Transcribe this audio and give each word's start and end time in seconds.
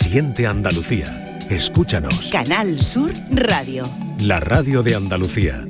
Siente 0.00 0.46
Andalucía. 0.46 1.38
Escúchanos. 1.50 2.30
Canal 2.30 2.80
Sur 2.80 3.12
Radio. 3.32 3.82
La 4.20 4.38
radio 4.38 4.84
de 4.84 4.94
Andalucía. 4.94 5.66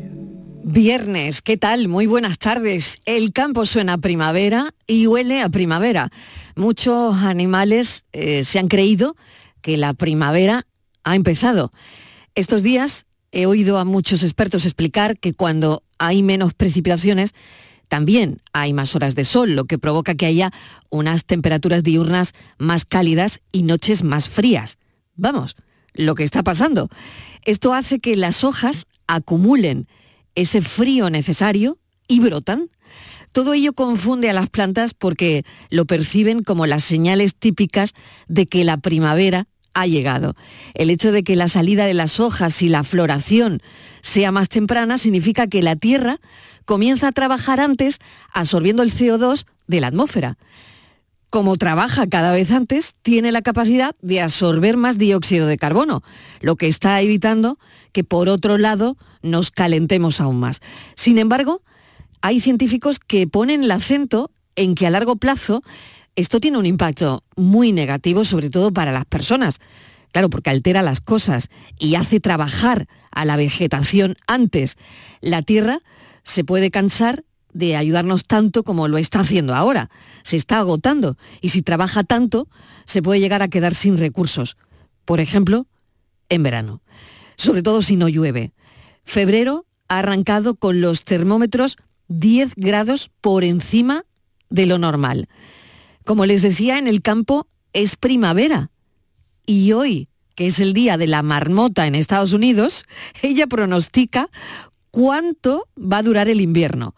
Viernes, 0.62 1.40
¿qué 1.40 1.56
tal? 1.56 1.88
Muy 1.88 2.06
buenas 2.06 2.38
tardes. 2.38 3.00
El 3.06 3.32
campo 3.32 3.64
suena 3.64 3.94
a 3.94 3.98
primavera 3.98 4.74
y 4.86 5.06
huele 5.06 5.40
a 5.40 5.48
primavera. 5.48 6.10
Muchos 6.56 7.16
animales 7.16 8.04
eh, 8.12 8.44
se 8.44 8.58
han 8.58 8.68
creído 8.68 9.16
que 9.62 9.78
la 9.78 9.94
primavera 9.94 10.66
ha 11.04 11.16
empezado. 11.16 11.72
Estos 12.34 12.62
días 12.62 13.06
he 13.32 13.46
oído 13.46 13.78
a 13.78 13.86
muchos 13.86 14.22
expertos 14.22 14.66
explicar 14.66 15.18
que 15.18 15.32
cuando 15.32 15.82
hay 15.98 16.22
menos 16.22 16.52
precipitaciones, 16.52 17.34
también 17.88 18.40
hay 18.52 18.72
más 18.72 18.94
horas 18.94 19.14
de 19.14 19.24
sol, 19.24 19.54
lo 19.54 19.64
que 19.64 19.78
provoca 19.78 20.14
que 20.14 20.26
haya 20.26 20.52
unas 20.90 21.24
temperaturas 21.24 21.82
diurnas 21.82 22.34
más 22.58 22.84
cálidas 22.84 23.40
y 23.52 23.62
noches 23.62 24.04
más 24.04 24.28
frías. 24.28 24.78
Vamos, 25.16 25.56
lo 25.94 26.14
que 26.14 26.24
está 26.24 26.42
pasando. 26.42 26.88
Esto 27.44 27.72
hace 27.72 27.98
que 27.98 28.16
las 28.16 28.44
hojas 28.44 28.86
acumulen 29.06 29.88
ese 30.34 30.62
frío 30.62 31.10
necesario 31.10 31.78
y 32.06 32.20
brotan. 32.20 32.70
Todo 33.32 33.54
ello 33.54 33.72
confunde 33.72 34.30
a 34.30 34.32
las 34.32 34.48
plantas 34.48 34.94
porque 34.94 35.44
lo 35.70 35.86
perciben 35.86 36.42
como 36.42 36.66
las 36.66 36.84
señales 36.84 37.34
típicas 37.34 37.94
de 38.28 38.46
que 38.46 38.64
la 38.64 38.78
primavera 38.78 39.48
ha 39.74 39.86
llegado. 39.86 40.34
El 40.74 40.90
hecho 40.90 41.12
de 41.12 41.22
que 41.22 41.36
la 41.36 41.48
salida 41.48 41.86
de 41.86 41.94
las 41.94 42.20
hojas 42.20 42.62
y 42.62 42.68
la 42.68 42.84
floración 42.84 43.60
sea 44.02 44.32
más 44.32 44.48
temprana 44.48 44.98
significa 44.98 45.46
que 45.46 45.62
la 45.62 45.76
Tierra 45.76 46.20
comienza 46.68 47.08
a 47.08 47.12
trabajar 47.12 47.60
antes 47.60 47.98
absorbiendo 48.30 48.82
el 48.82 48.92
CO2 48.92 49.46
de 49.68 49.80
la 49.80 49.86
atmósfera. 49.86 50.36
Como 51.30 51.56
trabaja 51.56 52.06
cada 52.06 52.30
vez 52.30 52.50
antes, 52.50 52.94
tiene 53.00 53.32
la 53.32 53.40
capacidad 53.40 53.96
de 54.02 54.20
absorber 54.20 54.76
más 54.76 54.98
dióxido 54.98 55.46
de 55.46 55.56
carbono, 55.56 56.02
lo 56.42 56.56
que 56.56 56.68
está 56.68 57.00
evitando 57.00 57.58
que 57.92 58.04
por 58.04 58.28
otro 58.28 58.58
lado 58.58 58.98
nos 59.22 59.50
calentemos 59.50 60.20
aún 60.20 60.40
más. 60.40 60.60
Sin 60.94 61.16
embargo, 61.16 61.62
hay 62.20 62.38
científicos 62.38 62.98
que 62.98 63.26
ponen 63.26 63.64
el 63.64 63.70
acento 63.70 64.30
en 64.54 64.74
que 64.74 64.86
a 64.86 64.90
largo 64.90 65.16
plazo 65.16 65.62
esto 66.16 66.38
tiene 66.38 66.58
un 66.58 66.66
impacto 66.66 67.24
muy 67.34 67.72
negativo, 67.72 68.26
sobre 68.26 68.50
todo 68.50 68.74
para 68.74 68.92
las 68.92 69.06
personas. 69.06 69.58
Claro, 70.12 70.28
porque 70.28 70.50
altera 70.50 70.82
las 70.82 71.00
cosas 71.00 71.48
y 71.78 71.94
hace 71.94 72.20
trabajar 72.20 72.88
a 73.10 73.24
la 73.24 73.36
vegetación 73.36 74.16
antes. 74.26 74.76
La 75.22 75.40
Tierra 75.40 75.80
se 76.28 76.44
puede 76.44 76.70
cansar 76.70 77.24
de 77.54 77.74
ayudarnos 77.74 78.24
tanto 78.24 78.62
como 78.62 78.86
lo 78.86 78.98
está 78.98 79.20
haciendo 79.20 79.54
ahora. 79.54 79.88
Se 80.24 80.36
está 80.36 80.58
agotando 80.58 81.16
y 81.40 81.48
si 81.48 81.62
trabaja 81.62 82.04
tanto, 82.04 82.48
se 82.84 83.02
puede 83.02 83.18
llegar 83.18 83.42
a 83.42 83.48
quedar 83.48 83.74
sin 83.74 83.96
recursos. 83.96 84.58
Por 85.06 85.20
ejemplo, 85.20 85.66
en 86.28 86.42
verano. 86.42 86.82
Sobre 87.36 87.62
todo 87.62 87.80
si 87.80 87.96
no 87.96 88.08
llueve. 88.10 88.52
Febrero 89.04 89.64
ha 89.88 90.00
arrancado 90.00 90.54
con 90.56 90.82
los 90.82 91.02
termómetros 91.02 91.78
10 92.08 92.52
grados 92.56 93.10
por 93.22 93.42
encima 93.42 94.04
de 94.50 94.66
lo 94.66 94.76
normal. 94.76 95.28
Como 96.04 96.26
les 96.26 96.42
decía, 96.42 96.78
en 96.78 96.88
el 96.88 97.00
campo 97.00 97.46
es 97.72 97.96
primavera. 97.96 98.70
Y 99.46 99.72
hoy, 99.72 100.08
que 100.34 100.48
es 100.48 100.60
el 100.60 100.74
día 100.74 100.98
de 100.98 101.06
la 101.06 101.22
marmota 101.22 101.86
en 101.86 101.94
Estados 101.94 102.34
Unidos, 102.34 102.84
ella 103.22 103.46
pronostica 103.46 104.28
cuánto 104.90 105.68
va 105.76 105.98
a 105.98 106.02
durar 106.02 106.28
el 106.28 106.40
invierno. 106.40 106.94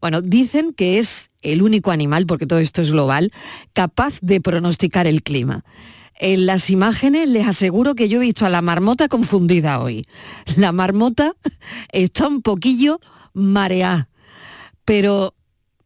Bueno, 0.00 0.20
dicen 0.20 0.74
que 0.74 0.98
es 0.98 1.30
el 1.40 1.62
único 1.62 1.90
animal, 1.90 2.26
porque 2.26 2.46
todo 2.46 2.58
esto 2.58 2.82
es 2.82 2.90
global, 2.90 3.32
capaz 3.72 4.18
de 4.20 4.40
pronosticar 4.40 5.06
el 5.06 5.22
clima. 5.22 5.64
En 6.16 6.46
las 6.46 6.70
imágenes 6.70 7.28
les 7.28 7.46
aseguro 7.46 7.94
que 7.94 8.08
yo 8.08 8.18
he 8.18 8.26
visto 8.26 8.46
a 8.46 8.50
la 8.50 8.62
marmota 8.62 9.08
confundida 9.08 9.80
hoy. 9.80 10.06
La 10.56 10.72
marmota 10.72 11.34
está 11.92 12.28
un 12.28 12.42
poquillo 12.42 13.00
mareada, 13.32 14.08
pero 14.84 15.34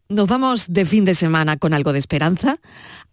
nos 0.08 0.26
vamos 0.26 0.66
de 0.68 0.84
fin 0.84 1.04
de 1.04 1.14
semana 1.14 1.56
con 1.56 1.72
algo 1.72 1.92
de 1.92 1.98
esperanza. 1.98 2.58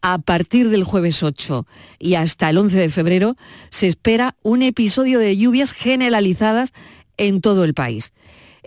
A 0.01 0.19
partir 0.19 0.69
del 0.69 0.83
jueves 0.83 1.23
8 1.23 1.65
y 1.99 2.15
hasta 2.15 2.49
el 2.49 2.57
11 2.57 2.77
de 2.77 2.89
febrero 2.89 3.37
se 3.69 3.87
espera 3.87 4.35
un 4.43 4.61
episodio 4.61 5.19
de 5.19 5.35
lluvias 5.35 5.71
generalizadas 5.71 6.73
en 7.17 7.41
todo 7.41 7.63
el 7.63 7.73
país. 7.73 8.13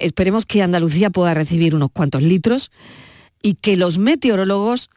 Esperemos 0.00 0.47
que 0.47 0.62
Andalucía 0.62 1.10
pueda 1.10 1.34
recibir 1.34 1.75
unos 1.75 1.91
cuantos 1.91 2.22
litros 2.22 2.70
y 3.42 3.54
que 3.54 3.76
los 3.76 3.98
meteorólogos 3.98 4.91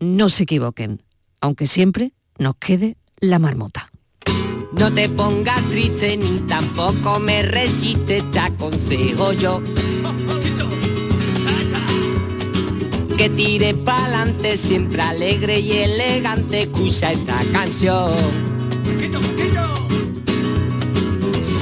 no 0.00 0.28
se 0.28 0.44
equivoquen, 0.44 1.02
aunque 1.40 1.66
siempre 1.66 2.12
nos 2.38 2.56
quede 2.56 2.96
la 3.18 3.38
marmota. 3.38 3.90
No 4.72 4.92
te 4.92 5.08
pongas 5.08 5.62
triste 5.70 6.16
ni 6.16 6.40
tampoco 6.40 7.18
me 7.18 7.42
resistes, 7.42 8.30
te 8.30 8.38
aconsejo 8.38 9.32
yo. 9.32 9.62
Que 13.16 13.30
tire 13.30 13.72
pa'lante, 13.72 14.58
siempre 14.58 15.00
alegre 15.00 15.60
y 15.60 15.72
elegante, 15.72 16.62
escucha 16.62 17.12
esta 17.12 17.40
canción. 17.50 18.12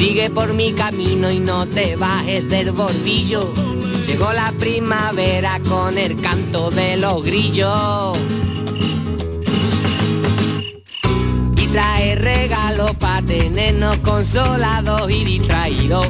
Sigue 0.06 0.28
por 0.28 0.52
mi 0.52 0.74
camino 0.74 1.30
y 1.30 1.38
no 1.38 1.66
te 1.66 1.96
bajes 1.96 2.46
del 2.50 2.72
bordillo. 2.72 3.50
Llegó 4.06 4.30
la 4.34 4.52
primavera 4.52 5.58
con 5.66 5.96
el 5.96 6.14
canto 6.20 6.70
de 6.70 6.98
los 6.98 7.24
grillos. 7.24 8.18
Y 11.56 11.66
trae 11.68 12.16
regalos 12.16 12.94
para 12.96 13.22
tenernos 13.22 13.96
consolados 14.00 15.10
y 15.10 15.24
distraídos. 15.24 16.06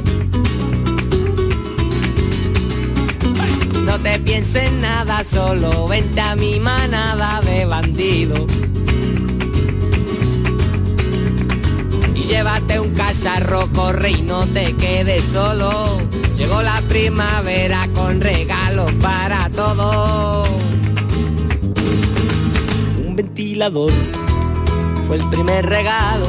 No 3.84 4.00
te 4.00 4.18
pienses 4.18 4.72
nada, 4.72 5.22
solo 5.22 5.86
vente 5.86 6.20
a 6.20 6.34
mi 6.34 6.58
manada 6.58 7.40
de 7.42 7.64
bandidos. 7.64 8.42
Llévate 12.26 12.80
un 12.80 12.94
cacharro, 12.94 13.68
corre 13.72 14.10
y 14.10 14.22
no 14.22 14.46
te 14.46 14.72
quedes 14.74 15.24
solo. 15.24 15.98
Llegó 16.36 16.62
la 16.62 16.80
primavera 16.82 17.88
con 17.94 18.20
regalos 18.20 18.90
para 19.00 19.48
todos. 19.50 20.48
Un 23.06 23.16
ventilador 23.16 23.92
fue 25.06 25.16
el 25.16 25.24
primer 25.28 25.66
regalo. 25.66 26.26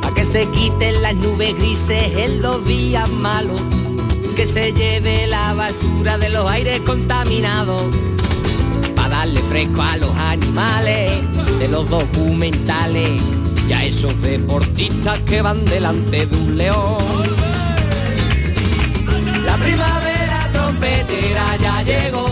para 0.00 0.14
que 0.14 0.24
se 0.24 0.46
quiten 0.46 1.02
las 1.02 1.14
nubes 1.14 1.56
grises 1.56 2.16
en 2.16 2.42
los 2.42 2.64
días 2.66 3.08
malos 3.10 3.60
que 4.36 4.46
se 4.46 4.72
lleve 4.72 5.26
la 5.26 5.52
basura 5.52 6.16
de 6.16 6.30
los 6.30 6.50
aires 6.50 6.80
contaminados, 6.80 7.82
para 8.96 9.10
darle 9.10 9.42
fresco 9.42 9.82
a 9.82 9.98
los 9.98 10.10
animales 10.16 11.10
de 11.58 11.68
los 11.68 11.88
documentales 11.90 13.20
y 13.72 13.74
a 13.74 13.84
esos 13.84 14.20
deportistas 14.20 15.18
que 15.20 15.40
van 15.40 15.64
delante 15.64 16.26
de 16.26 16.36
un 16.36 16.58
león. 16.58 16.98
La 19.46 19.56
primavera 19.56 20.50
trompetera 20.52 21.56
ya 21.58 21.82
llegó, 21.82 22.31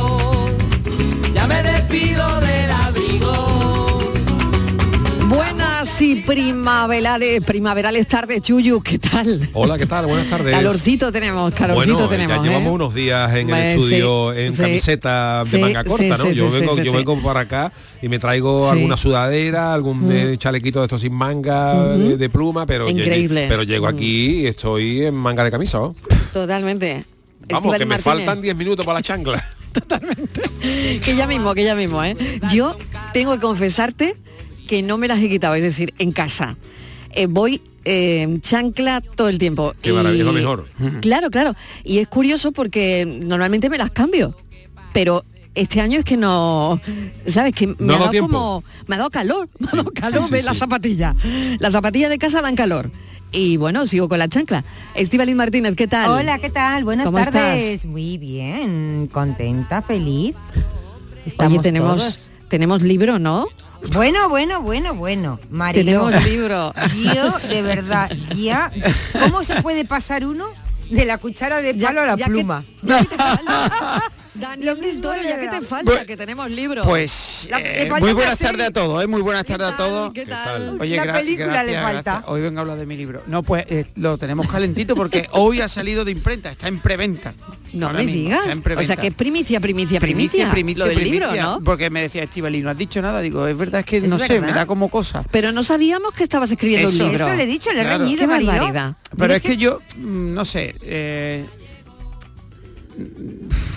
Y 6.03 6.17
primaverales, 6.23 7.43
primaverales 7.43 8.07
tardes, 8.07 8.41
Chuyu, 8.41 8.81
¿qué 8.83 8.99
tal? 8.99 9.51
Hola, 9.53 9.77
¿qué 9.77 9.85
tal? 9.85 10.07
Buenas 10.07 10.29
tardes. 10.29 10.55
Calorcito 10.55 11.13
tenemos, 11.13 11.53
calorcito 11.53 11.93
bueno, 11.95 12.09
tenemos. 12.09 12.37
ya 12.39 12.43
llevamos 12.43 12.69
¿eh? 12.71 12.75
unos 12.75 12.95
días 12.95 13.35
en 13.35 13.51
el 13.51 13.79
estudio 13.79 14.33
sí, 14.35 14.41
en 14.41 14.53
sí. 14.55 14.63
camiseta 14.63 15.43
Sí, 15.45 15.57
de 15.57 15.63
manga 15.63 15.85
corta, 15.85 16.03
sí, 16.03 16.09
¿no? 16.09 16.17
sí, 16.17 16.33
yo 16.35 16.51
sí, 16.51 16.59
vengo, 16.61 16.77
sí, 16.77 16.83
yo 16.85 16.91
sí. 16.93 16.97
vengo 16.97 17.23
para 17.23 17.41
acá 17.41 17.71
y 18.01 18.09
me 18.09 18.19
traigo 18.19 18.65
Sí. 18.65 18.71
alguna 18.79 18.97
sudadera, 18.97 19.75
algún 19.75 20.07
Mm. 20.09 20.13
eh, 20.13 20.37
chalequito 20.39 20.81
de 20.81 20.87
estos 20.87 21.03
sin 21.03 21.13
manga 21.13 21.75
de, 21.97 22.17
de 22.17 22.31
pluma, 22.31 22.65
pero 22.65 22.89
Increíble. 22.89 23.45
pero 23.51 23.63
llego 23.63 23.87
aquí 23.87 24.41
y 24.41 24.47
estoy 24.47 25.03
en 25.05 25.15
manga 25.15 25.45
de 25.45 25.51
camisa. 25.51 25.81
Totalmente. 26.33 27.05
Vamos, 27.49 27.75
Estíbaliz 27.77 27.79
que 27.79 27.85
me 27.87 27.89
Martínez. 27.97 28.03
faltan 28.03 28.41
10 28.41 28.57
minutos 28.57 28.87
para 28.87 29.01
la 29.01 29.03
chancla. 29.03 29.45
que 31.05 31.15
ya 31.15 31.27
mismo, 31.27 31.55
que 31.55 31.63
ya 31.65 31.75
mismo, 31.75 32.03
¿eh? 32.03 32.17
Yo 32.51 32.77
tengo 33.13 33.35
que 33.35 33.41
confesarte 33.41 34.17
que 34.71 34.85
no 34.85 34.99
me 34.99 35.09
las 35.09 35.19
he 35.21 35.29
quitado, 35.29 35.57
es 35.57 35.63
decir, 35.63 35.93
en 35.99 36.13
casa. 36.13 36.57
Eh, 37.11 37.27
voy 37.27 37.61
eh, 37.85 38.23
en 38.23 38.41
chancla 38.41 39.01
todo 39.01 39.29
el 39.29 39.37
tiempo. 39.37 39.75
Qué 39.83 39.93
maravilla, 39.93 40.21
es 40.21 40.27
lo 40.27 40.33
mejor. 40.33 40.69
Claro, 41.01 41.29
claro. 41.29 41.57
Y 41.83 41.99
es 41.99 42.07
curioso 42.07 42.53
porque 42.53 43.05
normalmente 43.05 43.69
me 43.69 43.79
las 43.79 43.91
cambio, 43.91 44.37
pero 44.93 45.25
este 45.57 45.81
año 45.81 45.99
es 45.99 46.05
que 46.05 46.17
no, 46.17 46.81
¿sabes? 47.27 47.53
Que 47.53 47.67
me 47.67 47.75
No 47.81 47.95
ha 47.95 47.99
dado 47.99 48.11
tiempo. 48.11 48.29
como, 48.31 48.65
me 48.87 48.95
ha 48.95 48.99
dado 48.99 49.11
calor, 49.11 49.49
me 49.59 49.67
ha 49.73 49.77
dado 49.77 49.91
calor 49.91 50.23
sí, 50.23 50.31
ver 50.31 50.43
sí. 50.43 50.47
las 50.47 50.59
zapatillas. 50.59 51.17
Las 51.59 51.73
zapatillas 51.73 52.09
de 52.09 52.19
casa 52.19 52.41
dan 52.41 52.55
calor. 52.55 52.93
Y 53.33 53.57
bueno, 53.57 53.89
sigo 53.89 54.09
con 54.09 54.21
la 54.21 54.29
chancla. 54.29 54.63
Estíbaliz 54.95 55.35
Martínez, 55.35 55.75
¿qué 55.75 55.89
tal? 55.89 56.11
Hola, 56.11 56.39
¿qué 56.39 56.51
tal? 56.51 56.85
Buenas 56.85 57.07
¿Cómo 57.07 57.19
tardes. 57.19 57.61
estás? 57.61 57.87
Muy 57.87 58.19
bien, 58.19 59.09
contenta, 59.11 59.83
feliz. 59.83 60.37
Oye, 60.55 61.23
Estamos 61.27 61.61
tenemos, 61.61 61.97
todos. 61.97 62.31
tenemos 62.49 62.83
libro, 62.83 63.19
¿no? 63.19 63.49
Bueno, 63.93 64.29
bueno, 64.29 64.61
bueno, 64.63 64.95
bueno. 64.95 65.41
Mariló. 65.51 66.07
Tenemos 66.11 66.25
libro. 66.25 66.73
Yo, 67.15 67.39
de 67.49 67.63
verdad, 67.63 68.11
ya. 68.37 68.71
¿Cómo 69.19 69.43
se 69.45 69.61
puede 69.63 69.85
pasar 69.85 70.25
uno 70.25 70.47
de 70.91 71.05
la 71.05 71.19
cuchara 71.19 71.61
de 71.61 71.75
palo 71.75 72.03
a 72.03 72.07
la 72.07 72.17
que- 72.17 72.25
pluma? 72.25 72.65
ya 72.83 73.01
que 73.01 73.07
te 73.07 73.17
falta. 73.17 74.03
Daniel 74.41 74.81
del 74.81 75.01
Toro, 75.01 75.23
ya 75.23 75.39
que 75.39 75.49
te 75.49 75.61
falta, 75.61 75.91
Bueno, 75.91 76.07
que 76.07 76.17
tenemos 76.17 76.51
libro. 76.51 76.83
Pues 76.85 77.49
eh, 77.57 77.91
muy 78.01 78.13
buenas 78.13 78.39
tardes 78.39 78.67
a 78.69 78.71
todos, 78.71 79.05
¿eh? 79.05 79.07
muy 79.07 79.21
buenas 79.23 79.47
tardes 79.47 79.69
a 79.73 79.77
todos. 79.77 80.13
¿Qué 80.13 80.21
¿Qué 80.25 80.31
tal? 80.31 80.79
Oye, 80.81 80.97
La 80.97 81.05
gra- 81.05 81.15
película 81.21 81.63
le 81.63 81.75
falta. 81.75 82.03
gracias. 82.13 82.25
Hoy 82.29 82.41
vengo 82.41 82.59
a 82.59 82.63
hablar 82.63 82.79
de 82.79 82.87
mi 82.87 82.97
libro. 82.97 83.23
No, 83.27 83.43
pues 83.43 83.65
eh, 83.69 83.87
lo 83.97 84.19
tenemos 84.19 84.49
calentito 84.49 84.95
porque 84.97 85.29
hoy 85.33 85.61
ha 85.61 85.69
salido 85.69 86.05
de 86.05 86.13
imprenta, 86.13 86.51
está 86.51 86.69
en 86.69 86.79
preventa. 86.81 87.35
No 87.73 87.87
Ahora 87.87 87.99
me 88.01 88.05
mismo, 88.07 88.21
digas. 88.23 88.47
está 88.47 88.73
en 88.73 88.79
O 88.79 88.83
sea, 88.83 88.97
que 88.97 89.13
primicia, 89.13 89.61
primicia, 89.61 90.01
primicia. 90.01 90.51
primicia, 90.51 90.51
primicia, 90.51 90.85
lo 90.85 90.89
del 90.91 91.05
libro, 91.05 91.29
primicia, 91.29 91.43
¿no? 91.43 91.61
Porque 91.65 91.91
me 91.91 92.03
decía 92.03 92.23
Estivali, 92.25 92.61
no 92.61 92.71
has 92.71 92.77
dicho 92.79 93.01
nada. 93.03 93.21
Digo, 93.21 93.47
es 93.47 93.57
verdad 93.57 93.81
es 93.81 93.87
que 93.87 93.99
Es 93.99 94.09
no 94.09 94.19
sé, 94.19 94.41
me 94.41 94.53
da 94.53 94.67
como 94.67 94.89
cosa. 94.89 95.25
Pero 95.31 95.53
no 95.53 95.63
sabíamos 95.63 96.13
que 96.15 96.23
estabas 96.25 96.51
escribiendo 96.51 96.89
un 96.89 96.99
libro. 96.99 97.27
Eso 97.27 97.35
le 97.37 97.43
he 97.45 97.47
dicho, 97.47 97.73
le 97.73 97.81
he 97.81 97.85
reñido, 97.85 98.27
barbaridad. 98.27 98.97
Pero 99.17 99.35
es 99.35 99.41
que 99.43 99.57
yo, 99.57 99.81
mm, 99.97 100.35
no 100.35 100.45
sé, 100.45 100.75
eh, 100.83 101.45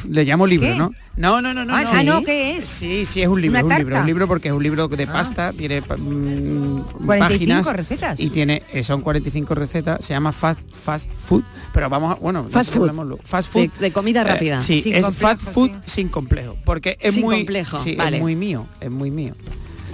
le 0.09 0.23
llamo 0.25 0.45
libro, 0.47 0.67
¿Qué? 0.67 0.75
¿no? 0.77 0.91
No, 1.15 1.41
no, 1.41 1.53
no, 1.53 1.63
no. 1.65 1.75
Ah, 1.75 1.81
no. 1.83 1.89
ah, 1.93 2.03
no, 2.03 2.23
¿qué 2.23 2.57
es? 2.57 2.63
Sí, 2.63 3.05
sí, 3.05 3.21
es 3.21 3.27
un 3.27 3.41
libro, 3.41 3.59
¿Una 3.65 3.75
es 3.75 3.81
un 3.81 3.85
libro, 3.85 3.99
un 4.01 4.05
libro 4.07 4.27
porque 4.27 4.47
es 4.49 4.53
un 4.53 4.63
libro 4.63 4.87
de 4.87 5.05
pasta, 5.07 5.53
tiene 5.53 5.81
mm, 5.81 6.79
45 7.05 7.07
páginas 7.07 7.65
recetas. 7.75 8.19
y 8.19 8.29
tiene 8.29 8.63
eh, 8.73 8.83
son 8.83 9.01
45 9.01 9.53
recetas, 9.55 10.03
se 10.03 10.13
llama 10.13 10.31
fast 10.31 10.59
fast 10.71 11.09
food, 11.27 11.43
pero 11.73 11.89
vamos 11.89 12.15
a, 12.15 12.19
bueno, 12.19 12.45
Fast 12.49 12.73
food. 12.73 12.91
fast 13.23 13.53
De- 13.53 13.69
de 13.79 13.91
comida 13.91 14.21
eh, 14.21 14.25
rápida. 14.25 14.59
sí, 14.59 14.81
Sin 14.81 14.95
es 14.95 15.03
complejo, 15.03 15.35
fast 15.37 15.53
food 15.53 15.69
sí. 15.69 15.75
sin 15.85 16.09
complejo, 16.09 16.57
porque 16.65 16.97
es 16.99 17.13
Sin 17.13 17.23
muy 17.23 17.37
complejo, 17.37 17.79
sí, 17.83 17.95
vale. 17.95 18.17
es 18.17 18.21
muy 18.23 18.35
mío, 18.35 18.67
es 18.81 18.89
muy 18.91 19.11
mío. 19.11 19.35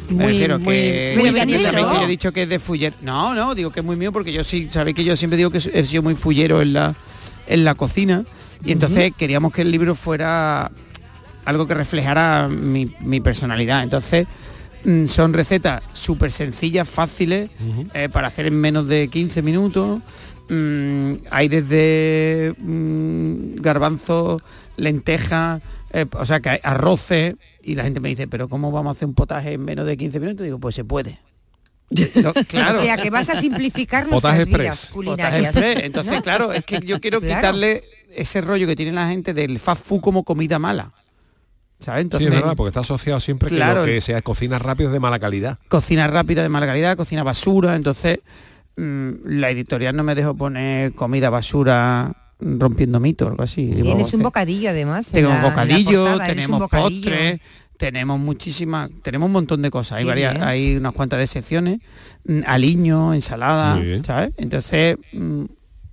Muy, 0.09 0.17
Me 0.17 0.27
refiero 0.27 0.57
muy- 0.59 0.73
que, 0.73 1.15
muy 1.19 2.03
he 2.03 2.07
dicho 2.07 2.33
que 2.33 2.41
es 2.43 2.49
de 2.49 2.57
fuller. 2.57 2.93
No, 3.03 3.35
no, 3.35 3.53
digo 3.53 3.71
que 3.71 3.81
es 3.81 3.85
muy 3.85 3.95
mío 3.95 4.11
porque 4.11 4.33
yo 4.33 4.43
sí, 4.43 4.67
sabéis 4.71 4.95
que 4.95 5.03
yo 5.03 5.15
siempre 5.15 5.37
digo 5.37 5.51
que 5.51 5.59
he 5.71 5.83
sido 5.83 6.01
muy 6.01 6.15
fullero 6.15 6.61
en 6.63 6.73
la 6.73 6.95
en 7.45 7.63
la 7.63 7.75
cocina 7.75 8.25
y 8.63 8.71
entonces 8.71 9.13
queríamos 9.17 9.53
que 9.53 9.61
el 9.61 9.71
libro 9.71 9.95
fuera 9.95 10.71
algo 11.45 11.67
que 11.67 11.73
reflejara 11.73 12.47
mi, 12.47 12.93
mi 12.99 13.21
personalidad. 13.21 13.83
Entonces 13.83 14.27
mm, 14.83 15.05
son 15.05 15.33
recetas 15.33 15.81
súper 15.93 16.31
sencillas, 16.31 16.87
fáciles, 16.87 17.49
eh, 17.93 18.09
para 18.09 18.27
hacer 18.27 18.45
en 18.45 18.55
menos 18.55 18.87
de 18.87 19.07
15 19.07 19.41
minutos. 19.41 20.01
Mm, 20.49 21.13
hay 21.29 21.47
desde 21.47 22.53
mm, 22.57 23.55
garbanzos, 23.61 24.41
lentejas, 24.77 25.61
eh, 25.91 26.05
o 26.11 26.25
sea 26.25 26.39
que 26.39 26.49
hay 26.49 26.59
arroces 26.63 27.35
y 27.63 27.75
la 27.75 27.83
gente 27.83 27.99
me 27.99 28.09
dice, 28.09 28.27
pero 28.27 28.47
¿cómo 28.49 28.71
vamos 28.71 28.91
a 28.91 28.97
hacer 28.97 29.07
un 29.07 29.15
potaje 29.15 29.53
en 29.53 29.63
menos 29.63 29.85
de 29.85 29.97
15 29.97 30.19
minutos? 30.19 30.43
digo, 30.43 30.59
pues 30.59 30.75
se 30.75 30.83
puede. 30.83 31.19
No, 32.15 32.33
claro. 32.47 32.79
O 32.79 32.81
sea, 32.83 32.97
que 32.97 33.09
vas 33.09 33.29
a 33.29 33.35
simplificar 33.35 34.07
nuestras 34.09 34.45
vidas 34.45 34.89
culinarias. 34.93 35.55
Entonces, 35.55 36.21
claro, 36.21 36.51
es 36.53 36.63
que 36.63 36.79
yo 36.79 36.99
quiero 37.01 37.19
Claro. 37.19 37.35
quitarle 37.41 37.83
ese 38.15 38.41
rollo 38.41 38.67
que 38.67 38.75
tiene 38.75 38.91
la 38.91 39.07
gente 39.09 39.33
del 39.33 39.59
fast 39.59 39.85
food 39.85 40.01
como 40.01 40.23
comida 40.23 40.59
mala. 40.59 40.91
¿Sabes? 41.79 41.99
Sí, 41.99 42.01
Entonces, 42.03 42.27
es 42.29 42.35
verdad, 42.35 42.55
porque 42.57 42.69
está 42.69 42.81
asociado 42.81 43.19
siempre 43.21 43.47
Claro, 43.49 43.85
que 43.85 43.87
lo 43.91 43.93
que 43.95 44.01
sea 44.01 44.21
cocina 44.21 44.59
rápido 44.59 44.89
es 44.89 44.93
de 44.93 44.99
mala 44.99 45.17
calidad. 45.17 45.57
cocina 45.69 46.07
rápida 46.07 46.43
de 46.43 46.49
mala 46.49 46.65
calidad, 46.65 46.97
cocina 46.97 47.23
basura, 47.23 47.75
entonces 47.75 48.19
mm, 48.75 49.11
la 49.25 49.49
editorial 49.49 49.95
no 49.95 50.03
me 50.03 50.13
dejó 50.13 50.35
poner 50.35 50.93
comida 50.93 51.29
basura 51.29 52.13
rompiendo 52.41 52.99
mitos, 52.99 53.29
algo 53.29 53.43
así. 53.43 53.67
Tienes 53.67 53.93
un 53.95 54.01
"Hacer- 54.01 54.19
bocadillo 54.23 54.69
además. 54.71 55.07
la- 55.13 55.19
en 55.19 55.29
la 55.29 55.41
bocadillo, 55.41 56.03
portada, 56.05 56.23
un 56.23 56.35
tenemos 56.35 56.59
bocadillo. 56.59 57.01
postres, 57.09 57.39
tenemos 57.79 58.19
muchísimas, 58.19 58.91
tenemos 59.03 59.27
un 59.27 59.31
montón 59.31 59.61
de 59.61 59.71
cosas. 59.71 59.99
Hay 59.99 60.03
varias, 60.03 60.33
bien. 60.33 60.43
hay 60.45 60.75
unas 60.75 60.91
cuantas 60.91 61.17
de 61.17 61.27
secciones, 61.27 61.79
mm, 62.25 62.41
aliño, 62.45 63.13
ensalada. 63.13 63.81
¿sabes? 64.05 64.33
Entonces 64.35 64.97
mm, 65.13 65.45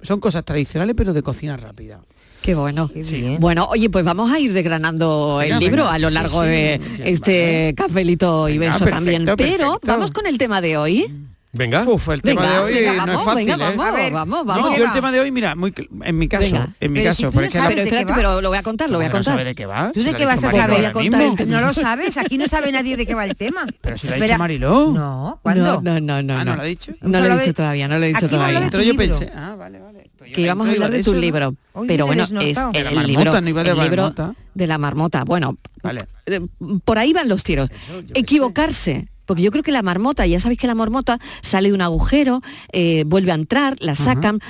son 0.02 0.18
cosas 0.18 0.44
tradicionales 0.44 0.96
pero 0.96 1.14
de 1.14 1.22
cocina 1.22 1.56
rápida. 1.56 2.00
Qué 2.42 2.56
bueno. 2.56 2.88
Qué 2.88 3.04
Sí. 3.04 3.36
Bueno, 3.38 3.66
oye, 3.70 3.88
pues 3.88 4.04
vamos 4.04 4.32
a 4.32 4.40
ir 4.40 4.52
desgranando 4.52 5.36
Venga, 5.40 5.54
el 5.54 5.60
libro 5.60 5.84
venga, 5.84 5.94
a 5.94 5.98
lo 6.00 6.10
largo 6.10 6.42
sí, 6.42 6.48
de 6.48 6.80
este 7.04 7.72
vale. 7.72 7.74
cafelito 7.76 8.48
y 8.48 8.58
Venga, 8.58 8.72
beso 8.72 8.84
perfecto, 8.84 8.96
también. 8.96 9.24
Pero 9.24 9.36
perfecto. 9.36 9.80
vamos 9.84 10.10
con 10.10 10.26
el 10.26 10.38
tema 10.38 10.60
de 10.60 10.76
hoy. 10.76 11.12
Venga. 11.56 11.84
Uf, 11.88 12.08
el 12.10 12.22
tema 12.22 12.42
Venga, 12.42 12.54
de 12.54 12.60
hoy 12.60 12.74
venga, 12.74 12.92
no 12.92 12.98
vamos, 12.98 13.18
es 13.20 13.24
fácil, 13.24 13.46
venga, 13.46 13.54
¿eh? 13.54 13.76
vamos, 13.76 13.86
A 13.86 13.90
ver, 13.92 14.12
vamos, 14.12 14.44
vamos. 14.46 14.70
No, 14.70 14.76
yo 14.76 14.84
el 14.84 14.92
tema 14.92 15.12
de 15.12 15.20
hoy, 15.20 15.30
mira, 15.30 15.54
muy, 15.54 15.72
en 16.04 16.18
mi 16.18 16.28
caso, 16.28 16.44
Venga. 16.44 16.74
en 16.80 16.92
mi 16.92 17.00
Pero 17.00 17.10
caso, 17.10 17.16
si 17.16 17.36
pero 17.38 17.46
no 17.46 17.52
pero 17.52 17.68
¿de 17.68 17.74
qué 17.74 17.82
espérate, 17.82 18.12
pero 18.14 18.40
lo 18.40 18.48
voy 18.48 18.58
a 18.58 18.62
contar, 18.62 18.90
lo 18.90 18.98
voy 18.98 19.06
a 19.06 19.08
Porque 19.10 19.18
no 19.20 19.24
sabe 19.24 19.36
contar. 19.38 19.46
de 19.46 19.54
qué 19.54 19.66
va. 19.66 19.92
¿Tú 19.92 20.00
si 20.00 20.06
de 20.06 20.14
qué 20.14 20.26
vas 20.26 20.44
a 20.44 20.50
Mariló 20.50 20.74
saber? 20.76 20.92
contar. 20.92 21.46
No 21.46 21.60
lo 21.60 21.72
sabes, 21.74 22.16
aquí 22.18 22.38
no 22.38 22.46
sabe 22.48 22.72
nadie 22.72 22.96
de 22.96 23.06
qué 23.06 23.14
va 23.14 23.24
el 23.24 23.36
tema. 23.36 23.66
Pero 23.80 23.96
si 23.98 24.06
lo 24.08 24.14
ha 24.14 24.18
dicho 24.18 24.38
Mariló. 24.38 24.92
No, 24.92 25.38
¿cuándo? 25.42 25.80
No, 25.82 26.00
no, 26.00 26.00
no, 26.00 26.22
no. 26.22 26.34
Ah, 26.38 26.44
¿no 26.44 26.50
no. 26.52 26.56
lo 26.56 26.62
ha 26.62 26.66
dicho? 26.66 26.92
No 27.00 27.20
lo 27.20 27.34
he 27.34 27.38
dicho 27.40 27.54
todavía, 27.54 27.88
no 27.88 27.98
lo 27.98 28.04
he 28.04 28.08
dicho 28.08 28.28
todavía. 28.28 28.70
tu 28.70 28.80
yo 28.80 28.96
pensé, 28.96 29.32
ah, 29.34 29.54
vale, 29.58 29.78
vale. 29.80 30.10
Pues 30.18 30.32
que 30.32 30.40
íbamos 30.40 30.66
a 30.68 30.70
hablar 30.72 30.90
de 30.90 31.02
tu 31.04 31.10
eso. 31.12 31.20
libro. 31.20 31.54
Pero 31.86 32.06
bueno, 32.06 32.22
es 32.24 32.30
desnotado. 32.30 32.72
De 32.72 32.82
la 32.84 32.90
el 32.90 32.96
marmota, 32.96 33.40
libro, 33.40 33.62
de 33.64 33.70
el 33.70 33.78
libro 33.78 34.02
marmota. 34.02 34.34
de 34.54 34.66
la 34.66 34.78
marmota. 34.78 35.24
Bueno, 35.24 35.56
Vale. 35.82 36.00
eh, 36.26 36.40
por 36.84 36.98
ahí 36.98 37.12
van 37.12 37.28
los 37.28 37.42
tiros. 37.44 37.68
Equivocarse. 38.14 39.08
Porque 39.26 39.43
yo 39.43 39.50
creo 39.50 39.62
que 39.62 39.73
la 39.73 39.82
marmota, 39.82 40.26
ya 40.26 40.40
sabéis 40.40 40.58
que 40.58 40.67
la 40.67 40.75
marmota 40.75 41.19
sale 41.43 41.69
de 41.69 41.75
un 41.75 41.82
agujero, 41.82 42.43
eh, 42.73 43.05
vuelve 43.06 43.32
a 43.32 43.34
entrar, 43.34 43.76
la 43.81 43.94
sacan, 43.94 44.40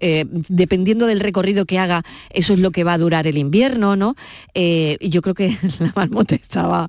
eh, 0.00 0.26
dependiendo 0.30 1.06
del 1.06 1.20
recorrido 1.20 1.64
que 1.64 1.78
haga, 1.78 2.04
eso 2.30 2.52
es 2.52 2.60
lo 2.60 2.70
que 2.70 2.84
va 2.84 2.94
a 2.94 2.98
durar 2.98 3.26
el 3.26 3.38
invierno, 3.38 3.96
¿no? 3.96 4.14
Eh, 4.54 4.96
y 5.00 5.08
yo 5.08 5.22
creo 5.22 5.34
que 5.34 5.56
la 5.80 5.92
marmota 5.94 6.34
estaba, 6.34 6.88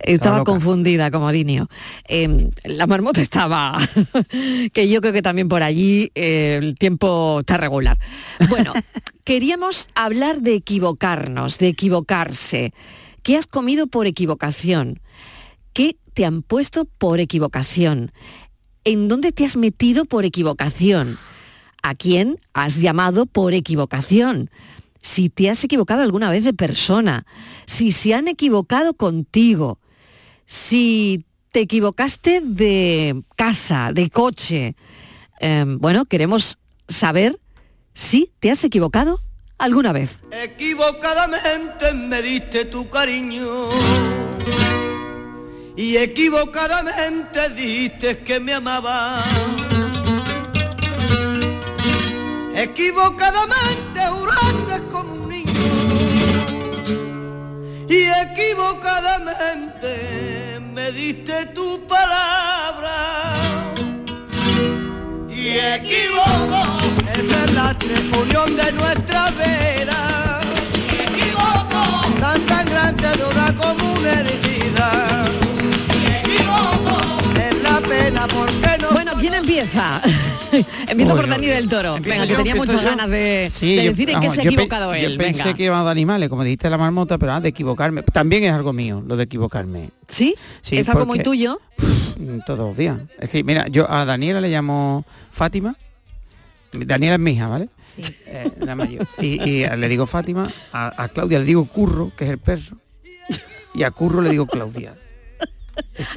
estaba 0.00 0.38
loca. 0.38 0.52
confundida, 0.52 1.10
como 1.10 1.30
Dinio. 1.32 1.68
Eh, 2.08 2.50
la 2.64 2.86
marmota 2.86 3.20
estaba, 3.20 3.78
que 4.72 4.88
yo 4.88 5.00
creo 5.00 5.12
que 5.12 5.22
también 5.22 5.48
por 5.48 5.62
allí 5.62 6.10
eh, 6.14 6.58
el 6.60 6.76
tiempo 6.76 7.40
está 7.40 7.56
regular. 7.56 7.98
Bueno, 8.48 8.72
queríamos 9.24 9.88
hablar 9.94 10.40
de 10.40 10.54
equivocarnos, 10.54 11.58
de 11.58 11.68
equivocarse. 11.68 12.72
¿Qué 13.22 13.36
has 13.36 13.46
comido 13.46 13.86
por 13.86 14.06
equivocación? 14.06 15.00
¿Qué 15.72 15.96
te 16.14 16.24
han 16.24 16.42
puesto 16.42 16.84
por 16.84 17.20
equivocación? 17.20 18.12
¿En 18.84 19.08
dónde 19.08 19.32
te 19.32 19.44
has 19.44 19.56
metido 19.56 20.04
por 20.04 20.24
equivocación? 20.24 21.18
¿A 21.82 21.94
quién 21.94 22.40
has 22.52 22.80
llamado 22.80 23.26
por 23.26 23.54
equivocación? 23.54 24.50
Si 25.00 25.30
te 25.30 25.48
has 25.48 25.62
equivocado 25.64 26.02
alguna 26.02 26.30
vez 26.30 26.44
de 26.44 26.52
persona, 26.52 27.24
si 27.66 27.92
se 27.92 28.14
han 28.14 28.28
equivocado 28.28 28.94
contigo, 28.94 29.78
si 30.46 31.24
te 31.52 31.60
equivocaste 31.60 32.42
de 32.42 33.22
casa, 33.36 33.92
de 33.92 34.10
coche. 34.10 34.76
Eh, 35.40 35.64
bueno, 35.66 36.04
queremos 36.04 36.58
saber 36.88 37.38
si 37.94 38.30
te 38.40 38.50
has 38.50 38.62
equivocado 38.64 39.20
alguna 39.58 39.92
vez. 39.92 40.18
Equivocadamente 40.32 41.92
me 41.94 42.20
diste 42.20 42.66
tu 42.66 42.88
cariño 42.90 43.46
y 45.80 45.96
equivocadamente 45.96 47.48
dijiste 47.56 48.18
que 48.18 48.38
me 48.38 48.52
amaba. 48.52 49.24
Equivocadamente 52.54 54.00
juraste 54.10 54.82
como 54.90 55.14
un 55.14 55.30
niño 55.30 55.50
y 57.88 58.08
equivocadamente 58.26 60.60
me 60.74 60.92
diste 60.92 61.46
tu 61.54 61.80
palabra. 61.86 63.32
Y 65.30 65.56
equivoco, 65.56 66.60
esa 67.18 67.44
es 67.46 67.54
la 67.54 67.74
unión 68.20 68.54
de 68.54 68.70
nuestra 68.72 69.30
vida. 69.30 70.42
Y 70.74 71.04
equivoco, 71.08 71.80
tan 72.20 72.46
sangrante 72.46 73.08
dura 73.16 73.54
como 73.56 73.94
una 73.94 74.20
herida. 74.20 74.49
Empieza? 79.60 80.02
Empiezo 80.88 81.16
por 81.16 81.28
Dani 81.28 81.46
del 81.46 81.68
Toro. 81.68 81.96
Venga, 82.00 82.26
que 82.26 82.34
tenía 82.34 82.54
muchas 82.54 82.82
ganas 82.82 83.08
de, 83.08 83.48
Sí, 83.52 83.76
de 83.76 83.84
yo- 83.84 83.90
decir 83.90 84.10
en 84.10 84.20
qué 84.20 84.30
se 84.30 84.40
ha 84.40 84.44
equivocado 84.44 84.94
Yo 84.94 85.06
él. 85.06 85.16
pensé 85.16 85.44
Venga. 85.44 85.56
que 85.56 85.64
iba 85.64 85.84
de 85.84 85.90
animales, 85.90 86.28
como 86.28 86.44
dijiste 86.44 86.68
la 86.70 86.78
marmota, 86.78 87.18
pero 87.18 87.32
ah, 87.32 87.40
de 87.40 87.48
equivocarme. 87.50 88.02
También 88.02 88.44
es 88.44 88.52
algo 88.52 88.72
mío, 88.72 89.02
lo 89.06 89.16
de 89.16 89.24
equivocarme. 89.24 89.90
¿Sí? 90.08 90.34
Sí, 90.62 90.76
¿Es 90.76 90.88
algo 90.88 91.06
muy 91.06 91.20
tuyo? 91.20 91.60
Todos 92.46 92.58
los 92.60 92.76
días. 92.76 92.98
Es 93.14 93.20
decir, 93.20 93.44
mira, 93.44 93.66
yo 93.68 93.90
a 93.90 94.04
Daniela 94.04 94.40
le 94.40 94.48
llamo 94.48 95.04
Fátima. 95.30 95.76
Daniela 96.72 97.14
es 97.14 97.20
mi 97.20 97.32
hija, 97.32 97.48
¿vale? 97.48 97.68
Eh, 98.26 98.50
la 98.60 98.76
mayor. 98.76 99.06
Y, 99.20 99.42
y 99.42 99.66
le 99.66 99.88
digo 99.88 100.06
Fátima, 100.06 100.52
a, 100.72 101.02
a 101.02 101.08
Claudia 101.08 101.38
le 101.40 101.44
digo 101.44 101.64
Curro, 101.64 102.12
que 102.16 102.24
es 102.24 102.30
el 102.30 102.38
perro, 102.38 102.76
y 103.74 103.82
a 103.82 103.90
Curro 103.90 104.20
le 104.22 104.30
digo 104.30 104.46
Claudia. 104.46 104.94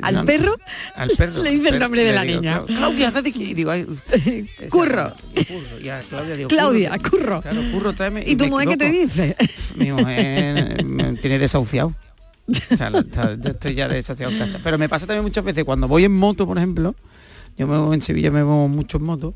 ¿Al 0.01 0.15
no, 0.15 0.25
perro? 0.25 0.55
Al 0.95 1.09
perro. 1.11 1.41
Le 1.43 1.51
dice 1.51 1.69
el 1.69 1.79
nombre 1.79 2.03
de 2.03 2.13
la 2.13 2.21
digo, 2.23 2.41
niña. 2.41 2.61
"Clau- 2.63 2.75
Claudia, 2.75 3.11
date 3.11 3.29
aquí. 3.29 3.43
Y 3.51 3.53
digo, 3.53 3.71
ay, 3.71 3.85
Curro. 4.69 5.13
Curro. 5.47 5.77
Claudia 6.09 6.35
digo, 6.35 6.49
Claudia, 6.49 6.97
Curro. 6.99 7.41
Claro, 7.41 7.61
Curro, 7.71 7.93
tráeme. 7.93 8.23
¿Y 8.25 8.35
tu 8.35 8.47
mujer 8.47 8.67
qué 8.69 8.77
te 8.77 8.91
dice? 8.91 9.35
Mi 9.75 9.91
mujer 9.91 10.83
me 10.85 11.13
tiene 11.17 11.39
desahuciado. 11.39 11.93
O 12.71 12.75
sea, 12.77 12.89
está- 12.89 13.37
estoy 13.43 13.73
ya 13.73 13.87
de 13.87 13.99
estación 13.99 14.37
casa. 14.37 14.59
Pero 14.63 14.77
me 14.77 14.89
pasa 14.89 15.05
también 15.07 15.23
muchas 15.23 15.43
veces 15.43 15.63
cuando 15.63 15.87
voy 15.87 16.03
en 16.05 16.13
moto, 16.15 16.45
por 16.45 16.57
ejemplo, 16.57 16.95
yo 17.57 17.67
me 17.67 17.77
muevo 17.77 17.93
en 17.93 18.01
Sevilla, 18.01 18.31
me 18.31 18.43
muevo 18.43 18.67
mucho 18.67 18.97
en 18.97 19.03
moto, 19.03 19.33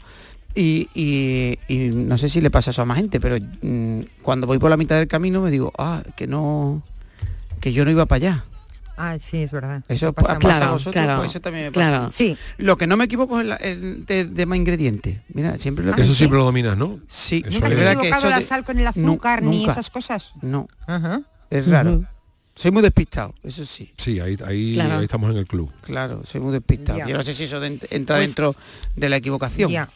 y, 0.55 0.89
y- 0.93 1.57
y 1.67 1.89
no 1.89 2.17
sé 2.17 2.29
si 2.29 2.41
le 2.41 2.49
pasa 2.49 2.71
eso 2.71 2.81
a 2.81 2.85
más 2.85 2.97
gente, 2.97 3.19
pero 3.19 3.37
mm, 3.61 3.99
cuando 4.23 4.47
voy 4.47 4.57
por 4.57 4.69
la 4.69 4.75
mitad 4.77 4.97
del 4.97 5.07
camino 5.07 5.39
me 5.41 5.51
digo, 5.51 5.71
ah, 5.77 6.01
que 6.17 6.27
no, 6.27 6.81
que 7.61 7.71
yo 7.71 7.85
no 7.85 7.91
iba 7.91 8.05
para 8.07 8.17
allá. 8.17 8.45
Ah, 8.97 9.17
sí, 9.19 9.43
es 9.43 9.51
verdad. 9.51 9.83
Eso 9.87 10.11
pasa 10.11 10.27
pasa, 10.27 10.35
mucho. 10.35 10.47
a 10.47 10.51
Claro, 10.57 10.71
vosotros, 10.73 10.93
claro, 11.03 11.19
pues 11.19 11.29
eso 11.31 11.39
también 11.39 11.65
me 11.65 11.71
pasa. 11.71 11.87
claro. 11.89 12.11
Sí, 12.11 12.35
Lo 12.57 12.77
que 12.77 12.87
no 12.87 12.97
me 12.97 13.05
equivoco 13.05 13.39
es 13.39 13.45
la- 13.45 13.55
el 13.57 14.05
de, 14.07 14.25
de 14.25 14.45
más 14.47 14.57
ingredientes. 14.57 15.19
Mira, 15.29 15.57
siempre 15.59 15.85
lo 15.85 15.93
que 15.93 16.01
Eso 16.01 16.11
¿sí? 16.11 16.17
siempre 16.17 16.39
lo 16.39 16.45
dominas, 16.45 16.75
¿no? 16.77 16.99
Sí, 17.07 17.43
Eso 17.45 17.51
¿Nunca 17.53 17.67
es 17.67 17.73
has 17.73 17.79
que 17.79 17.85
equivocado 17.91 18.17
eso 18.21 18.29
la 18.31 18.39
de- 18.39 18.45
sal 18.45 18.63
con 18.65 18.79
el 18.79 18.87
azúcar 18.87 19.43
ni 19.43 19.59
nunca. 19.59 19.71
esas 19.73 19.89
cosas? 19.91 20.31
No, 20.41 20.67
Ajá. 20.87 21.21
es 21.51 21.67
raro. 21.67 22.03
Soy 22.55 22.71
muy 22.71 22.81
despistado, 22.81 23.35
eso 23.43 23.63
sí. 23.65 23.93
Sí, 23.97 24.19
ahí, 24.19 24.35
ahí, 24.43 24.73
Claro. 24.73 24.97
ahí 24.97 25.03
estamos 25.03 25.29
en 25.29 25.37
el 25.37 25.45
club. 25.45 25.71
Claro, 25.81 26.23
soy 26.25 26.41
muy 26.41 26.51
despistado. 26.51 26.97
Ya. 26.97 27.07
Yo 27.07 27.15
no 27.15 27.21
sé 27.21 27.35
si 27.35 27.43
eso 27.43 27.59
de- 27.59 27.67
entra 27.91 28.15
Pues- 28.15 28.27
dentro 28.29 28.55
de 28.95 29.09
la 29.09 29.17
equivocación. 29.17 29.69
Ya. 29.69 29.87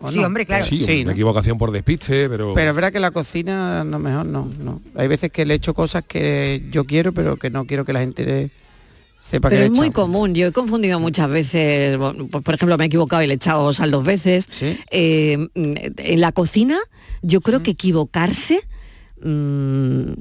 ¿O 0.00 0.10
Sí, 0.10 0.18
no? 0.18 0.26
hombre, 0.26 0.46
claro. 0.46 0.64
Sí, 0.64 0.78
Sí, 0.78 0.96
una 1.02 1.06
¿no? 1.06 1.10
equivocación 1.12 1.58
por 1.58 1.70
despiste, 1.72 2.28
pero... 2.28 2.54
Pero 2.54 2.70
es 2.70 2.74
verdad 2.76 2.92
que 2.92 3.00
la 3.00 3.10
cocina 3.10 3.84
no 3.84 3.98
mejor 3.98 4.26
no, 4.26 4.50
no. 4.62 4.80
Hay 4.94 5.08
veces 5.08 5.30
que 5.30 5.44
le 5.46 5.54
echo 5.54 5.74
cosas 5.74 6.04
que 6.06 6.64
yo 6.70 6.84
quiero, 6.84 7.12
pero 7.12 7.36
que 7.36 7.50
no 7.50 7.64
quiero 7.66 7.84
que 7.84 7.92
la 7.92 8.00
gente 8.00 8.24
le- 8.24 8.50
sepa 9.20 9.48
Pero 9.48 9.62
que 9.62 9.66
es 9.66 9.72
muy 9.72 9.90
común, 9.90 10.34
yo 10.34 10.46
he 10.46 10.52
confundido 10.52 11.00
muchas 11.00 11.28
veces, 11.28 11.98
bueno, 11.98 12.28
por 12.28 12.54
ejemplo, 12.54 12.78
me 12.78 12.84
he 12.84 12.86
equivocado 12.86 13.22
y 13.22 13.26
le 13.26 13.32
he 13.34 13.36
echado 13.36 13.72
sal 13.72 13.90
dos 13.90 14.04
veces. 14.04 14.46
Sí. 14.50 14.78
Eh, 14.90 15.36
mm, 15.54 15.74
en 15.96 16.20
la 16.20 16.32
cocina, 16.32 16.78
yo 17.22 17.40
creo 17.40 17.62
que 17.62 17.72
equivocarse 17.72 18.60
mm, 19.22 20.12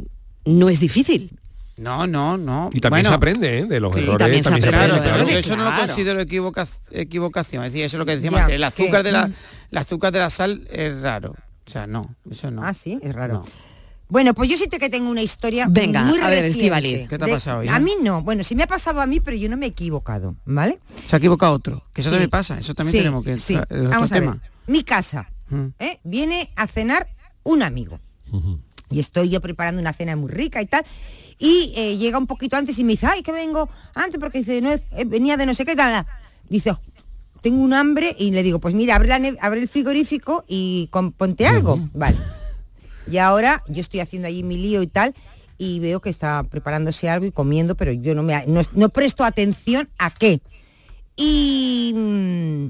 no 0.45 0.69
es 0.69 0.79
difícil. 0.79 1.31
No, 1.77 2.07
no, 2.07 2.37
no. 2.37 2.69
Y 2.73 2.79
también 2.79 3.03
Bueno, 3.03 3.09
se 3.09 3.15
aprende, 3.15 3.59
¿eh? 3.59 3.65
De 3.65 3.79
los 3.79 3.93
Sí, 3.93 4.01
errores 4.01 4.19
también 4.19 4.43
se 4.43 4.49
aprende, 4.49 4.69
Claro, 5.01 5.27
eso 5.29 5.55
no 5.55 5.69
lo 5.69 5.77
considero 5.77 6.19
equivoca- 6.21 6.67
equivocación. 6.91 7.63
Es 7.63 7.73
decir, 7.73 7.85
eso 7.85 7.97
es 7.97 7.99
lo 7.99 8.05
que 8.05 8.15
decíamos 8.15 8.41
antes. 8.41 8.55
El 8.55 8.63
azúcar, 8.63 9.03
de 9.03 9.11
la, 9.11 9.27
mm. 9.27 9.33
el 9.71 9.77
azúcar 9.77 10.11
de 10.11 10.19
la 10.19 10.29
sal 10.29 10.67
es 10.71 11.01
raro. 11.01 11.35
O 11.65 11.69
sea, 11.69 11.85
no, 11.87 12.15
eso 12.31 12.49
no. 12.51 12.63
Ah, 12.63 12.73
sí, 12.73 12.97
es 13.01 13.13
raro. 13.13 13.33
No. 13.35 13.45
Bueno, 14.09 14.33
pues 14.33 14.49
yo 14.49 14.57
sí 14.57 14.67
te 14.67 14.79
que 14.79 14.89
tengo 14.89 15.09
una 15.11 15.21
historia 15.21 15.67
Venga, 15.69 16.01
muy 16.03 16.17
a 16.19 16.29
ver, 16.29 16.43
reciente. 16.43 16.47
Estíbaliz. 16.59 17.09
¿Qué 17.09 17.17
te 17.17 17.23
ha 17.25 17.27
De- 17.27 17.33
pasado, 17.33 17.63
hija? 17.63 17.75
A 17.75 17.79
mí 17.79 17.91
no. 18.01 18.21
Bueno, 18.23 18.43
sí 18.45 18.55
me 18.55 18.63
ha 18.63 18.67
pasado 18.67 19.01
a 19.01 19.05
mí, 19.05 19.19
pero 19.19 19.35
yo 19.35 19.49
no 19.49 19.57
me 19.57 19.65
he 19.65 19.69
equivocado, 19.69 20.35
¿vale? 20.45 20.79
Se 21.07 21.15
ha 21.15 21.19
equivocado 21.19 21.51
otro. 21.53 21.83
Que 21.93 21.99
eso 22.01 22.09
Sí. 22.09 22.13
también 22.13 22.29
pasa. 22.29 22.57
Eso 22.57 22.73
también 22.73 22.93
Sí, 22.93 22.97
tenemos 22.99 23.23
que... 23.25 23.35
sí. 23.35 23.55
es 23.55 23.59
otro 23.61 23.89
Vamos 23.89 24.11
a 24.11 24.15
tema. 24.15 24.31
ver. 24.31 24.41
Mi 24.67 24.83
casa. 24.83 25.29
Mm. 25.49 25.65
¿eh? 25.79 25.99
Viene 26.05 26.49
a 26.55 26.67
cenar 26.67 27.05
un 27.43 27.61
amigo. 27.63 27.99
Y 28.89 28.99
estoy 29.01 29.27
yo 29.29 29.41
preparando 29.41 29.81
una 29.81 29.91
cena 29.91 30.15
muy 30.15 30.31
rica 30.31 30.61
y 30.61 30.65
tal. 30.67 30.85
Y 31.39 31.73
eh, 31.75 31.97
llega 31.97 32.17
un 32.17 32.27
poquito 32.27 32.55
antes 32.57 32.77
y 32.79 32.83
me 32.83 32.93
dice, 32.93 33.05
ay, 33.07 33.21
que 33.21 33.31
vengo 33.31 33.69
antes 33.93 34.19
porque 34.19 34.39
dice, 34.39 34.61
no, 34.61 34.71
es- 34.71 34.81
eh, 34.91 35.05
venía 35.05 35.37
de 35.37 35.45
no 35.45 35.53
sé 35.53 35.65
qué 35.65 35.75
tal. 35.75 36.05
Dice, 36.49 36.73
tengo 37.41 37.61
un 37.63 37.73
hambre 37.73 38.15
y 38.17 38.31
le 38.31 38.41
digo, 38.43 38.59
pues 38.59 38.73
mira, 38.73 38.95
abre, 38.95 39.09
la 39.09 39.35
abre 39.41 39.61
el 39.61 39.67
frigorífico 39.67 40.43
y 40.47 40.87
con- 40.91 41.11
ponte 41.11 41.45
algo. 41.45 41.79
Vale. 41.93 42.17
Y 43.11 43.17
ahora 43.19 43.63
yo 43.67 43.81
estoy 43.81 43.99
haciendo 43.99 44.27
allí 44.27 44.43
mi 44.43 44.57
lío 44.57 44.81
y 44.81 44.87
tal 44.87 45.13
y 45.59 45.79
veo 45.79 46.01
que 46.01 46.09
está 46.09 46.43
preparándose 46.43 47.09
algo 47.09 47.25
y 47.25 47.31
comiendo, 47.31 47.75
pero 47.75 47.91
yo 47.91 48.13
no 48.15 48.21
me 48.23 48.45
no, 48.47 48.61
no 48.73 48.89
presto 48.89 49.23
atención 49.23 49.87
a 49.97 50.11
qué. 50.13 50.41
Y, 51.15 51.93
mm, 51.95 52.67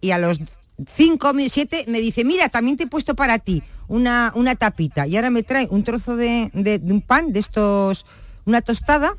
y 0.00 0.10
a 0.10 0.18
los 0.18 0.38
cinco, 0.86 1.32
siete 1.48 1.84
me 1.88 2.00
dice, 2.00 2.24
mira, 2.24 2.48
también 2.48 2.76
te 2.76 2.84
he 2.84 2.86
puesto 2.86 3.14
para 3.14 3.38
ti 3.38 3.62
una, 3.88 4.32
una 4.34 4.54
tapita. 4.54 5.06
Y 5.06 5.16
ahora 5.16 5.30
me 5.30 5.42
trae 5.42 5.66
un 5.70 5.82
trozo 5.84 6.16
de, 6.16 6.50
de- 6.54 6.78
de 6.78 6.92
un 6.92 7.00
pan, 7.02 7.32
de 7.32 7.40
estos, 7.40 8.06
una 8.44 8.60
tostada 8.62 9.14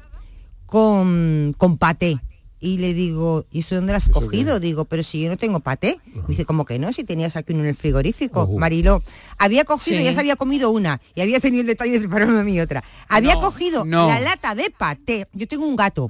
con, 0.66 1.54
con 1.58 1.78
paté. 1.78 2.20
Y 2.62 2.78
le 2.78 2.94
digo, 2.94 3.46
¿y 3.52 3.60
eso 3.60 3.76
dónde 3.76 3.94
lo 3.94 3.98
has 3.98 4.10
cogido? 4.10 4.60
Digo, 4.60 4.84
pero 4.84 5.02
si 5.02 5.22
yo 5.22 5.30
no 5.30 5.38
tengo 5.38 5.62
paté. 5.62 5.98
Me 6.14 6.24
dice, 6.28 6.44
¿cómo 6.44 6.66
que 6.66 6.78
no? 6.78 6.92
Si 6.92 7.06
tenías 7.06 7.38
aquí 7.38 7.54
uno 7.54 7.62
en 7.64 7.70
el 7.70 7.76
frigorífico. 7.76 8.42
Ojo. 8.42 8.58
Mariló, 8.60 9.02
había 9.38 9.64
cogido, 9.64 9.98
Sí. 9.98 10.04
ya 10.04 10.14
se 10.14 10.20
había 10.20 10.36
comido 10.36 10.70
una 10.70 11.00
y 11.16 11.22
había 11.22 11.40
tenido 11.40 11.62
el 11.62 11.68
detalle 11.68 11.94
de 11.94 12.00
prepararme 12.02 12.38
a 12.40 12.44
mí 12.44 12.60
otra. 12.60 12.84
Había 13.08 13.36
No, 13.36 13.40
cogido 13.40 13.86
no. 13.86 14.10
la 14.10 14.20
lata 14.20 14.56
de 14.56 14.70
paté. 14.78 15.26
Yo 15.32 15.48
tengo 15.48 15.66
un 15.66 15.78
gato. 15.78 16.10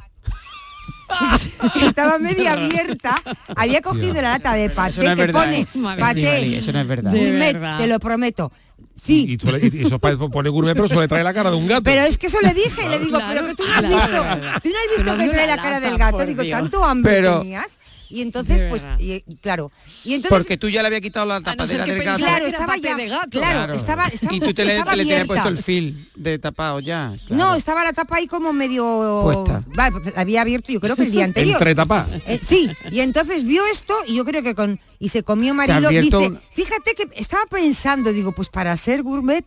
Estaba 1.82 2.18
media 2.20 2.54
abierta. 2.54 3.22
Había 3.56 3.82
cogido 3.82 4.16
la 4.16 4.22
lata 4.32 4.54
de 4.54 4.70
paté 4.70 4.92
Eso 4.92 5.04
no 5.04 5.10
que 5.16 5.22
verdad, 5.22 5.42
pone 5.44 5.60
¿eh? 5.62 5.98
Paté. 6.00 6.58
eso 6.58 6.72
no 6.72 6.80
es 6.82 6.88
verdad. 6.88 7.12
De 7.12 7.20
gourmet, 7.26 7.54
verdad. 7.54 7.78
te 7.78 7.88
lo 7.88 8.00
prometo. 8.00 8.52
Y, 8.96 9.00
Sí. 9.02 9.26
y 9.30 9.38
tú 9.38 9.48
le- 9.52 9.66
y 9.74 9.86
eso 9.86 9.98
pone 10.00 10.50
gourmet, 10.50 10.74
pero 10.74 10.90
suele 10.90 11.08
traer 11.08 11.24
la 11.24 11.34
cara 11.34 11.50
de 11.52 11.56
un 11.56 11.68
gato. 11.68 11.84
Pero 11.84 12.02
es 12.02 12.18
que 12.18 12.28
eso 12.28 12.38
le 12.42 12.54
dije, 12.54 12.90
le 12.90 13.00
digo, 13.00 13.18
Claro, 13.18 13.34
pero 13.34 13.48
que 13.48 13.56
tú 13.56 13.64
no 13.66 13.74
has 13.74 13.80
claro, 13.80 13.96
visto, 13.96 14.60
tú 14.62 14.70
no 14.70 14.76
has 14.76 14.98
visto 15.06 15.18
que 15.18 15.30
trae 15.30 15.48
la 15.48 15.56
cara 15.56 15.70
lata, 15.80 15.80
del 15.90 15.98
gato, 15.98 16.26
digo, 16.26 16.44
Dios. 16.44 16.60
tanto 16.60 16.84
hambre 16.84 17.14
Pero- 17.16 17.40
tenías. 17.40 17.80
Y 18.10 18.22
entonces, 18.22 18.64
pues, 18.70 18.88
y- 18.98 19.22
claro. 19.42 19.72
Y 20.04 20.14
entonces, 20.16 20.36
Porque 20.38 20.58
tú 20.58 20.68
ya 20.70 20.82
le 20.82 20.88
había 20.88 21.02
quitado 21.02 21.26
la 21.28 21.40
no 21.40 21.46
tapadera 21.46 21.86
que 21.86 21.94
del 21.94 22.04
gato. 22.04 22.18
claro, 22.20 22.46
estaba 22.48 22.78
ya, 22.78 22.96
de 22.96 23.08
gato. 23.08 23.30
claro, 23.30 23.74
estaba, 23.74 24.08
estaba, 24.08 24.34
Y 24.34 24.40
tú 24.40 24.54
te 24.54 24.66
le, 24.66 24.84
tenías 24.84 25.28
puesto 25.28 25.48
el 25.48 25.58
fil 25.58 26.10
de 26.16 26.40
tapado 26.40 26.80
ya. 26.80 27.14
No, 27.30 27.56
estaba 27.56 27.84
la 27.84 27.94
tapa 27.94 28.18
ahí 28.18 28.28
como 28.28 28.52
medio... 28.54 29.20
Puesta. 29.24 29.64
Pues, 29.92 30.18
había 30.18 30.42
abierto 30.42 30.72
yo 30.74 30.80
creo 30.80 30.96
que 30.96 31.04
el 31.04 31.12
día 31.12 31.26
anterior. 31.26 31.56
Entre 31.58 31.76
tapas. 31.76 32.08
Eh, 32.28 32.40
sí, 32.42 32.70
y 32.92 33.02
entonces 33.02 33.44
vio 33.44 33.66
esto 33.68 33.94
y 34.08 34.16
yo 34.16 34.26
creo 34.26 34.42
que 34.44 34.56
con... 34.56 34.80
Y 34.98 35.10
se 35.10 35.24
comió 35.24 35.54
Marilo, 35.54 35.90
dice, 35.90 36.18
un- 36.18 36.40
fíjate 36.52 36.94
que 36.96 37.08
estaba 37.16 37.44
pensando, 37.50 38.12
digo, 38.12 38.32
pues 38.34 38.50
para 38.50 38.76
ser 38.76 39.02
gourmet 39.04 39.46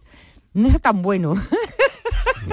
no 0.55 0.69
está 0.69 0.79
tan 0.79 1.03
bueno. 1.03 1.35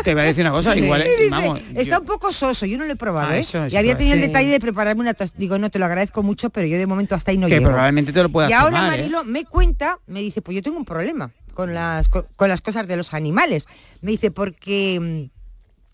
Te 0.03 0.13
voy 0.13 0.23
a 0.23 0.25
decir 0.25 0.43
una 0.43 0.51
cosa, 0.51 0.75
igual, 0.77 1.01
Y 1.01 1.23
dice, 1.23 1.29
vamos, 1.29 1.59
está 1.75 1.95
yo- 1.95 1.99
un 2.01 2.05
poco 2.05 2.31
soso, 2.31 2.65
yo 2.65 2.77
no 2.77 2.85
lo 2.85 2.93
he 2.93 2.95
probado, 2.95 3.29
Ah, 3.31 3.37
¿eh? 3.37 3.41
eso 3.41 3.65
es 3.65 3.73
y 3.73 3.77
había 3.77 3.97
tenido 3.97 4.15
el 4.15 4.21
detalle 4.21 4.49
de 4.49 4.59
prepararme 4.59 5.01
una 5.01 5.13
tos- 5.13 5.33
Digo, 5.35 5.57
no, 5.57 5.69
te 5.69 5.79
lo 5.79 5.85
agradezco 5.85 6.21
mucho, 6.23 6.49
pero 6.49 6.67
yo 6.67 6.77
de 6.77 6.85
momento 6.87 7.15
hasta 7.15 7.31
ahí 7.31 7.37
no 7.37 7.47
que 7.47 7.55
llego. 7.55 7.65
probablemente 7.69 8.13
te 8.13 8.21
lo 8.23 8.29
puedas 8.29 8.49
y 8.49 8.53
ahora 8.53 8.77
tomar, 8.77 8.93
¿eh? 8.93 8.97
Marilo 8.97 9.23
me 9.23 9.45
cuenta, 9.45 9.99
me 10.07 10.19
dice, 10.21 10.41
pues 10.41 10.55
yo 10.55 10.61
tengo 10.61 10.77
un 10.77 10.85
problema 10.85 11.31
con 11.53 11.73
las, 11.73 12.07
co- 12.07 12.25
con 12.35 12.49
las 12.49 12.61
cosas 12.61 12.87
de 12.87 12.95
los 12.97 13.13
animales. 13.13 13.65
Me 14.01 14.11
dice, 14.11 14.31
porque 14.31 15.29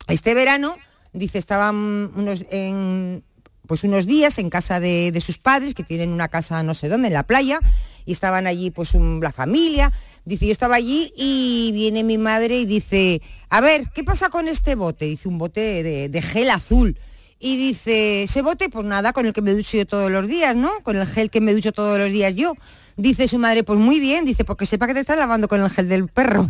mm, 0.07 0.11
este 0.11 0.33
verano, 0.33 0.75
dice, 1.13 1.37
estaban 1.39 1.75
unos 2.15 2.45
en 2.51 3.23
pues 3.67 3.83
unos 3.83 4.05
días 4.05 4.37
en 4.37 4.51
casa 4.51 4.79
de, 4.79 5.11
de 5.11 5.21
sus 5.21 5.39
padres, 5.39 5.73
que 5.73 5.81
tienen 5.83 6.11
una 6.11 6.27
casa 6.27 6.61
no 6.61 6.75
sé 6.75 6.87
dónde, 6.87 7.07
en 7.07 7.15
la 7.15 7.23
playa, 7.23 7.59
y 8.05 8.11
estaban 8.11 8.45
allí 8.45 8.69
pues 8.69 8.93
un- 8.93 9.19
la 9.23 9.31
familia. 9.31 9.91
Dice, 10.25 10.47
yo 10.47 10.51
estaba 10.51 10.75
allí 10.75 11.13
y 11.15 11.71
viene 11.73 12.03
mi 12.03 12.17
madre 12.17 12.57
y 12.57 12.65
dice, 12.65 13.21
a 13.49 13.61
ver, 13.61 13.85
¿qué 13.93 14.03
pasa 14.03 14.29
con 14.29 14.47
este 14.47 14.73
bote? 14.73 15.05
Dice, 15.05 15.27
un 15.27 15.37
bote 15.37 15.83
de, 16.09 16.21
gel 16.21 16.49
azul. 16.49 16.97
Y 17.39 17.57
dice, 17.57 18.23
ese 18.23 18.41
bote, 18.41 18.69
pues 18.69 18.85
nada, 18.85 19.13
con 19.13 19.27
el 19.27 19.33
que 19.33 19.43
me 19.43 19.53
ducho 19.53 19.77
yo 19.77 19.85
todos 19.85 20.09
los 20.09 20.27
días, 20.27 20.55
¿no? 20.55 20.71
Con 20.81 20.95
el 20.95 21.05
gel 21.05 21.29
que 21.29 21.41
me 21.41 21.53
ducho 21.53 21.71
todos 21.71 21.99
los 21.99 22.11
días 22.11 22.35
yo. 22.35 22.55
Dice 22.97 23.27
su 23.27 23.37
madre, 23.39 23.63
pues 23.63 23.77
muy 23.79 23.99
bien, 23.99 24.23
dice, 24.25 24.45
porque 24.45 24.65
sepa 24.65 24.87
que 24.87 24.93
te 24.93 25.01
estás 25.01 25.17
lavando 25.17 25.47
con 25.49 25.61
el 25.61 25.69
gel 25.69 25.89
del 25.89 26.07
perro. 26.07 26.49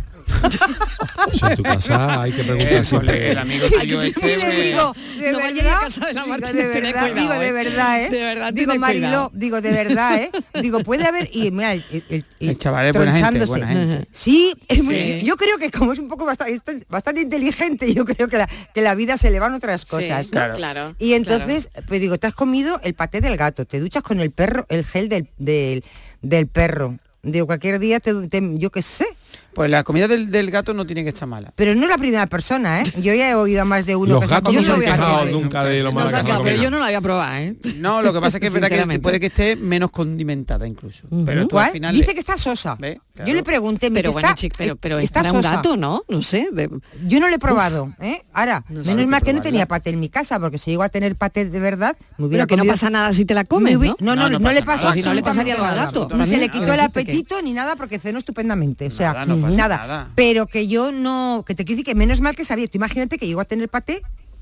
Eso 1.34 1.48
en 1.50 1.56
tu 1.56 1.64
casa 1.64 2.22
hay 2.22 2.32
que 2.32 2.44
preguntar 2.44 2.86
siempre. 2.86 3.32
el 3.32 3.38
amigo 3.38 3.68
tuyo 3.68 4.04
Y 4.04 4.08
este, 4.08 4.48
le 4.48 4.62
digo, 4.68 4.94
de 5.20 5.32
No 5.32 5.38
verdad, 5.40 5.76
a 5.78 5.80
casa 5.82 6.06
de 6.08 6.14
la 6.14 6.24
digo, 6.24 6.38
de 6.38 6.64
verdad, 6.64 7.12
cuidado, 7.12 7.16
digo, 7.16 7.34
de 7.40 7.48
¿eh? 7.48 7.52
verdad, 7.52 8.04
¿eh? 8.04 8.10
De 8.10 8.24
verdad, 8.24 8.54
digo, 8.54 8.76
Mariló, 8.76 9.08
cuidado. 9.08 9.32
digo, 9.34 9.62
de 9.62 9.72
verdad, 9.72 10.22
¿eh? 10.22 10.32
Digo, 10.62 10.80
puede 10.82 11.06
haber, 11.06 11.30
y 11.32 11.52
mira, 11.52 11.74
el, 11.74 11.84
el, 12.10 12.26
El 12.40 12.58
chaval 12.58 12.88
es 12.88 12.94
buena 12.94 13.12
gente, 13.16 13.22
tronchándose. 13.40 13.50
buena 13.50 13.68
gente. 13.68 14.08
Sí, 14.12 14.54
es 14.68 14.84
muy- 14.84 14.96
Sí. 14.96 15.22
yo 15.24 15.36
creo 15.36 15.58
que 15.58 15.70
como 15.72 15.94
es 15.94 16.00
un 16.00 16.08
poco 16.10 16.26
bastante, 16.26 16.86
bastante 16.90 17.22
inteligente, 17.22 17.92
yo 17.94 18.06
creo 18.06 18.28
que 18.28 18.38
la, 18.38 18.50
que 18.74 18.82
la 18.82 18.96
vida 18.96 19.18
se 19.18 19.30
le 19.32 19.40
van 19.40 19.54
otras 19.54 19.86
cosas. 19.86 20.26
Sí, 20.26 20.32
¿no? 20.32 20.32
Claro. 20.32 20.56
claro. 20.58 20.96
Y 21.00 21.14
entonces, 21.14 21.70
pues 21.88 22.02
digo, 22.02 22.18
te 22.18 22.28
has 22.28 22.34
comido 22.36 22.80
el 22.84 22.94
paté 22.94 23.22
del 23.22 23.36
gato, 23.38 23.66
te 23.66 23.80
duchas 23.80 24.04
con 24.04 24.20
el 24.20 24.32
perro, 24.32 24.66
el 24.70 24.86
gel 24.86 25.10
del, 25.10 25.30
del, 25.38 25.84
del 26.22 26.48
perro. 26.48 26.98
Digo, 27.24 27.48
cualquier 27.48 27.80
día 27.80 28.00
te, 28.00 28.14
te- 28.28 28.58
yo 28.58 28.70
qué 28.70 28.82
sé. 28.82 29.08
Pues 29.54 29.70
la 29.70 29.84
comida 29.84 30.08
del, 30.08 30.32
del 30.32 30.52
gato 30.52 30.74
no 30.74 30.86
tiene 30.86 31.04
que 31.04 31.10
estar 31.10 31.28
mala. 31.28 31.54
Pero 31.56 31.76
no 31.76 31.84
es 31.84 31.90
la 31.90 31.98
primera 31.98 32.28
persona, 32.28 32.82
¿eh? 32.82 32.84
Yo 32.98 33.14
ya 33.14 33.30
he 33.30 33.36
oído 33.36 33.62
a 33.62 33.66
más 33.66 33.86
de 33.86 33.96
uno 33.96 34.16
Los 34.16 34.22
que 34.24 34.28
gatos 34.28 34.54
no 34.54 34.62
se 34.64 34.72
han 34.72 34.82
quejado 34.82 35.26
nunca 35.26 35.64
de 35.64 35.82
lo 35.82 35.92
mala 35.94 36.06
No 36.06 36.10
que 36.10 36.10
se 36.12 36.16
ha 36.16 36.20
es 36.20 36.24
la 36.26 36.28
quedado, 36.30 36.44
pero 36.44 36.62
yo 36.62 36.70
no 36.72 36.80
la 36.80 36.86
voy 36.86 36.94
a 36.96 37.02
probar, 37.02 37.42
¿eh? 37.42 37.56
No, 37.78 38.02
lo 38.02 38.12
que 38.14 38.20
pasa 38.20 38.38
es 38.38 38.42
que 38.42 38.48
es 38.48 38.54
verdad 38.54 38.70
que 38.70 39.00
puede 39.00 39.20
que 39.20 39.28
esté 39.28 39.56
menos 39.56 39.92
condimentada 39.92 40.68
incluso. 40.68 41.08
Pero 41.26 41.48
tú 41.48 41.58
al 41.58 41.72
final... 41.72 41.94
Dice 41.96 42.08
le- 42.08 42.14
que 42.14 42.20
está 42.20 42.38
sosa. 42.38 42.76
¿Ve? 42.80 43.00
Claro. 43.14 43.30
Yo 43.30 43.34
le 43.36 43.44
pregunté, 43.44 43.90
Pero 43.92 44.12
bueno, 44.12 44.28
está, 44.28 44.36
chico, 44.36 44.56
pero, 44.58 44.76
pero 44.76 45.00
está 45.00 45.22
es 45.22 45.28
para 45.28 45.38
un 45.38 45.44
sosa. 45.44 45.56
gato, 45.56 45.78
¿no? 45.78 46.04
No 46.10 46.22
sé. 46.22 46.50
de- 46.52 46.70
Yo 47.08 47.22
no 47.22 47.30
lo 47.30 47.36
he 47.36 47.40
probado, 47.40 47.94
¿eh? 48.02 48.24
Ahora, 48.34 48.64
No 48.68 48.84
sé, 48.84 48.90
menos 48.90 49.06
que 49.06 49.08
mal 49.08 49.22
que 49.24 49.34
no 49.34 49.42
tenía 49.42 49.66
paté 49.68 49.92
en 49.92 50.02
mi 50.02 50.10
casa, 50.10 50.38
porque 50.40 50.58
si 50.58 50.72
llego 50.72 50.84
a 50.84 50.90
tener 50.90 51.16
paté 51.16 51.50
de 51.50 51.60
verdad, 51.62 51.96
me 52.18 52.26
hubiera 52.26 52.46
Pero 52.46 52.58
que 52.62 52.66
no 52.66 52.70
pasa 52.70 52.90
nada 52.90 53.14
si 53.14 53.24
te 53.24 53.34
la 53.34 53.42
me 53.44 53.48
comes, 53.48 53.80
¿no? 53.80 53.96
no, 54.02 54.16
no, 54.16 54.16
No, 54.16 54.30
no, 54.32 54.40
no 54.40 54.52
le 54.52 54.64
pasa 54.64 54.84
pasó. 54.88 54.94
Si 54.94 55.02
no 55.02 55.14
le 55.14 55.24
pasaría 55.24 55.56
al 55.56 55.76
gato 55.76 56.10
Ni 56.14 56.26
se 56.26 56.38
le 56.38 56.50
quitó 56.50 56.74
el 56.74 56.80
apetito 56.82 57.42
ni 57.42 57.54
nada 57.54 57.78
porque 57.78 58.00
cenó 58.00 58.20
estupendamente. 58.20 58.88
O 58.88 58.92
sea, 58.92 59.25
Nada, 59.26 59.40
no 59.40 59.46
pasa 59.48 59.58
nada. 59.58 59.78
nada. 59.78 60.10
Pero 60.16 60.48
que 60.48 60.68
yo 60.68 60.92
no, 60.92 61.44
que 61.46 61.56
te 61.56 61.66
quiero 61.66 61.78
decir 61.78 61.86
que 61.86 61.96
menos 61.96 62.22
mal 62.22 62.36
que 62.36 62.46
sabía. 62.46 62.68
Tú 62.68 62.78
imagínate 62.78 63.18
que 63.18 63.28
llego 63.28 63.42
a 63.42 63.46
tener 63.46 63.70
paté 63.70 64.02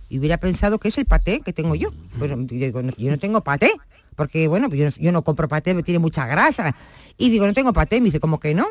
y 0.09 0.19
hubiera 0.19 0.37
pensado 0.37 0.79
que 0.79 0.87
es 0.89 0.97
el 0.97 1.05
paté 1.05 1.41
que 1.41 1.53
tengo 1.53 1.75
yo. 1.75 1.89
Pues 2.19 2.29
yo 2.31 2.37
digo, 2.37 2.81
no, 2.81 2.93
yo 2.97 3.09
no 3.11 3.17
tengo 3.17 3.41
paté, 3.41 3.71
porque 4.15 4.47
bueno, 4.47 4.69
pues 4.69 4.79
yo, 4.79 4.85
no- 4.87 4.93
yo 4.97 5.11
no 5.11 5.23
compro 5.23 5.47
paté, 5.47 5.73
me 5.73 5.83
tiene 5.83 5.99
mucha 5.99 6.25
grasa. 6.27 6.75
Y 7.17 7.29
digo, 7.29 7.45
no 7.47 7.53
tengo 7.53 7.73
paté, 7.73 7.99
me 7.99 8.05
dice, 8.05 8.19
¿cómo 8.19 8.39
que 8.39 8.53
no? 8.53 8.67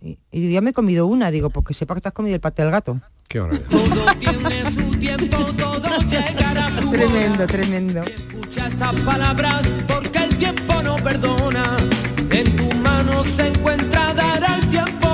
Y, 0.00 0.16
y 0.30 0.40
digo, 0.40 0.52
ya 0.54 0.60
me 0.60 0.70
he 0.70 0.72
comido 0.72 1.06
una, 1.06 1.30
digo, 1.30 1.50
porque 1.50 1.74
sepa 1.74 1.94
que 1.96 2.00
te 2.00 2.08
has 2.08 2.14
comido 2.14 2.34
el 2.34 2.40
paté 2.40 2.62
del 2.62 2.70
gato. 2.70 3.00
Qué. 3.28 3.40
Todo 3.40 4.14
tiene 4.18 4.70
su 4.70 4.90
tiempo, 4.98 5.36
todo 5.56 5.98
llegará 6.08 6.66
a 6.66 6.70
su 6.70 6.88
Tremendo, 6.90 7.34
hora. 7.42 7.46
tremendo. 7.46 8.00
Escucha 8.02 8.68
estas 8.68 8.94
palabras 9.00 9.68
porque 9.86 10.18
el 10.18 10.38
tiempo 10.38 10.82
no 10.82 10.96
perdona. 10.96 11.76
En 12.30 12.56
tu 12.56 12.70
mano 12.76 13.24
se 13.24 13.48
encuentra 13.48 14.14
dar 14.14 14.44
al 14.44 14.70
tiempo 14.70 15.07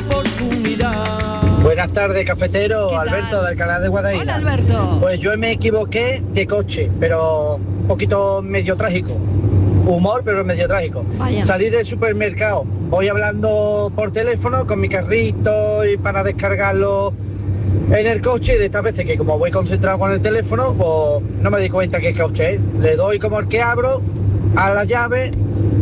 oportunidad. 0.00 1.42
Buenas 1.62 1.92
tardes, 1.92 2.24
cafetero. 2.26 2.98
Alberto, 2.98 3.42
del 3.44 3.56
canal 3.56 3.82
de 3.82 3.88
Guadaira. 3.88 4.22
Hola 4.22 4.34
Alberto. 4.36 4.98
Pues 5.00 5.18
yo 5.20 5.36
me 5.36 5.52
equivoqué 5.52 6.22
de 6.32 6.46
coche, 6.46 6.90
pero 6.98 7.56
un 7.56 7.86
poquito 7.86 8.42
medio 8.42 8.76
trágico. 8.76 9.12
Humor, 9.86 10.22
pero 10.24 10.44
medio 10.44 10.68
trágico. 10.68 11.04
Vaya. 11.18 11.44
Salí 11.44 11.68
del 11.68 11.84
supermercado, 11.84 12.64
voy 12.64 13.08
hablando 13.08 13.92
por 13.94 14.12
teléfono 14.12 14.66
con 14.66 14.80
mi 14.80 14.88
carrito 14.88 15.84
y 15.84 15.96
para 15.96 16.22
descargarlo 16.22 17.12
en 17.90 18.06
el 18.06 18.20
coche 18.20 18.54
y 18.54 18.58
de 18.58 18.66
estas 18.66 18.82
veces 18.82 19.04
que 19.04 19.18
como 19.18 19.38
voy 19.38 19.50
concentrado 19.50 19.98
con 19.98 20.12
el 20.12 20.20
teléfono, 20.20 20.74
pues 20.74 21.24
no 21.42 21.50
me 21.50 21.60
di 21.60 21.68
cuenta 21.68 21.98
que 21.98 22.14
coche 22.14 22.54
es. 22.54 22.60
Le 22.78 22.96
doy 22.96 23.18
como 23.18 23.40
el 23.40 23.48
que 23.48 23.60
abro 23.60 24.00
a 24.56 24.74
la 24.74 24.84
llave, 24.84 25.30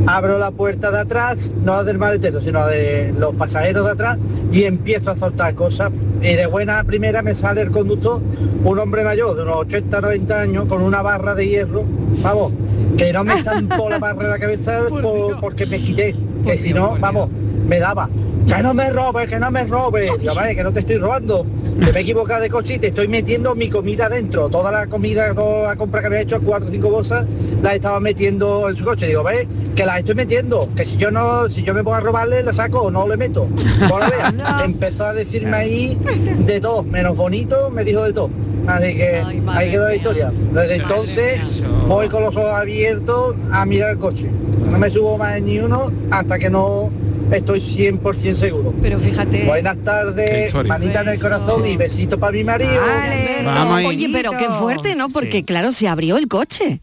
abro 0.06 0.38
la 0.38 0.50
puerta 0.50 0.90
de 0.90 0.98
atrás, 1.00 1.54
no 1.64 1.74
la 1.76 1.84
del 1.84 1.98
maletero, 1.98 2.40
sino 2.40 2.60
la 2.60 2.66
de 2.68 3.14
los 3.18 3.34
pasajeros 3.34 3.84
de 3.86 3.92
atrás 3.92 4.18
y 4.52 4.64
empiezo 4.64 5.10
a 5.10 5.16
soltar 5.16 5.54
cosas. 5.54 5.90
Y 6.20 6.34
de 6.34 6.46
buena 6.46 6.82
primera 6.84 7.22
me 7.22 7.34
sale 7.34 7.60
el 7.62 7.70
conductor, 7.70 8.20
un 8.64 8.78
hombre 8.78 9.04
mayor 9.04 9.36
de 9.36 9.42
unos 9.42 9.56
80, 9.58 10.00
90 10.00 10.40
años, 10.40 10.64
con 10.66 10.82
una 10.82 11.00
barra 11.02 11.34
de 11.34 11.46
hierro, 11.48 11.84
vamos, 12.22 12.52
que 12.96 13.12
no 13.12 13.22
me 13.24 13.34
estampó 13.34 13.88
la 13.88 13.98
barra 13.98 14.24
en 14.24 14.30
la 14.30 14.38
cabeza 14.38 14.80
por- 14.88 15.40
porque 15.40 15.66
me 15.66 15.78
quité, 15.80 16.16
que 16.44 16.58
si 16.58 16.72
no, 16.72 16.96
vamos, 16.98 17.30
me 17.66 17.78
daba. 17.78 18.08
Que 18.46 18.62
no 18.62 18.72
me 18.72 18.90
robes, 18.90 19.28
que 19.28 19.38
no 19.38 19.50
me 19.50 19.64
robes. 19.66 20.10
Vale, 20.34 20.56
que 20.56 20.62
no 20.64 20.72
te 20.72 20.80
estoy 20.80 20.96
robando. 20.96 21.44
Que 21.84 21.92
me 21.92 21.98
he 22.00 22.02
equivocado 22.02 22.42
de 22.42 22.50
coche 22.50 22.74
y 22.74 22.78
te 22.78 22.88
estoy 22.88 23.08
metiendo 23.08 23.54
mi 23.54 23.68
comida 23.68 24.08
dentro. 24.08 24.48
Toda 24.48 24.72
la 24.72 24.86
comida, 24.86 25.32
toda 25.34 25.68
la 25.68 25.76
compra 25.76 26.00
que 26.00 26.06
había 26.08 26.20
hecho, 26.20 26.40
cuatro 26.40 26.68
o 26.68 26.72
cinco 26.72 26.90
bolsas, 26.90 27.24
la 27.62 27.74
estaba 27.74 28.00
metiendo 28.00 28.68
en 28.68 28.76
su 28.76 28.84
coche. 28.84 29.06
Digo, 29.06 29.22
ve, 29.22 29.46
que 29.74 29.86
las 29.86 29.98
estoy 29.98 30.14
metiendo. 30.14 30.68
Que 30.74 30.84
si 30.84 30.96
yo 30.96 31.10
no, 31.10 31.48
si 31.48 31.62
yo 31.62 31.74
me 31.74 31.84
pongo 31.84 31.96
a 31.96 32.00
robarle, 32.00 32.42
la 32.42 32.52
saco 32.52 32.82
o 32.82 32.90
no 32.90 33.06
le 33.06 33.16
meto. 33.16 33.48
Empezó 34.64 35.06
a 35.06 35.12
decirme 35.14 35.56
ahí 35.56 35.98
de 36.46 36.60
todo, 36.60 36.82
menos 36.82 37.16
bonito, 37.16 37.70
me 37.70 37.84
dijo 37.84 38.02
de 38.02 38.12
todo. 38.12 38.30
Así 38.66 38.94
que 38.96 39.22
Ay, 39.24 39.42
ahí 39.46 39.70
quedó 39.70 39.88
la 39.88 39.94
historia. 39.94 40.32
Desde 40.52 40.76
entonces 40.76 41.62
voy 41.86 42.08
con 42.08 42.22
los 42.22 42.36
ojos 42.36 42.50
abiertos 42.52 43.36
a 43.50 43.64
mirar 43.64 43.92
el 43.92 43.98
coche. 43.98 44.28
No 44.70 44.78
me 44.78 44.90
subo 44.90 45.16
más 45.16 45.38
en 45.38 45.46
ni 45.46 45.58
uno 45.58 45.90
hasta 46.10 46.38
que 46.38 46.50
no 46.50 46.90
estoy 47.32 47.60
100% 47.60 48.34
seguro. 48.34 48.74
Pero 48.82 48.98
fíjate. 48.98 49.44
Buenas 49.46 49.76
tardes, 49.84 50.54
manita 50.66 51.02
en 51.02 51.08
el 51.08 51.20
corazón 51.20 51.66
y 51.66 51.76
besito 51.76 52.18
para 52.18 52.32
mi 52.32 52.44
marido. 52.44 52.80
Vale. 52.80 53.42
Vamos. 53.44 53.84
Oye, 53.84 54.08
pero 54.12 54.30
qué 54.32 54.48
fuerte, 54.48 54.94
¿no? 54.94 55.08
Porque 55.08 55.38
Sí. 55.38 55.42
claro, 55.44 55.72
se 55.72 55.88
abrió 55.88 56.16
el 56.18 56.28
coche. 56.28 56.80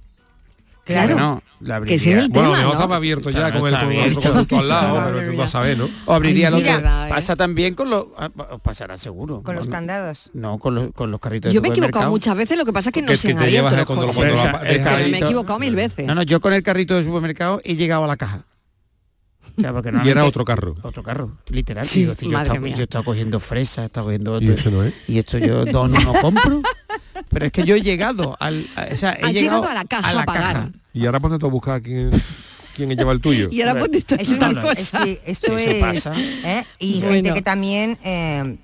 Claro. 0.85 1.15
Bueno, 1.15 1.43
la 1.61 1.81
Que 1.81 1.95
es 1.95 2.01
abriría. 2.03 2.23
el 2.25 2.29
Bueno, 2.29 2.49
tema, 2.49 2.57
mejor 2.59 2.73
¿no? 2.75 2.79
estaba 2.79 2.95
abierto 2.97 3.29
ya 3.31 3.51
con 3.59 3.73
el 3.73 4.13
conductor 4.13 4.59
al 4.59 4.67
lado, 4.67 5.01
pero 5.03 5.31
tú 5.31 5.37
vas 5.37 5.49
a 5.49 5.51
saber, 5.53 5.79
¿no? 5.79 5.89
O 6.05 6.13
abriría 6.13 6.49
Ay, 6.49 6.53
lo 6.53 6.59
que 6.59 6.87
pasa 7.09 7.35
también 7.35 7.73
con 7.73 7.89
los 7.89 8.05
ah, 8.19 8.29
pasará 8.61 8.95
seguro. 8.95 9.41
Con 9.41 9.55
los 9.55 9.65
candados. 9.65 10.29
No, 10.35 10.59
con 10.59 10.75
los, 10.75 10.91
con 10.93 11.09
los 11.09 11.19
carritos 11.19 11.49
de 11.49 11.55
Yo 11.55 11.61
me 11.63 11.69
he 11.69 11.71
equivocado 11.71 12.11
muchas 12.11 12.37
veces, 12.37 12.55
lo 12.55 12.65
que 12.65 12.73
pasa 12.73 12.89
es 12.89 12.93
que 12.93 13.01
no 13.01 13.15
se 13.15 13.31
han 13.31 13.39
abierto 13.39 13.75
los 13.75 13.85
coches. 14.15 14.15
Pero 14.61 15.07
me 15.09 15.17
he 15.17 15.23
equivocado 15.23 15.57
mil 15.57 15.75
veces. 15.75 16.05
No, 16.05 16.13
no, 16.13 16.21
yo 16.21 16.39
con 16.39 16.53
el 16.53 16.61
carrito 16.61 16.95
de 16.95 17.03
supermercado 17.03 17.61
he 17.63 17.75
llegado 17.75 18.03
a 18.03 18.07
la 18.07 18.15
caja. 18.17 18.43
O 19.57 19.61
sea, 19.61 19.71
porque 19.73 19.91
Y 20.03 20.09
era 20.09 20.25
otro 20.25 20.43
carro. 20.43 20.75
Otro 20.81 21.01
carro, 21.03 21.37
literal. 21.49 21.85
Sí, 21.85 22.01
Digo, 22.01 22.13
si 22.15 22.29
yo, 22.29 22.37
estaba, 22.39 22.67
yo 22.67 22.83
estaba 22.83 23.05
cogiendo 23.05 23.39
fresas, 23.39 23.85
estaba 23.85 24.05
cogiendo 24.05 24.33
Y 24.41 24.49
otro. 24.49 24.53
ese 24.53 24.71
no 24.71 24.83
es. 24.83 24.93
Y 25.07 25.17
esto 25.19 25.37
yo 25.37 25.63
dos 25.65 25.89
no 25.89 26.13
compro. 26.21 26.61
Pero 27.29 27.45
es 27.45 27.51
que 27.51 27.63
yo 27.63 27.75
he 27.75 27.81
llegado 27.81 28.35
al. 28.39 28.67
a- 28.75 28.87
o 28.93 28.97
sea, 28.97 29.11
he 29.13 29.31
llegado, 29.33 29.33
llegado 29.33 29.63
a 29.69 29.73
la 29.73 29.85
caja 29.85 30.21
a 30.21 30.25
pagar. 30.25 30.71
Y 30.93 31.05
ahora 31.05 31.19
ponte 31.19 31.39
tú 31.39 31.47
a 31.47 31.49
buscar 31.49 31.81
quién, 31.81 32.09
quién 32.75 32.89
lleva 32.89 33.11
el 33.13 33.21
tuyo. 33.21 33.47
Y 33.51 33.61
ahora 33.61 33.79
ponte 33.79 33.97
esto 33.99 34.15
Es 34.15 34.29
es 34.29 34.37
esto 35.25 35.55
Eso 35.55 35.57
es 35.57 35.75
pasa. 35.75 36.13
¿eh? 36.17 36.65
y 36.79 36.99
Bueno. 36.99 37.13
gente 37.13 37.33
que 37.33 37.41
también 37.41 37.97
eh, 38.03 38.57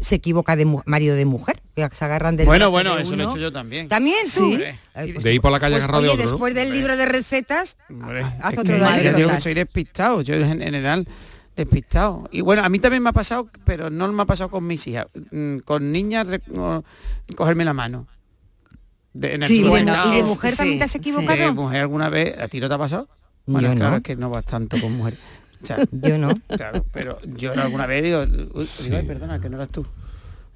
se 0.00 0.14
equivoca 0.16 0.56
de 0.56 0.64
mu- 0.64 0.82
marido 0.86 1.14
de 1.16 1.24
mujer 1.26 1.60
que 1.74 1.88
se 1.92 2.04
agarran 2.04 2.36
del 2.36 2.46
Bueno, 2.46 2.70
bueno, 2.70 2.96
de 2.96 3.02
eso 3.02 3.16
lo 3.16 3.22
he 3.24 3.26
hecho 3.26 3.38
yo 3.38 3.52
también. 3.52 3.88
también 3.88 4.26
Sí. 4.26 4.58
Eh, 4.94 5.12
De 5.22 5.34
ir 5.34 5.40
por 5.40 5.50
la 5.52 5.60
calle 5.60 5.74
pues, 5.76 5.84
agarrado 5.84 6.02
de 6.04 6.08
oye, 6.10 6.22
después 6.22 6.54
del 6.54 6.72
libro 6.72 6.96
de 6.96 7.06
recetas 7.06 7.76
Hombre, 7.88 8.22
haz 8.22 8.52
es 8.54 8.58
otro 8.58 8.76
que 8.76 8.84
anécdotas. 8.84 9.42
soy 9.42 9.54
despistado, 9.54 10.20
yo 10.22 10.34
en 10.34 10.46
general 10.60 11.06
despistado. 11.56 12.28
Y 12.32 12.40
bueno, 12.40 12.62
a 12.64 12.68
mí 12.68 12.78
también 12.78 13.02
me 13.02 13.10
ha 13.10 13.12
pasado, 13.12 13.48
pero 13.64 13.90
no 13.90 14.10
me 14.12 14.22
ha 14.22 14.26
pasado 14.26 14.50
con 14.50 14.66
mis 14.66 14.86
hijas. 14.86 15.06
Mm, 15.30 15.58
Con 15.58 15.92
niñas, 15.92 16.26
cogerme 17.36 17.64
la 17.64 17.74
mano. 17.74 18.06
De- 19.12 19.34
en 19.34 19.42
el 19.42 19.48
Sí, 19.48 19.56
y, 19.56 19.58
de, 19.58 19.64
supermercado. 19.66 20.12
y 20.12 20.16
de 20.16 20.22
mujer 20.22 20.50
sí, 20.52 20.56
también 20.56 20.78
te 20.78 20.84
has 20.84 20.94
equivocado 20.94 21.36
¿De 21.38 21.50
mujer 21.52 21.80
alguna 21.80 22.08
vez? 22.08 22.38
¿A 22.38 22.48
ti 22.48 22.60
no 22.60 22.68
te 22.68 22.74
ha 22.74 22.78
pasado? 22.78 23.08
Yo 23.46 23.52
Bueno, 23.54 23.74
claro, 23.74 23.90
no. 23.90 23.96
es 23.96 24.02
que 24.02 24.16
no 24.16 24.30
vas 24.30 24.44
tanto 24.44 24.80
con 24.80 24.92
mujeres. 24.92 25.18
O 25.62 25.66
sea, 25.66 25.78
yo 25.90 26.16
no 26.18 26.32
claro, 26.48 26.84
pero 26.92 27.18
yo 27.36 27.52
alguna 27.52 27.86
vez 27.86 28.02
digo, 28.02 28.20
uy, 28.54 28.68
digo, 28.82 28.96
"Ay, 28.96 29.06
perdona, 29.06 29.40
que 29.40 29.48
no 29.50 29.56
eras 29.56 29.68
tú. 29.70 29.84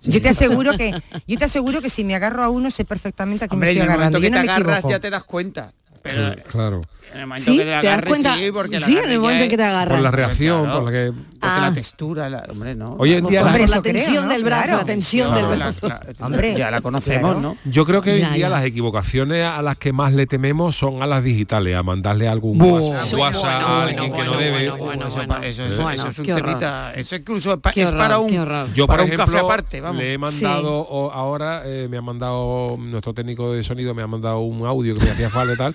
yo 0.02 0.20
te 0.20 0.28
aseguro 0.28 0.76
que 0.76 0.92
yo 1.26 1.38
te 1.38 1.44
aseguro 1.44 1.80
que 1.82 1.90
si 1.90 2.04
me 2.04 2.14
agarro 2.14 2.42
a 2.42 2.48
uno 2.50 2.70
sé 2.70 2.84
perfectamente 2.84 3.44
a 3.44 3.48
quién 3.48 3.58
me 3.60 3.66
Hombre, 3.66 3.70
estoy 3.72 3.86
en 3.86 3.92
el 3.92 3.98
momento 3.98 4.16
agarrando 4.16 4.20
que 4.20 4.24
yo 4.24 4.30
no 4.30 4.36
te 4.36 4.46
me 4.46 4.52
agarras 4.52 4.78
equivoco 4.78 4.90
ya 4.90 5.00
te 5.00 5.10
das 5.10 5.24
cuenta. 5.24 5.72
Pero 6.04 6.34
Claro. 6.50 6.82
en 7.14 7.20
el 7.20 7.26
momento 7.26 7.44
Sí, 7.50 7.52
que 7.52 7.58
te 7.60 7.64
te 7.64 7.70
das 7.70 7.82
agarres, 7.84 8.08
cuenta. 8.10 8.34
sí, 8.36 8.52
porque 8.52 8.78
la 8.78 8.86
Sí, 8.86 8.98
en 8.98 9.08
el 9.10 9.18
momento 9.20 9.44
en 9.44 9.48
que 9.50 9.56
te 9.56 9.62
es- 9.62 9.68
agarras. 9.70 9.94
Por 9.94 10.02
la 10.04 10.10
reacción, 10.10 10.64
Claro. 10.64 10.82
por 10.82 10.92
la 10.92 10.98
que... 10.98 11.12
Porque 11.14 11.24
Ah. 11.40 11.58
la 11.68 11.72
textura, 11.74 12.28
la, 12.30 12.44
hombre, 12.50 12.74
no. 12.74 12.96
Hoy 12.98 13.12
en 13.14 13.26
día 13.26 13.42
la- 13.42 13.56
la 13.58 13.82
tensión 13.82 14.26
¿no? 14.26 14.32
del 14.32 14.44
brazo, 14.44 14.64
Claro. 14.64 14.78
la 14.80 14.84
tensión 14.84 15.32
Claro, 15.32 15.48
del 15.48 15.58
brazo. 15.58 15.88
la- 15.88 16.00
Hombre, 16.26 16.54
ya 16.56 16.70
la 16.70 16.80
conocemos, 16.82 17.32
claro. 17.32 17.40
¿no? 17.40 17.70
Yo 17.70 17.84
creo 17.86 18.02
que 18.02 18.12
hoy 18.12 18.20
en 18.22 18.32
día 18.34 18.48
ya. 18.48 18.48
las 18.50 18.64
equivocaciones 18.64 19.44
a 19.46 19.60
las 19.62 19.76
que 19.76 19.92
más 19.94 20.12
le 20.12 20.26
tememos 20.26 20.76
son 20.76 21.02
a 21.02 21.06
las 21.06 21.24
digitales, 21.24 21.74
a 21.76 21.82
mandarle 21.82 22.28
algún. 22.28 22.60
WhatsApp, 22.60 23.10
Bueno, 23.18 23.40
bueno, 23.40 23.48
a 23.50 23.82
alguien 23.84 24.10
bueno, 24.10 24.16
que 24.16 24.24
no 24.30 24.36
debe. 24.42 24.70
bueno, 24.70 25.06
eso, 25.42 25.64
es 25.66 26.18
un 26.18 26.26
temita, 26.26 26.92
eso 26.94 27.16
incluso 27.16 27.52
es 27.54 27.58
para 27.60 28.18
un. 28.18 28.30
Yo, 28.74 28.86
por 28.86 28.96
para 28.96 29.02
un 29.02 29.08
ejemplo, 29.08 29.26
café 29.26 29.38
aparte, 29.38 29.80
vamos. 29.80 30.02
le 30.02 30.12
he 30.14 30.18
mandado 30.18 30.72
o- 30.80 31.10
ahora, 31.12 31.62
eh, 31.64 31.88
me 31.90 31.96
ha 31.98 32.02
mandado 32.02 32.76
nuestro 32.78 33.12
técnico 33.14 33.52
de 33.52 33.62
sonido, 33.62 33.94
me 33.94 34.02
ha 34.02 34.06
mandado 34.06 34.40
un 34.40 34.66
audio 34.66 34.94
que 34.94 35.04
me 35.04 35.10
hacía 35.10 35.30
falta 35.30 35.52
y 35.54 35.56
tal. 35.56 35.74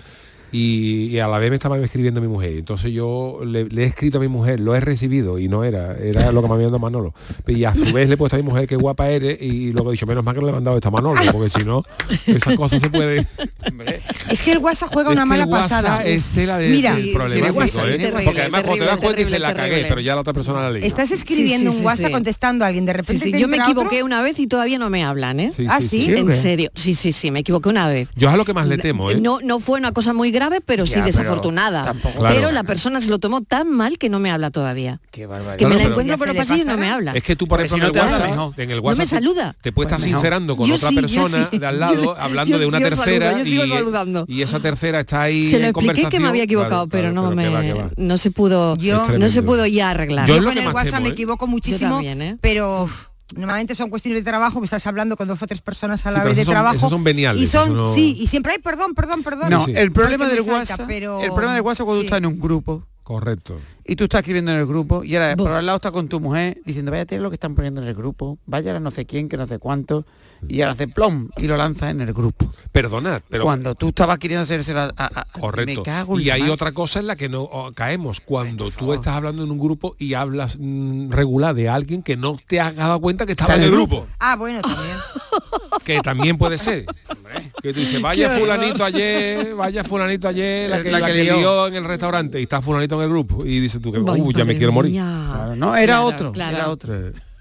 Y, 0.51 1.05
y 1.07 1.19
a 1.19 1.27
la 1.27 1.37
vez 1.39 1.49
me 1.49 1.55
estaba 1.55 1.77
escribiendo 1.77 2.21
mi 2.21 2.27
mujer. 2.27 2.53
Entonces 2.57 2.91
yo 2.91 3.39
le, 3.45 3.65
le 3.65 3.83
he 3.83 3.85
escrito 3.85 4.17
a 4.17 4.21
mi 4.21 4.27
mujer, 4.27 4.59
lo 4.59 4.75
he 4.75 4.79
recibido 4.79 5.37
y 5.39 5.47
no 5.47 5.63
era, 5.63 5.95
era 5.97 6.31
lo 6.31 6.41
que 6.41 6.47
me 6.47 6.53
había 6.55 6.65
mandado 6.69 6.79
Manolo. 6.79 7.13
Y 7.47 7.63
a 7.63 7.73
su 7.75 7.93
vez 7.93 8.07
le 8.07 8.15
he 8.15 8.17
puesto 8.17 8.35
a 8.35 8.39
mi 8.39 8.43
mujer 8.43 8.67
qué 8.67 8.75
guapa 8.75 9.09
eres 9.09 9.41
y 9.41 9.71
luego 9.71 9.89
he 9.89 9.93
dicho, 9.93 10.05
menos 10.05 10.23
mal 10.23 10.33
que 10.33 10.41
no 10.41 10.47
le 10.47 10.51
he 10.51 10.55
mandado 10.55 10.77
esto 10.77 10.87
a 10.87 10.91
Manolo, 10.91 11.21
porque 11.31 11.49
si 11.49 11.63
no, 11.63 11.83
esas 12.25 12.55
cosas 12.55 12.81
se 12.81 12.89
pueden. 12.89 13.25
Es 14.29 14.41
que 14.41 14.51
el 14.51 14.59
WhatsApp 14.59 14.89
juega 14.93 15.09
Es 15.09 15.13
una 15.15 15.23
que 15.23 15.29
mala 15.29 15.43
el 15.43 15.49
WhatsApp 15.49 15.81
pasada 15.83 16.05
es 16.05 16.23
tela 16.25 16.57
de 16.57 16.69
Mira, 16.69 16.95
sí, 16.95 17.11
problemático, 17.13 17.53
sí, 17.53 17.59
WhatsApp, 17.59 17.85
¿eh? 17.85 17.97
terrible, 17.97 18.23
Porque 18.25 18.41
además 18.41 18.61
cuando 18.63 18.83
te 18.83 18.89
das 18.89 18.99
terrible, 18.99 18.99
cuenta 19.05 19.23
dices 19.25 19.39
la 19.41 19.47
terrible, 19.47 19.61
cagué, 19.61 19.69
terrible. 19.71 19.89
pero 19.89 20.01
ya 20.01 20.15
la 20.15 20.21
otra 20.21 20.33
persona 20.33 20.61
la 20.61 20.71
leí. 20.71 20.85
estás 20.85 21.11
escribiendo 21.11 21.71
Sí, 21.71 21.71
sí, 21.71 21.75
un 21.77 21.79
sí, 21.81 21.85
WhatsApp 21.85 22.05
sí. 22.07 22.11
contestando 22.11 22.65
a 22.65 22.67
alguien 22.67 22.85
de 22.85 22.91
Sí, 22.93 22.97
repente 22.97 23.25
sí, 23.25 23.31
te 23.31 23.39
yo 23.39 23.47
me 23.47 23.57
entra 23.57 23.71
otro. 23.71 23.81
equivoqué 23.81 24.03
una 24.03 24.21
vez 24.21 24.39
y 24.39 24.47
todavía 24.47 24.77
no 24.79 24.89
me 24.89 25.03
hablan, 25.03 25.39
¿eh? 25.39 25.51
Ah, 25.67 25.81
sí. 25.81 25.87
¿Sí 26.05 26.13
En 26.13 26.31
serio, 26.31 26.69
sí, 26.75 26.93
sí, 26.95 27.11
sí, 27.11 27.31
me 27.31 27.39
equivoqué 27.39 27.69
una 27.69 27.87
vez. 27.87 28.09
Yo 28.15 28.27
es 28.29 28.33
a 28.33 28.37
lo 28.37 28.45
que 28.45 28.53
más 28.53 28.67
le 28.67 28.77
temo, 28.77 29.09
¿eh? 29.11 29.19
No, 29.19 29.39
no 29.41 29.59
fue 29.59 29.79
una 29.79 29.91
cosa 29.91 30.13
muy 30.13 30.31
grave, 30.31 30.38
pero 30.65 30.85
sí 30.85 30.91
Ya, 30.93 31.03
pero 31.03 31.05
desafortunada. 31.07 31.83
tampoco- 31.83 32.19
Claro. 32.19 32.35
Pero 32.35 32.51
la 32.51 32.63
persona 32.63 32.99
se 33.01 33.09
lo 33.09 33.19
tomó 33.19 33.41
tan 33.41 33.69
mal 33.71 33.97
que 33.97 34.09
no 34.09 34.19
me 34.19 34.31
habla 34.31 34.51
todavía. 34.51 34.99
qué 35.11 35.25
barbaridad. 35.25 35.57
Que 35.57 35.65
me 35.65 35.71
la 35.71 35.77
pero- 35.77 35.89
encuentro 35.91 36.17
por 36.17 36.27
los 36.27 36.37
pasillos 36.37 36.65
y 36.65 36.67
no 36.67 36.77
me 36.77 36.89
habla. 36.89 37.11
Es 37.13 37.23
que 37.23 37.35
tú, 37.35 37.47
por 37.47 37.59
ejemplo, 37.59 37.77
si 37.77 37.81
no 37.81 37.87
en 37.87 37.95
el 37.95 38.01
WhatsApp, 38.11 38.29
mejor. 38.29 38.53
en 38.57 38.71
el 38.71 38.77
No 38.77 38.81
WhatsApp 38.83 38.99
me 38.99 39.03
te- 39.05 39.09
saluda. 39.09 39.55
te 39.61 39.71
puede 39.71 39.85
estar 39.87 39.97
Pues 39.97 40.05
mejor. 40.05 40.19
sincerando 40.21 40.55
con 40.57 40.67
Yo 40.67 40.75
otra 40.75 40.89
sí, 40.89 40.95
persona 40.95 41.49
sí. 41.51 41.57
de 41.57 41.67
al 41.67 41.79
lado, 41.79 42.03
Yo- 42.03 42.17
hablando 42.19 42.51
yo- 42.53 42.59
de 42.59 42.65
una 42.67 42.79
yo 42.79 42.85
saludo, 42.85 43.03
tercera 43.03 43.37
yo 43.37 43.43
sigo 43.45 43.65
y, 43.65 43.69
saludando. 43.69 44.25
y 44.27 44.41
esa 44.41 44.59
tercera 44.59 44.99
está 45.01 45.21
ahí 45.23 45.45
Se 45.47 45.59
lo 45.59 45.65
en 45.65 45.69
expliqué 45.71 46.09
que 46.09 46.19
me 46.19 46.27
había 46.29 46.43
equivocado, 46.43 46.87
Claro, 46.87 46.89
pero 46.89 47.11
no 47.11 47.31
me 47.31 47.49
no 47.97 48.17
se 48.17 48.31
pudo 48.31 48.75
Yo- 48.77 49.05
no 49.17 49.29
se 49.29 49.43
pudo 49.43 49.65
ya 49.65 49.89
arreglar. 49.91 50.27
Yo 50.27 50.43
con 50.43 50.57
el 50.57 50.67
WhatsApp 50.67 51.01
me 51.01 51.09
¿eh? 51.09 51.11
equivoco 51.13 51.47
muchísimo, 51.47 51.99
¿eh? 52.01 52.37
pero 52.41 52.87
normalmente 53.35 53.75
son 53.75 53.89
cuestiones 53.89 54.23
de 54.23 54.29
trabajo, 54.29 54.59
que 54.59 54.65
estás 54.65 54.85
hablando 54.87 55.15
con 55.17 55.27
dos 55.27 55.41
o 55.41 55.47
tres 55.47 55.61
personas 55.61 56.05
a 56.05 56.11
la 56.11 56.19
pero 56.19 56.29
vez 56.29 56.37
de 56.37 56.45
son- 56.45 56.53
trabajo. 56.53 56.89
son 56.89 57.03
veniales, 57.03 57.41
Y 57.41 57.47
son, 57.47 57.63
eso 57.69 57.73
no- 57.75 57.93
sí, 57.93 58.17
y 58.19 58.27
siempre 58.27 58.53
hay 58.53 58.59
perdón, 58.59 58.93
perdón, 58.95 59.23
perdón. 59.23 59.49
No, 59.49 59.65
Sí, 59.65 59.73
el 59.75 59.91
problema 59.91 60.27
del 60.27 60.41
WhatsApp, 60.41 60.81
pero- 60.87 61.21
el 61.21 61.29
problema 61.31 61.53
del 61.53 61.61
WhatsApp 61.63 61.85
cuando 61.85 62.01
sí. 62.01 62.07
tú 62.07 62.15
estás 62.15 62.17
en 62.19 62.25
un 62.25 62.39
grupo 62.39 62.83
Correcto. 63.09 63.57
y 63.85 63.95
tú 63.95 64.03
estás 64.03 64.19
escribiendo 64.19 64.51
en 64.51 64.59
el 64.59 64.67
grupo 64.67 65.03
y 65.03 65.15
ahora 65.15 65.35
Buf. 65.35 65.47
por 65.47 65.57
al 65.57 65.65
lado 65.65 65.77
está 65.77 65.89
con 65.91 66.07
tu 66.07 66.19
mujer 66.19 66.61
diciendo 66.63 66.91
vaya 66.91 67.05
a 67.09 67.15
lo 67.19 67.31
que 67.31 67.37
están 67.37 67.55
poniendo 67.55 67.81
en 67.81 67.87
el 67.87 67.95
grupo, 67.95 68.37
vaya 68.45 68.75
a 68.75 68.79
no 68.79 68.91
sé 68.91 69.07
quién, 69.07 69.27
que 69.29 69.35
no 69.35 69.47
sé 69.47 69.57
cuánto, 69.57 70.05
y 70.47 70.61
ahora 70.61 70.73
hace 70.73 70.87
plom 70.87 71.29
y 71.37 71.47
lo 71.47 71.57
lanza 71.57 71.89
en 71.89 72.01
el 72.01 72.13
grupo. 72.13 72.53
Perdonad, 72.71 73.23
pero 73.27 73.45
Cuando 73.45 73.73
tú 73.73 73.87
estabas 73.89 74.19
queriendo 74.19 74.43
hacerse 74.43 74.73
a, 74.77 74.91
a- 74.95 75.21
a- 75.21 75.25
Correcto. 75.39 75.79
me 75.81 75.83
cago 75.83 76.15
en 76.17 76.21
Y 76.21 76.25
la 76.25 76.35
hay 76.35 76.49
otra 76.49 76.71
cosa 76.71 76.99
en 76.99 77.07
la 77.07 77.15
que 77.15 77.29
no 77.29 77.41
oh, 77.41 77.71
caemos. 77.73 78.21
Cuando 78.21 78.65
tú 78.65 78.71
favor. 78.71 78.95
estás 78.95 79.15
hablando 79.15 79.43
en 79.43 79.49
un 79.49 79.57
grupo 79.59 79.95
y 79.97 80.13
hablas 80.13 80.57
mm, 80.59 81.09
regular 81.09 81.55
de 81.55 81.67
alguien 81.67 82.03
que 82.03 82.15
no 82.15 82.37
te 82.47 82.59
has 82.61 82.75
dado 82.75 82.99
cuenta 83.01 83.25
que 83.25 83.31
estaba 83.31 83.55
en 83.55 83.63
el 83.63 83.71
grupo. 83.71 84.05
Ah, 84.19 84.35
bueno, 84.35 84.61
también. 84.61 84.95
Que 85.83 85.99
también 86.01 86.37
puede 86.37 86.57
ser. 86.57 86.85
que 87.61 87.73
tú 87.73 87.79
dices, 87.79 88.01
vaya 88.01 88.29
fulanito 88.31 88.83
ayer, 88.83 89.55
vaya 89.55 89.83
fulanito 89.83 90.27
ayer, 90.27 90.69
la 90.69 90.83
que, 90.83 90.91
la 90.91 90.99
la 90.99 91.07
que 91.07 91.23
lió. 91.23 91.37
lió 91.37 91.67
en 91.67 91.75
el 91.75 91.85
restaurante 91.85 92.39
y 92.39 92.43
está 92.43 92.61
fulanito 92.61 92.95
en 92.95 93.01
el 93.03 93.09
grupo. 93.09 93.45
Y 93.45 93.59
dices 93.59 93.81
tú 93.81 93.91
que, 93.91 93.99
uh, 93.99 94.31
ya 94.31 94.45
me 94.45 94.55
quiero 94.57 94.71
morir. 94.71 94.93
Claro, 94.93 95.55
no, 95.55 95.75
era 95.75 95.95
Claro, 95.95 96.03
otro, 96.05 96.31
claro. 96.31 96.57
era 96.57 96.69
otro. 96.69 96.93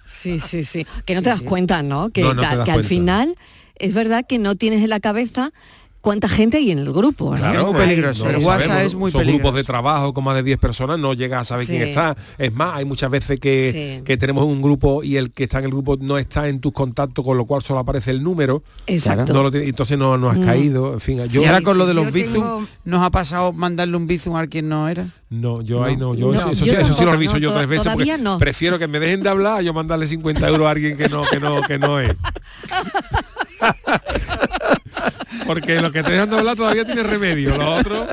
Sí, 0.06 0.40
sí, 0.40 0.64
sí. 0.64 0.86
Que 1.04 1.14
no 1.14 1.20
Sí, 1.20 1.24
te 1.24 1.30
das 1.30 1.38
sí. 1.40 1.44
cuenta, 1.44 1.82
¿no? 1.82 2.10
Que, 2.10 2.22
No, 2.22 2.34
no 2.34 2.42
te 2.42 2.48
que 2.48 2.56
das 2.56 2.68
al 2.70 2.84
final 2.84 3.34
es 3.76 3.94
verdad 3.94 4.24
que 4.28 4.38
no 4.38 4.54
tienes 4.56 4.82
en 4.82 4.90
la 4.90 5.00
cabeza 5.00 5.52
cuánta 6.00 6.28
gente 6.28 6.58
hay 6.58 6.70
en 6.70 6.78
el 6.78 6.92
grupo. 6.92 7.30
¿no? 7.32 7.36
Claro, 7.36 7.72
muy 7.72 7.80
peligroso. 7.80 8.24
no 8.24 8.30
El 8.30 8.40
lo 8.40 8.46
WhatsApp 8.46 8.66
sabemos. 8.68 8.92
es 8.92 8.98
muy 8.98 9.10
Son 9.10 9.26
grupos 9.26 9.54
de 9.54 9.64
trabajo 9.64 10.12
con 10.14 10.24
más 10.24 10.34
de 10.36 10.42
10 10.42 10.58
personas, 10.58 10.98
no 10.98 11.12
llegas 11.14 11.40
a 11.42 11.44
saber 11.44 11.66
Sí. 11.66 11.72
quién 11.76 11.88
está. 11.88 12.16
Es 12.38 12.52
más, 12.54 12.76
hay 12.76 12.84
muchas 12.84 13.10
veces 13.10 13.38
que, 13.40 13.98
Sí. 13.98 14.02
que 14.04 14.16
tenemos 14.16 14.44
un 14.44 14.62
grupo 14.62 15.02
y 15.02 15.16
el 15.16 15.30
que 15.32 15.44
está 15.44 15.58
en 15.58 15.64
el 15.66 15.70
grupo 15.70 15.96
no 16.00 16.18
está 16.18 16.48
en 16.48 16.60
tus 16.60 16.72
contactos, 16.72 17.24
con 17.24 17.36
lo 17.36 17.44
cual 17.44 17.62
solo 17.62 17.80
aparece 17.80 18.10
el 18.10 18.22
número. 18.22 18.62
Exacto. 18.86 19.32
No 19.32 19.42
lo 19.42 19.50
tiene- 19.50 19.68
entonces 19.68 19.98
no, 19.98 20.16
no 20.16 20.30
has 20.30 20.38
Mm. 20.38 20.44
caído. 20.44 20.94
En 20.94 21.00
fin, 21.00 21.24
yo 21.28 21.42
y 21.42 21.46
ahora 21.46 21.58
Sí, 21.58 21.64
con 21.64 21.78
lo 21.78 21.84
sí, 21.84 21.88
de 21.88 21.94
los 21.94 22.12
bizum, 22.12 22.32
tengo- 22.34 22.66
¿nos 22.84 23.02
ha 23.02 23.10
pasado 23.10 23.52
mandarle 23.52 23.96
un 23.96 24.06
bizum 24.06 24.36
a 24.36 24.46
quien 24.46 24.68
no 24.68 24.88
era? 24.88 25.06
no, 25.30 25.60
yo 25.62 25.84
ahí 25.84 25.96
no, 25.96 26.14
yo 26.14 26.32
No, 26.32 26.38
eso, 26.38 26.50
eso 26.52 26.64
yo 26.64 26.72
sí, 26.72 26.78
eso 26.80 26.94
sí 26.94 27.04
lo 27.04 27.12
reviso 27.12 27.34
no, 27.34 27.38
yo 27.38 27.52
tres 27.54 27.68
veces 27.68 27.86
porque 27.92 28.04
todavía 28.04 28.16
no. 28.16 28.38
prefiero 28.38 28.78
que 28.78 28.88
me 28.88 28.98
dejen 28.98 29.22
de 29.22 29.28
hablar 29.28 29.58
a 29.58 29.62
yo 29.62 29.74
mandarle 29.74 30.06
50 30.06 30.48
euros 30.48 30.66
a 30.66 30.70
alguien 30.70 30.96
que 30.96 31.08
no, 31.08 31.22
que 31.30 31.38
no, 31.38 31.60
que 31.62 31.78
no 31.78 32.00
es. 32.00 32.14
Porque 35.48 35.80
lo 35.80 35.90
que 35.90 36.02
te 36.02 36.12
dejan 36.12 36.28
de 36.30 36.38
hablar 36.38 36.54
todavía 36.56 36.84
tiene 36.84 37.02
remedio, 37.02 37.56
lo 37.56 37.74
otro 37.76 38.06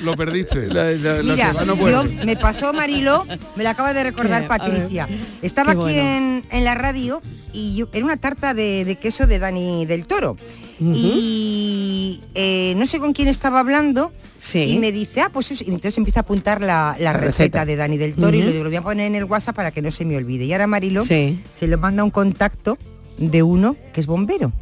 lo 0.00 0.14
perdiste. 0.16 0.68
Mira, 0.68 1.52
yo 1.64 2.04
me 2.24 2.36
pasó 2.36 2.72
Marilo, 2.72 3.24
me 3.56 3.64
la 3.64 3.70
acaba 3.70 3.92
de 3.94 4.04
recordar 4.04 4.46
Patricia. 4.46 5.08
Estaba 5.42 5.72
Qué 5.72 5.78
aquí 5.78 5.92
bueno. 5.94 6.00
en, 6.00 6.44
en 6.50 6.64
la 6.64 6.74
radio 6.74 7.22
y 7.52 7.74
yo, 7.76 7.88
era 7.92 8.04
una 8.04 8.18
tarta 8.18 8.52
de, 8.54 8.84
de 8.84 8.96
queso 8.96 9.26
de 9.26 9.38
Dani 9.38 9.86
del 9.86 10.06
Toro. 10.06 10.36
Y 10.78 12.20
eh, 12.34 12.74
no 12.76 12.84
sé 12.86 12.98
con 12.98 13.12
quién 13.12 13.28
estaba 13.28 13.60
hablando 13.60 14.12
Sí. 14.38 14.64
y 14.64 14.78
me 14.78 14.92
dice, 14.92 15.22
ah, 15.22 15.30
pues 15.32 15.50
eso", 15.52 15.64
y 15.64 15.68
entonces 15.68 15.96
empieza 15.96 16.20
a 16.20 16.22
apuntar 16.22 16.60
la, 16.60 16.96
la 17.00 17.12
receta. 17.14 17.60
receta. 17.62 17.64
de 17.64 17.76
Dani 17.76 17.96
del 17.96 18.14
Toro 18.14 18.36
y 18.36 18.40
Ujú. 18.40 18.46
le 18.46 18.52
digo, 18.52 18.64
lo 18.64 18.70
voy 18.70 18.76
a 18.76 18.82
poner 18.82 19.06
en 19.06 19.14
el 19.14 19.24
WhatsApp 19.24 19.56
para 19.56 19.70
que 19.70 19.80
no 19.80 19.90
se 19.90 20.04
me 20.04 20.16
olvide. 20.16 20.44
Y 20.44 20.52
ahora 20.52 20.66
Marilo 20.66 21.04
Sí. 21.04 21.40
se 21.58 21.66
lo 21.66 21.78
manda 21.78 22.04
un 22.04 22.10
contacto 22.10 22.76
de 23.16 23.42
uno 23.42 23.76
que 23.94 24.00
es 24.00 24.06
bombero, 24.06 24.52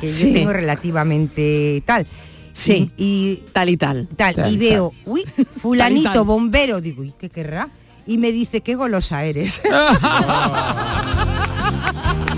que 0.00 0.08
Sí. 0.08 0.28
yo 0.28 0.32
tengo 0.34 0.52
relativamente 0.52 1.82
tal. 1.86 2.06
Sí. 2.52 2.92
Y, 2.96 3.04
y 3.04 3.44
Tal 3.52 3.68
y 3.68 3.76
tal. 3.76 4.08
tal, 4.16 4.34
Tal, 4.36 4.52
y 4.52 4.56
veo, 4.56 4.92
uy, 5.06 5.24
fulanito, 5.60 6.12
tal. 6.12 6.24
bombero, 6.24 6.80
digo, 6.80 7.02
¿y 7.04 7.12
qué 7.12 7.28
querrá? 7.28 7.68
Y 8.06 8.18
me 8.18 8.30
dice, 8.32 8.60
qué 8.60 8.74
golosa 8.74 9.24
eres. 9.24 9.62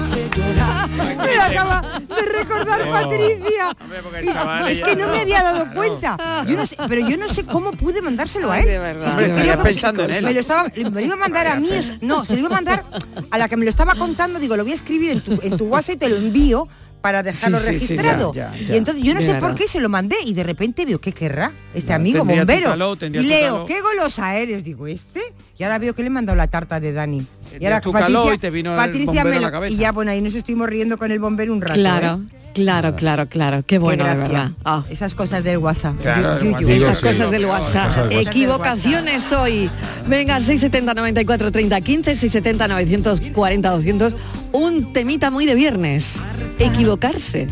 me 0.06 1.34
lo 1.34 1.42
acaba 1.42 1.82
de 1.98 2.22
recordar 2.38 2.88
Patricia. 2.90 3.76
Y- 4.22 4.70
es 4.72 4.80
que 4.80 4.96
no 4.96 5.08
me 5.08 5.20
había 5.20 5.42
dado 5.42 5.72
cuenta. 5.74 6.44
Yo 6.46 6.56
no 6.56 6.66
sé, 6.66 6.76
pero 6.88 7.06
yo 7.08 7.16
no 7.16 7.28
sé 7.28 7.44
cómo 7.44 7.72
pude 7.72 8.02
mandárselo 8.02 8.50
a 8.50 8.54
Ay, 8.56 8.62
él. 8.62 8.68
de 8.68 8.78
verdad, 8.78 9.02
Si 9.04 9.08
es 9.10 9.16
de 9.16 9.22
que 9.22 9.28
verdad. 9.28 9.42
creo 9.42 9.58
que 9.58 9.64
Pensando 9.64 10.04
en 10.04 10.10
él. 10.10 10.24
me 10.24 10.32
lo 10.34 10.40
estaba, 10.40 10.64
me 10.74 10.90
lo 10.90 11.00
iba 11.00 11.14
a 11.14 11.18
mandar 11.18 11.46
a 11.48 11.56
mí, 11.56 11.68
es- 11.70 12.00
no, 12.02 12.24
se 12.24 12.34
lo 12.34 12.38
iba 12.40 12.48
a 12.48 12.52
mandar 12.52 12.84
a 13.30 13.38
la 13.38 13.48
que 13.48 13.56
me 13.56 13.64
lo 13.64 13.70
estaba 13.70 13.94
contando, 13.94 14.38
digo, 14.38 14.56
lo 14.56 14.62
voy 14.62 14.72
a 14.72 14.76
escribir 14.76 15.10
en 15.10 15.20
tu, 15.20 15.38
en 15.42 15.56
tu 15.56 15.64
WhatsApp 15.66 15.96
y 15.96 15.98
te 15.98 16.08
lo 16.08 16.16
envío 16.16 16.66
para 17.00 17.22
dejarlo 17.22 17.58
Sí, 17.60 17.78
sí, 17.78 17.86
sí, 17.86 17.96
registrado. 17.96 18.32
ya, 18.34 18.52
ya, 18.54 18.66
ya. 18.66 18.74
Y 18.74 18.76
entonces 18.78 19.02
yo 19.04 19.14
no 19.14 19.20
De 19.20 19.26
sé 19.26 19.32
verdad. 19.34 19.48
por 19.48 19.58
qué 19.58 19.68
se 19.68 19.80
lo 19.80 19.88
mandé 19.88 20.16
y 20.24 20.34
de 20.34 20.42
repente 20.42 20.84
veo 20.84 21.00
qué 21.00 21.12
querrá 21.12 21.52
este 21.74 21.92
amigo 21.92 22.24
bombero. 22.24 22.74
y 23.12 23.20
leo, 23.26 23.66
qué 23.66 23.80
golosa 23.80 24.36
eres, 24.36 24.64
digo, 24.64 24.86
este. 24.86 25.20
Y 25.58 25.62
ahora 25.62 25.78
veo 25.78 25.94
que 25.94 26.02
le 26.02 26.08
he 26.08 26.10
mandado 26.10 26.36
la 26.36 26.48
tarta 26.48 26.80
de 26.80 26.92
Dani. 26.92 27.18
Y 27.18 27.48
Tendría 27.50 27.68
ahora 27.70 27.80
tu 27.80 27.92
calor 27.92 28.34
y 28.34 28.38
te 28.38 28.50
vino 28.50 28.72
el 28.72 28.76
Patricia 28.76 29.24
me 29.24 29.36
a 29.36 29.40
la 29.40 29.46
lo- 29.46 29.50
cabeza. 29.52 29.74
y 29.74 29.78
ya 29.78 29.92
bueno, 29.92 30.10
ahí 30.10 30.20
nos 30.20 30.34
estuvimos 30.34 30.68
riendo 30.68 30.98
con 30.98 31.10
el 31.10 31.18
bombero 31.18 31.52
un 31.52 31.62
rato. 31.62 31.74
Claro, 31.80 32.20
¿eh? 32.30 32.36
claro, 32.52 32.94
claro, 32.94 33.26
claro. 33.26 33.58
Qué 33.58 33.64
Qué 33.76 33.78
bueno, 33.78 34.04
de 34.04 34.10
gracia. 34.10 34.28
verdad. 34.28 34.50
Ah. 34.66 34.84
Esas 34.90 35.14
cosas 35.14 35.44
del 35.44 35.56
WhatsApp. 35.58 35.96
Claro. 36.02 36.38
Digo, 36.40 36.94
sí. 36.94 37.02
cosas 37.02 37.30
del 37.30 37.46
WhatsApp. 37.46 37.86
Cosas 37.88 38.08
del 38.10 38.26
Equivocaciones 38.26 39.32
hoy. 39.32 39.70
Venga, 40.06 40.38
670 40.40 40.92
94 40.94 41.50
30 41.50 41.80
15, 41.80 42.16
670 42.16 42.68
940 42.68 43.70
200. 43.70 44.14
Un 44.52 44.92
temita 44.92 45.30
muy 45.30 45.46
de 45.46 45.54
viernes. 45.54 46.16
Equivocarse. 46.58 47.46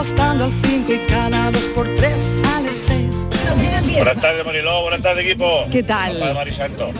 Apostando 0.00 0.46
al 0.46 0.52
5 0.64 0.94
y 0.94 0.98
cada 1.10 1.50
2 1.50 1.62
por 1.74 1.86
3 1.94 2.40
sale 2.42 2.72
6. 2.72 3.10
Buenas 3.96 4.18
tardes 4.18 4.46
Mariló, 4.46 4.80
buenas 4.80 5.02
tardes 5.02 5.26
equipo. 5.26 5.66
¿Qué 5.70 5.82
tal? 5.82 6.14
Papá 6.14 6.28
de 6.28 6.34
Marisanto. 6.34 6.90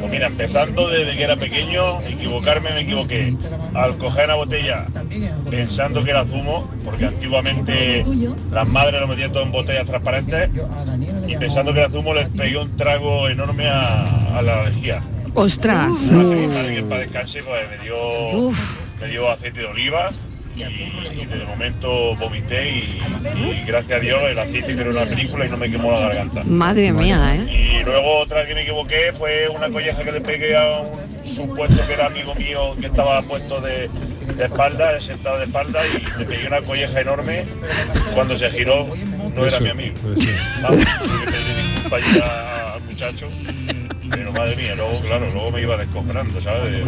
Pues 0.00 0.10
mira, 0.10 0.28
empezando 0.28 0.88
desde 0.88 1.14
que 1.18 1.22
era 1.22 1.36
pequeño, 1.36 2.00
equivocarme 2.00 2.70
me 2.70 2.80
equivoqué. 2.80 3.36
Al 3.74 3.98
coger 3.98 4.24
una 4.24 4.36
botella 4.36 4.86
pensando 5.50 6.02
que 6.02 6.12
era 6.12 6.24
zumo, 6.24 6.66
porque 6.82 7.04
antiguamente 7.04 8.06
las 8.50 8.66
madres 8.66 9.02
lo 9.02 9.06
metían 9.06 9.32
todo 9.32 9.42
en 9.42 9.52
botellas 9.52 9.86
transparentes, 9.86 10.48
y 11.28 11.36
pensando 11.36 11.74
que 11.74 11.80
era 11.80 11.90
zumo 11.90 12.14
les 12.14 12.30
pegué 12.30 12.56
un 12.56 12.74
trago 12.74 13.28
enorme 13.28 13.68
a, 13.68 14.38
a 14.38 14.40
la 14.40 14.64
lejía. 14.64 15.02
Ostras. 15.34 16.10
Mi 16.10 16.46
madre 16.46 16.76
que 16.76 16.82
para 16.84 17.02
descanse 17.02 17.42
pues 17.42 17.68
me 17.68 17.84
dio, 17.84 17.96
Uf. 18.32 18.86
me 18.98 19.08
dio 19.08 19.30
aceite 19.30 19.60
de 19.60 19.66
oliva 19.66 20.10
y, 20.68 21.20
y 21.22 21.26
de 21.26 21.44
momento 21.46 22.14
vomité 22.16 22.70
y, 22.70 23.02
y 23.36 23.64
gracias 23.66 23.98
a 23.98 24.00
Dios 24.00 24.20
el 24.28 24.38
aceite 24.38 24.74
creó 24.76 24.90
una 24.90 25.06
película 25.06 25.46
y 25.46 25.48
no 25.48 25.56
me 25.56 25.70
quemó 25.70 25.92
la 25.92 26.00
garganta. 26.00 26.42
Madre 26.44 26.92
mía, 26.92 27.36
¿eh? 27.36 27.78
Y 27.80 27.84
luego 27.84 28.18
otra 28.18 28.46
que 28.46 28.54
me 28.54 28.62
equivoqué 28.62 29.12
fue 29.16 29.48
una 29.48 29.68
colleja 29.70 30.02
que 30.02 30.12
le 30.12 30.20
pegué 30.20 30.56
a 30.56 30.80
un 30.80 31.26
supuesto 31.26 31.86
que 31.86 31.94
era 31.94 32.06
amigo 32.06 32.34
mío 32.34 32.74
que 32.80 32.86
estaba 32.86 33.22
puesto 33.22 33.60
de, 33.60 33.88
de 34.36 34.44
espalda, 34.44 35.00
sentado 35.00 35.38
de 35.38 35.44
espalda 35.44 35.80
y 35.86 36.18
le 36.18 36.24
pegué 36.24 36.46
una 36.46 36.60
colleja 36.62 37.00
enorme. 37.00 37.44
Cuando 38.14 38.36
se 38.36 38.50
giró 38.50 38.86
no 39.34 39.46
era 39.46 39.56
Eso, 39.56 39.60
mi 39.64 39.70
amigo. 39.70 39.94
eso. 40.16 40.28
Vamos, 40.62 40.84
que 40.84 42.20
al 42.22 42.82
muchacho. 42.82 43.28
Pero 44.10 44.32
madre 44.32 44.56
mía, 44.56 44.74
luego 44.74 45.00
claro, 45.02 45.30
luego 45.30 45.52
me 45.52 45.62
iba 45.62 45.76
descojonando, 45.76 46.40
¿sabes? 46.40 46.82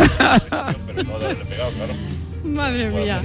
Pero 0.87 1.04
no 1.04 1.18
de 1.20 1.24
haberle 1.26 1.44
pegado, 1.44 1.70
claro. 1.70 1.94
Madre 2.44 2.90
mía. 2.90 3.22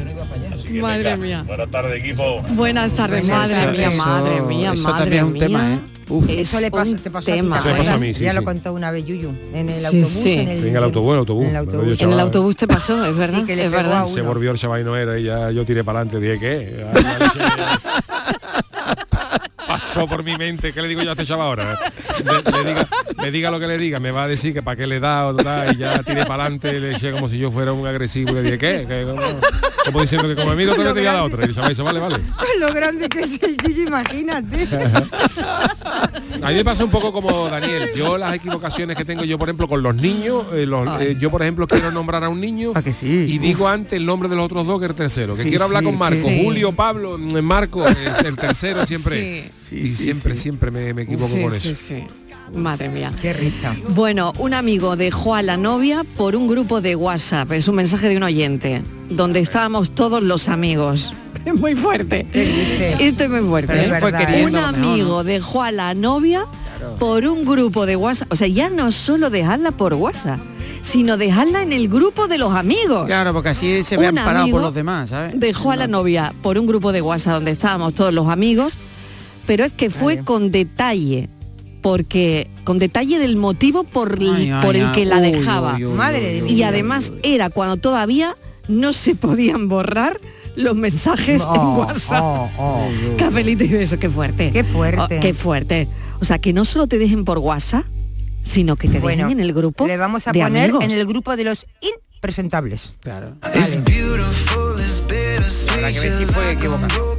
Que 0.67 0.81
Madre 0.81 1.03
venga, 1.03 1.17
mía. 1.17 1.43
Buenas 1.47 1.71
tardes 1.71 1.99
equipo. 1.99 2.41
Buenas 2.49 2.91
tardes, 2.91 3.23
Eso- 3.23 3.31
madre 3.33 3.53
eso- 3.61 3.71
mía, 3.71 3.87
eso- 3.89 3.97
madre 4.05 4.41
mía, 4.41 4.73
eso 4.73 4.83
madre 4.83 4.99
también 4.99 5.17
es 5.19 5.23
un 5.27 5.33
mía. 5.33 5.41
tema, 5.47 5.73
¿eh? 5.73 5.79
Uf. 6.09 6.29
Es 6.29 6.37
Eso 6.37 6.61
le 6.61 6.71
pasó, 6.71 6.91
un 6.91 6.97
te 6.99 7.09
pasó 7.11 7.25
tema. 7.25 7.57
a 7.57 7.61
ti, 7.61 7.67
¿te 7.69 7.81
Eso 7.81 7.91
a 7.93 7.97
mí, 7.97 8.13
sí, 8.13 8.23
ya 8.23 8.31
sí. 8.31 8.35
lo 8.37 8.43
contó 8.43 8.73
una 8.73 8.91
vez 8.91 9.05
Yuyu, 9.05 9.33
en 9.53 9.69
el 9.69 9.79
Sí, 9.79 9.85
autobús, 9.85 10.07
sí. 10.07 10.33
en 10.33 10.47
el, 10.47 10.65
En 10.67 10.75
el 10.77 10.83
autobús, 10.83 11.13
el 11.13 11.19
autobús. 11.19 11.43
en 11.45 11.49
el 11.49 11.55
autobús. 11.57 12.01
En 12.01 12.13
el 12.13 12.19
autobús 12.19 12.55
te 12.55 12.67
pasó, 12.67 13.03
es 13.05 13.17
verdad, 13.17 13.39
Sí, 13.39 13.45
que 13.45 13.55
le 13.55 13.65
es 13.65 13.71
verdad. 13.71 14.05
Se 14.07 14.21
volvió 14.21 14.51
el 14.51 14.57
chaval 14.57 14.81
y 14.81 14.83
no 14.83 14.95
era 14.95 15.19
y 15.19 15.23
ya 15.23 15.51
yo 15.51 15.65
tiré 15.65 15.83
para 15.83 15.99
adelante, 16.01 16.19
dije, 16.25 16.39
¿qué? 16.39 16.85
Pasó 19.97 20.07
por 20.07 20.23
mi 20.23 20.37
mente, 20.37 20.73
¿qué 20.73 20.81
le 20.83 20.89
digo 20.89 21.01
yo 21.01 21.09
a 21.09 21.13
este 21.13 21.25
chaval 21.25 21.47
ahora? 21.47 21.79
Le, 22.23 22.51
le 22.51 22.69
diga, 22.69 22.87
le 23.19 23.31
diga 23.31 23.49
lo 23.49 23.59
que 23.59 23.65
le 23.65 23.79
diga, 23.79 23.99
me 23.99 24.11
va 24.11 24.25
a 24.25 24.27
decir 24.27 24.53
que 24.53 24.61
para 24.61 24.77
qué 24.77 24.85
le 24.85 24.99
da 24.99 25.25
o 25.25 25.33
da, 25.33 25.71
y 25.73 25.77
ya 25.77 26.03
tiré 26.03 26.23
para 26.23 26.43
adelante, 26.43 26.79
le 26.79 26.91
eché 26.91 27.11
como 27.11 27.27
si 27.27 27.39
yo 27.39 27.51
fuera 27.51 27.73
un 27.73 27.87
agresivo, 27.87 28.33
y 28.33 28.35
le 28.35 28.41
dije, 28.43 28.57
¿qué? 28.59 28.85
¿Qué? 28.87 29.07
Como 29.85 30.01
diciendo 30.01 30.27
que 30.27 30.35
como 30.35 30.51
amigo 30.51 30.75
te 30.75 30.83
voy 30.83 31.05
a 31.07 31.13
la 31.13 31.23
otra. 31.23 31.43
Y 31.43 31.49
el 31.49 31.55
chaval 31.55 31.69
dice, 31.69 31.81
vale, 31.81 31.99
vale. 31.99 32.19
Lo 32.59 32.71
grande 32.73 33.09
que 33.09 33.21
es 33.21 33.41
el 33.41 33.57
Yuyu, 33.57 33.87
imagínate. 33.87 34.67
A 36.41 36.49
mí 36.49 36.55
me 36.55 36.63
pasa 36.63 36.83
un 36.83 36.91
poco 36.91 37.11
como 37.11 37.49
Daniel. 37.49 37.89
Yo 37.95 38.17
las 38.17 38.33
equivocaciones 38.33 38.95
que 38.95 39.03
tengo 39.05 39.23
yo, 39.23 39.37
por 39.37 39.47
ejemplo, 39.49 39.67
con 39.67 39.81
los 39.81 39.95
niños, 39.95 40.45
eh, 40.53 40.65
los- 40.65 41.01
eh, 41.01 41.17
yo 41.19 41.29
por 41.31 41.41
ejemplo 41.41 41.67
quiero 41.67 41.91
nombrar 41.91 42.23
a 42.23 42.29
un 42.29 42.39
niño 42.39 42.71
Ah, 42.75 42.81
que 42.81 42.93
sí. 42.93 43.07
y 43.29 43.37
digo 43.39 43.67
antes 43.67 43.93
el 43.93 44.05
nombre 44.05 44.29
de 44.29 44.35
los 44.35 44.45
otros 44.45 44.65
dos 44.67 44.79
que 44.79 44.85
el 44.85 44.93
tercero. 44.95 45.35
Que 45.35 45.43
Sí, 45.43 45.49
quiero 45.49 45.65
hablar 45.65 45.81
sí, 45.81 45.85
con 45.87 45.97
Marco, 45.97 46.27
sí. 46.27 46.41
Julio, 46.43 46.71
Pablo, 46.71 47.17
mm, 47.17 47.41
Marco, 47.41 47.85
el, 47.87 47.97
el 48.25 48.35
tercero 48.35 48.85
siempre. 48.85 49.51
Sí. 49.51 49.51
Sí, 49.69 49.75
y 49.75 49.87
sí, 49.89 50.03
siempre, 50.03 50.35
sí. 50.35 50.43
siempre 50.43 50.71
me, 50.71 50.93
me 50.93 51.01
equivoco 51.03 51.33
Sí, 51.35 51.41
con 51.41 51.51
sí, 51.59 51.69
eso. 51.69 51.81
sí. 51.87 52.03
Madre 52.55 52.87
mía. 52.87 53.11
Qué 53.21 53.33
risa. 53.33 53.75
Bueno, 53.89 54.31
un 54.37 54.53
amigo 54.53 54.95
dejó 54.95 55.35
a 55.35 55.41
la 55.41 55.57
novia 55.57 56.03
por 56.15 56.33
un 56.37 56.47
grupo 56.47 56.79
de 56.79 56.95
WhatsApp, 56.95 57.51
es 57.51 57.67
un 57.67 57.75
mensaje 57.75 58.07
de 58.07 58.15
un 58.15 58.23
oyente, 58.23 58.83
donde 59.09 59.41
estábamos 59.41 59.91
todos 59.93 60.23
los 60.23 60.47
amigos. 60.47 61.11
Es 61.47 61.53
muy 61.59 61.75
fuerte. 61.75 62.27
Esto 62.99 63.23
es 63.23 63.29
muy 63.29 63.41
fuerte. 63.41 63.73
¿eh? 63.73 64.45
un 64.45 64.55
amigo 64.55 65.09
¿no? 65.17 65.23
dejó 65.23 65.63
a 65.63 65.71
la 65.71 65.93
novia 65.93 66.45
por 66.99 67.25
un 67.25 67.45
grupo 67.45 67.85
de 67.85 67.95
WhatsApp. 67.95 68.31
O 68.31 68.35
sea, 68.35 68.47
ya 68.47 68.69
no 68.69 68.91
solo 68.91 69.29
dejarla 69.29 69.71
por 69.71 69.93
WhatsApp, 69.93 70.39
sino 70.81 71.17
dejarla 71.17 71.61
en 71.63 71.73
el 71.73 71.87
grupo 71.87 72.27
de 72.27 72.37
los 72.37 72.53
amigos. 72.53 73.05
Claro, 73.07 73.33
porque 73.33 73.49
así 73.49 73.83
se 73.83 73.97
ve 73.97 74.09
Un 74.09 74.17
amparado 74.19 74.43
amigo 74.43 74.57
por 74.57 74.65
los 74.67 74.75
demás, 74.75 75.09
¿sabes? 75.09 75.33
Dejó 75.39 75.71
a 75.71 75.75
la 75.75 75.87
novia 75.87 76.33
por 76.41 76.57
un 76.57 76.67
grupo 76.67 76.91
de 76.91 77.01
WhatsApp 77.01 77.33
donde 77.35 77.51
estábamos 77.51 77.93
todos 77.95 78.13
los 78.13 78.27
amigos, 78.29 78.77
pero 79.45 79.63
es 79.65 79.71
que 79.73 79.89
fue 79.89 80.19
con 80.19 80.51
detalle, 80.51 81.29
porque 81.81 82.49
con 82.63 82.79
detalle 82.79 83.17
del 83.19 83.37
motivo 83.37 83.83
por, 83.83 84.21
el- 84.21 84.33
Ay, 84.35 84.51
ay, 84.51 84.65
por 84.65 84.75
el 84.75 84.85
ay, 84.87 84.91
que 84.93 85.05
la 85.05 85.17
uy, 85.17 85.31
dejaba. 85.31 85.75
uy, 85.75 85.85
uy, 85.85 85.93
Madre 85.93 86.19
de 86.19 86.37
y 86.49 86.55
uy, 86.55 86.63
además 86.63 87.13
era 87.23 87.49
cuando 87.49 87.77
todavía 87.77 88.35
no 88.67 88.91
se 88.93 89.15
podían 89.15 89.69
borrar 89.69 90.19
los 90.57 90.75
mensajes 90.75 91.43
en 91.43 91.61
WhatsApp. 91.61 92.21
oh, 92.21 92.49
oh. 92.57 92.89
Cafelito 93.17 93.63
y 93.63 93.69
beso, 93.69 93.97
qué 93.97 94.09
fuerte. 94.09 94.51
Qué 94.51 94.63
fuerte. 94.63 95.17
Oh, 95.17 95.21
qué 95.21 95.33
fuerte. 95.33 95.87
O 96.19 96.25
sea, 96.25 96.39
que 96.39 96.51
no 96.51 96.65
solo 96.65 96.87
te 96.87 96.97
dejen 96.99 97.23
por 97.25 97.37
WhatsApp, 97.37 97.85
sino 98.43 98.75
que 98.75 98.89
te 98.89 98.99
Bueno, 98.99 99.23
dejen 99.25 99.39
en 99.39 99.45
el 99.45 99.53
grupo 99.53 99.85
Le 99.87 99.97
vamos 99.97 100.27
a 100.27 100.31
de 100.31 100.41
poner 100.41 100.63
amigos. 100.71 100.83
en 100.83 100.91
el 100.91 101.05
grupo 101.05 101.35
de 101.35 101.43
los 101.43 101.65
impresentables. 102.15 102.93
Claro. 103.01 103.35
Vale. 103.41 103.55
Habrá 105.71 105.91
que 105.91 105.99
ver 105.99 106.11
si 106.11 106.25
fue 106.25 106.51
equivocado. 106.51 107.17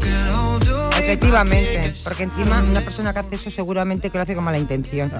Efectivamente, 1.12 1.94
porque 2.04 2.24
encima 2.24 2.62
una 2.62 2.80
persona 2.80 3.12
que 3.12 3.18
hace 3.20 3.34
eso 3.36 3.50
seguramente 3.50 4.10
que 4.10 4.18
lo 4.18 4.22
hace 4.22 4.34
con 4.34 4.44
mala 4.44 4.58
intención. 4.58 5.10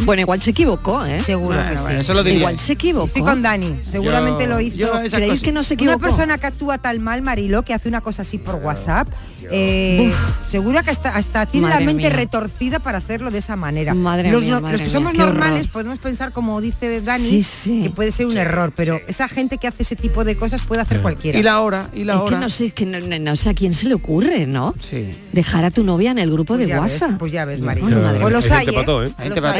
Bueno, 0.00 0.22
igual 0.22 0.42
se 0.42 0.50
equivocó, 0.50 1.04
¿eh? 1.06 1.20
Seguro 1.20 1.56
que 1.56 1.74
bueno, 1.76 1.90
sí. 1.90 1.96
eso 2.00 2.14
lo 2.14 2.22
diría. 2.22 2.40
Igual 2.40 2.58
se 2.58 2.72
equivocó. 2.72 3.06
Estoy 3.06 3.22
con 3.22 3.42
Dani, 3.42 3.76
seguramente 3.88 4.44
Yo- 4.44 4.48
lo 4.50 4.60
hizo. 4.60 4.90
¿Creéis 5.10 5.12
cosas- 5.30 5.40
que 5.40 5.52
no 5.52 5.62
se 5.62 5.74
Una 5.74 5.82
equivocó? 5.82 6.00
persona 6.00 6.38
que 6.38 6.46
actúa 6.46 6.78
tal 6.78 6.98
mal, 7.00 7.22
Mariló, 7.22 7.62
que 7.62 7.74
hace 7.74 7.88
una 7.88 8.00
cosa 8.00 8.22
así 8.22 8.38
por 8.38 8.56
WhatsApp, 8.56 9.08
eh, 9.52 10.12
segura 10.48 10.82
que 10.82 10.90
hasta, 10.90 11.14
hasta 11.16 11.46
tiene 11.46 11.68
Madre 11.68 11.80
la 11.80 11.86
mente 11.86 12.08
mía. 12.08 12.16
retorcida 12.16 12.78
para 12.78 12.98
hacerlo 12.98 13.30
de 13.30 13.38
esa 13.38 13.56
manera. 13.56 13.94
Madre 13.94 14.30
los, 14.30 14.42
mía, 14.42 14.54
no- 14.54 14.60
madre 14.60 14.72
los 14.74 14.80
que 14.80 14.86
mía, 14.86 14.92
somos 14.92 15.12
qué 15.12 15.18
normales 15.18 15.60
horror. 15.62 15.72
podemos 15.72 15.98
pensar, 15.98 16.32
como 16.32 16.60
dice 16.60 17.00
Dani, 17.00 17.28
Sí, 17.28 17.42
sí. 17.42 17.82
que 17.84 17.90
puede 17.90 18.12
ser 18.12 18.26
un 18.26 18.36
error, 18.36 18.72
pero 18.76 19.00
esa 19.08 19.28
gente 19.28 19.58
que 19.58 19.66
hace 19.68 19.82
ese 19.82 19.96
tipo 19.96 20.24
de 20.24 20.36
cosas 20.36 20.60
puede 20.62 20.82
hacer 20.82 21.00
cualquiera. 21.00 21.38
Y 21.38 21.42
la 21.42 21.60
hora, 21.60 21.88
y 21.92 22.04
la 22.04 22.14
Es 22.14 22.18
que 22.20 22.24
hora. 22.26 22.38
no 22.40 22.48
sé, 22.48 22.66
es 22.66 22.72
que 22.74 22.86
no, 22.86 23.00
no- 23.00 23.18
no 23.18 23.36
sé 23.36 23.50
a 23.50 23.54
quién 23.54 23.74
se 23.74 23.88
le 23.88 23.94
ocurre, 23.94 24.46
¿no? 24.46 24.74
Sí. 24.80 25.14
Dejar 25.32 25.64
a 25.64 25.70
tu 25.70 25.84
novia 25.84 26.10
en 26.10 26.18
el 26.18 26.30
grupo 26.30 26.54
Pues 26.54 26.66
de 26.66 26.72
ves, 26.74 26.80
WhatsApp. 26.82 27.18
pues 27.18 27.30
ya 27.30 27.44
ves, 27.44 27.60
Pues 27.60 27.76
mía. 27.76 28.12
los 28.30 28.44
Hay 28.50 28.50
gente 28.66 28.70
¿eh? 28.70 28.74
pató, 28.74 29.04
¿eh? 29.04 29.12
Hay 29.16 29.28
Los 29.28 29.38
gente 29.38 29.40
pato, 29.40 29.54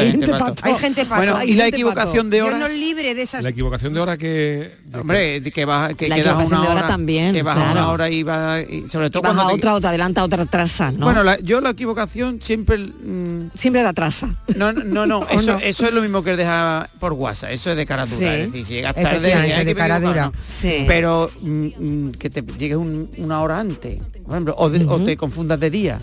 hay. 0.65 0.75
gente. 0.75 1.01
Hay 1.01 1.07
pato. 1.07 1.15
Bueno, 1.15 1.43
y 1.43 1.53
la 1.53 1.67
equivocación 1.67 2.29
de 2.29 2.37
Dios 2.37 2.47
horas. 2.47 2.59
nos 2.59 2.71
libre 2.73 3.15
de 3.15 3.21
esas 3.21 3.43
La 3.43 3.49
equivocación 3.51 3.93
de 3.93 3.99
hora 4.01 4.17
que... 4.17 4.75
Hombre, 4.93 5.39
de 5.41 5.51
que 5.51 5.63
vas 5.65 5.93
que 5.95 6.09
La 6.09 6.15
quedas 6.17 6.35
una 6.45 6.61
hora 6.61 6.71
hora 6.71 6.87
también, 6.87 7.33
que 7.33 7.43
vas 7.43 7.55
claro. 7.55 7.71
una 7.71 7.89
hora 7.89 8.09
y 8.09 8.23
vas 8.23 8.63
y 8.69 8.89
sobre 8.89 9.09
todo 9.09 9.21
Vas 9.23 9.33
cuando 9.33 9.43
a 9.43 9.53
te- 9.53 9.59
otra 9.59 9.73
o 9.75 9.81
te 9.81 9.87
adelanta 9.87 10.23
otra 10.23 10.43
atrasa, 10.43 10.91
¿no? 10.91 11.05
Bueno, 11.05 11.23
la- 11.23 11.39
yo 11.39 11.61
la 11.61 11.69
equivocación 11.69 12.41
siempre 12.41 12.77
mm, 12.77 13.51
siempre 13.55 13.81
te 13.83 13.87
atrasa. 13.87 14.29
no, 14.55 14.73
no, 14.73 14.83
no, 14.83 15.05
no, 15.05 15.19
¿O 15.19 15.29
eso, 15.29 15.53
no? 15.53 15.59
eso 15.59 15.85
es 15.85 15.93
lo 15.93 16.01
mismo 16.01 16.21
que 16.23 16.35
dejar 16.35 16.89
por 16.99 17.13
WhatsApp, 17.13 17.51
eso 17.51 17.71
es 17.71 17.77
de 17.77 17.85
cara 17.85 18.05
dura, 18.05 18.17
Sí. 18.17 18.25
es 18.25 18.51
decir, 18.51 18.65
si 18.65 18.73
llegas 18.73 18.95
tarde, 18.95 19.33
hay 19.33 19.59
que 19.59 19.65
de 19.65 19.75
cara 19.75 19.95
pedir 19.95 20.07
dura. 20.09 20.31
Sí. 20.45 20.83
Pero 20.87 21.29
mm, 21.41 21.67
mm, 22.07 22.11
que 22.13 22.29
te 22.29 22.41
llegues 22.57 22.77
un- 22.77 23.09
una 23.17 23.41
hora 23.41 23.59
antes, 23.59 24.01
por 24.25 24.33
ejemplo, 24.33 24.55
o, 24.57 24.69
de- 24.69 24.85
o 24.85 24.99
te 25.01 25.15
confundas 25.15 25.59
de 25.59 25.69
día, 25.69 26.01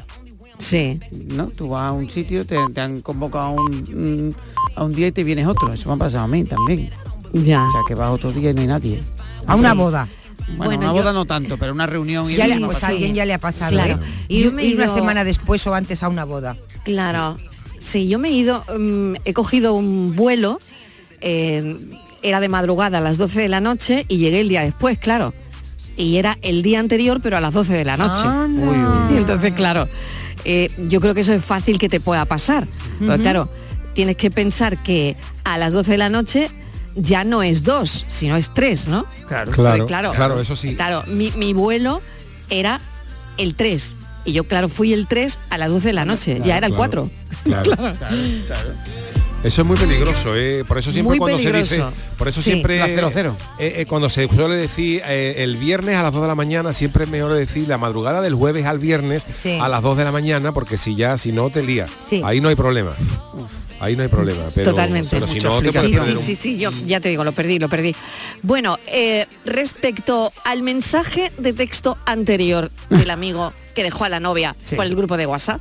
Sí. 0.58 0.98
¿no? 1.26 1.48
Tú 1.48 1.68
vas 1.68 1.88
a 1.88 1.92
un 1.92 2.08
sitio, 2.10 2.44
te, 2.46 2.56
te 2.74 2.80
han 2.80 3.00
convocado 3.02 3.44
a 3.46 3.50
un, 3.50 4.30
mm, 4.30 4.34
a 4.76 4.84
un 4.84 4.94
día 4.94 5.06
y 5.08 5.12
te 5.12 5.22
vienes 5.24 5.46
otro, 5.46 5.72
eso 5.72 5.88
me 5.88 5.94
ha 5.94 5.98
pasado 5.98 6.24
a 6.24 6.28
mí 6.28 6.42
también. 6.44 6.90
Ya. 7.32 7.64
O 7.66 7.72
sea, 7.72 7.80
que 7.86 7.94
vas 7.94 8.10
otro 8.10 8.32
día 8.32 8.50
y 8.50 8.54
no 8.54 8.60
hay 8.62 8.66
nadie. 8.66 9.00
a 9.46 9.56
una 9.56 9.70
Sí. 9.72 9.76
boda. 9.78 10.08
Bueno, 10.56 10.64
Bueno, 10.64 10.76
una 10.78 10.86
yo- 10.88 10.92
boda 10.92 11.12
no 11.14 11.24
tanto, 11.24 11.56
pero 11.56 11.72
una 11.72 11.86
reunión 11.86 12.30
y 12.30 12.36
Ya 12.36 12.46
le- 12.46 12.56
pues 12.56 12.64
a 12.64 12.80
pasado. 12.80 12.92
alguien 12.92 13.14
ya 13.14 13.24
le 13.24 13.32
ha 13.34 13.38
pasado, 13.38 13.72
Claro. 13.72 13.94
¿eh? 13.94 14.06
Y, 14.28 14.42
Yo 14.42 14.52
me 14.52 14.62
he 14.62 14.66
y 14.68 14.74
una 14.74 14.88
semana 14.88 15.24
después 15.24 15.66
o 15.66 15.74
antes 15.74 16.02
a 16.02 16.08
una 16.08 16.24
boda. 16.24 16.54
Claro. 16.84 17.38
Sí, 17.80 18.08
yo 18.08 18.18
me 18.18 18.28
he 18.28 18.32
ido, 18.32 18.62
mm, 18.78 19.14
he 19.24 19.32
cogido 19.32 19.72
un 19.74 20.14
vuelo, 20.16 20.58
eh, 21.22 21.76
era 22.22 22.40
de 22.40 22.48
madrugada 22.48 22.98
a 22.98 23.00
las 23.00 23.16
12 23.18 23.40
de 23.40 23.48
la 23.48 23.60
noche 23.60 24.04
y 24.08 24.18
llegué 24.18 24.40
el 24.40 24.48
día 24.48 24.62
después, 24.62 24.98
claro. 24.98 25.32
Y 25.96 26.16
era 26.16 26.36
el 26.42 26.62
día 26.62 26.80
anterior, 26.80 27.20
pero 27.22 27.36
a 27.36 27.40
las 27.40 27.54
12 27.54 27.72
de 27.74 27.84
la 27.84 27.96
noche. 27.96 28.22
Y 29.12 29.16
entonces, 29.16 29.54
claro, 29.54 29.86
eh, 30.44 30.70
yo 30.88 31.00
creo 31.00 31.14
que 31.14 31.20
eso 31.22 31.32
es 31.32 31.44
fácil 31.44 31.78
que 31.78 31.88
te 31.88 32.00
pueda 32.00 32.24
pasar. 32.24 32.66
Pero 33.00 33.16
claro, 33.18 33.48
tienes 33.94 34.16
que 34.16 34.30
pensar 34.30 34.76
que 34.82 35.16
a 35.44 35.56
las 35.58 35.72
12 35.72 35.92
de 35.92 35.98
la 35.98 36.08
noche 36.10 36.50
ya 36.98 37.24
no 37.24 37.42
es 37.42 37.62
dos, 37.64 38.04
sino 38.08 38.36
es 38.36 38.52
tres, 38.52 38.86
¿no? 38.88 39.06
Claro. 39.26 39.52
Claro, 39.52 39.86
claro, 39.86 40.12
claro, 40.12 40.40
eso 40.40 40.56
sí. 40.56 40.74
Claro, 40.76 41.02
mi, 41.06 41.30
mi 41.32 41.52
vuelo 41.54 42.00
era 42.50 42.80
el 43.36 43.54
3. 43.54 43.96
Y 44.24 44.32
yo, 44.32 44.44
claro, 44.44 44.68
fui 44.68 44.92
el 44.92 45.06
3 45.06 45.38
a 45.50 45.58
las 45.58 45.70
12 45.70 45.88
de 45.88 45.92
la 45.94 46.04
noche. 46.04 46.40
ya 46.44 46.56
era 46.58 46.66
el 46.66 46.74
claro. 46.74 47.08
4. 47.44 47.64
Claro. 48.46 48.74
Eso 49.44 49.60
es 49.62 49.66
muy 49.68 49.76
peligroso, 49.76 50.34
¿eh? 50.34 50.64
por 50.66 50.78
eso 50.78 50.90
siempre 50.90 51.10
Muy 51.10 51.18
cuando 51.18 51.38
se 51.38 51.52
dice, 51.52 51.80
por 52.18 52.26
eso 52.26 52.42
Sí. 52.42 52.50
siempre 52.50 52.78
La 52.80 52.86
cero, 52.86 53.10
cero. 53.14 53.36
eh, 53.60 53.74
eh, 53.76 53.86
cuando 53.86 54.10
se 54.10 54.26
suele 54.26 54.56
decir 54.56 55.00
eh, 55.06 55.36
el 55.38 55.56
viernes 55.56 55.94
a 55.96 56.02
las 56.02 56.12
2 56.12 56.22
de 56.22 56.28
la 56.28 56.34
mañana, 56.34 56.72
siempre 56.72 57.04
es 57.04 57.10
mejor 57.10 57.32
decir 57.34 57.68
la 57.68 57.78
madrugada 57.78 58.20
del 58.20 58.34
jueves 58.34 58.66
al 58.66 58.80
viernes 58.80 59.24
Sí. 59.32 59.56
a 59.62 59.68
las 59.68 59.80
2 59.82 59.96
de 59.96 60.02
la 60.04 60.10
mañana, 60.10 60.50
porque 60.52 60.76
si 60.76 60.96
ya, 60.96 61.16
si 61.18 61.30
no 61.30 61.50
te 61.50 61.62
lía, 61.62 61.86
Sí. 62.10 62.20
ahí 62.24 62.40
no 62.40 62.48
hay 62.48 62.56
problema. 62.56 62.90
Ahí 63.80 63.94
no 63.96 64.02
hay 64.02 64.08
problema. 64.08 64.42
Pero, 64.54 64.70
Totalmente. 64.70 65.08
Pero 65.10 65.26
si 65.28 65.38
no 65.38 65.60
te 65.60 65.72
Sí, 65.72 65.78
sí, 66.04 66.10
un- 66.10 66.22
sí, 66.22 66.34
sí, 66.34 66.58
yo 66.58 66.70
ya 66.86 67.00
te 67.00 67.08
digo, 67.08 67.22
lo 67.24 67.32
perdí, 67.32 67.58
lo 67.58 67.68
perdí. 67.68 67.94
Bueno, 68.42 68.78
eh, 68.86 69.26
respecto 69.44 70.32
al 70.44 70.62
mensaje 70.62 71.30
de 71.38 71.52
texto 71.52 71.96
anterior 72.06 72.70
del 72.90 73.10
amigo 73.10 73.52
que 73.74 73.82
dejó 73.84 74.04
a 74.04 74.08
la 74.08 74.18
novia 74.20 74.54
Sí. 74.62 74.74
por 74.76 74.84
el 74.84 74.96
grupo 74.96 75.16
de 75.16 75.26
WhatsApp, 75.26 75.60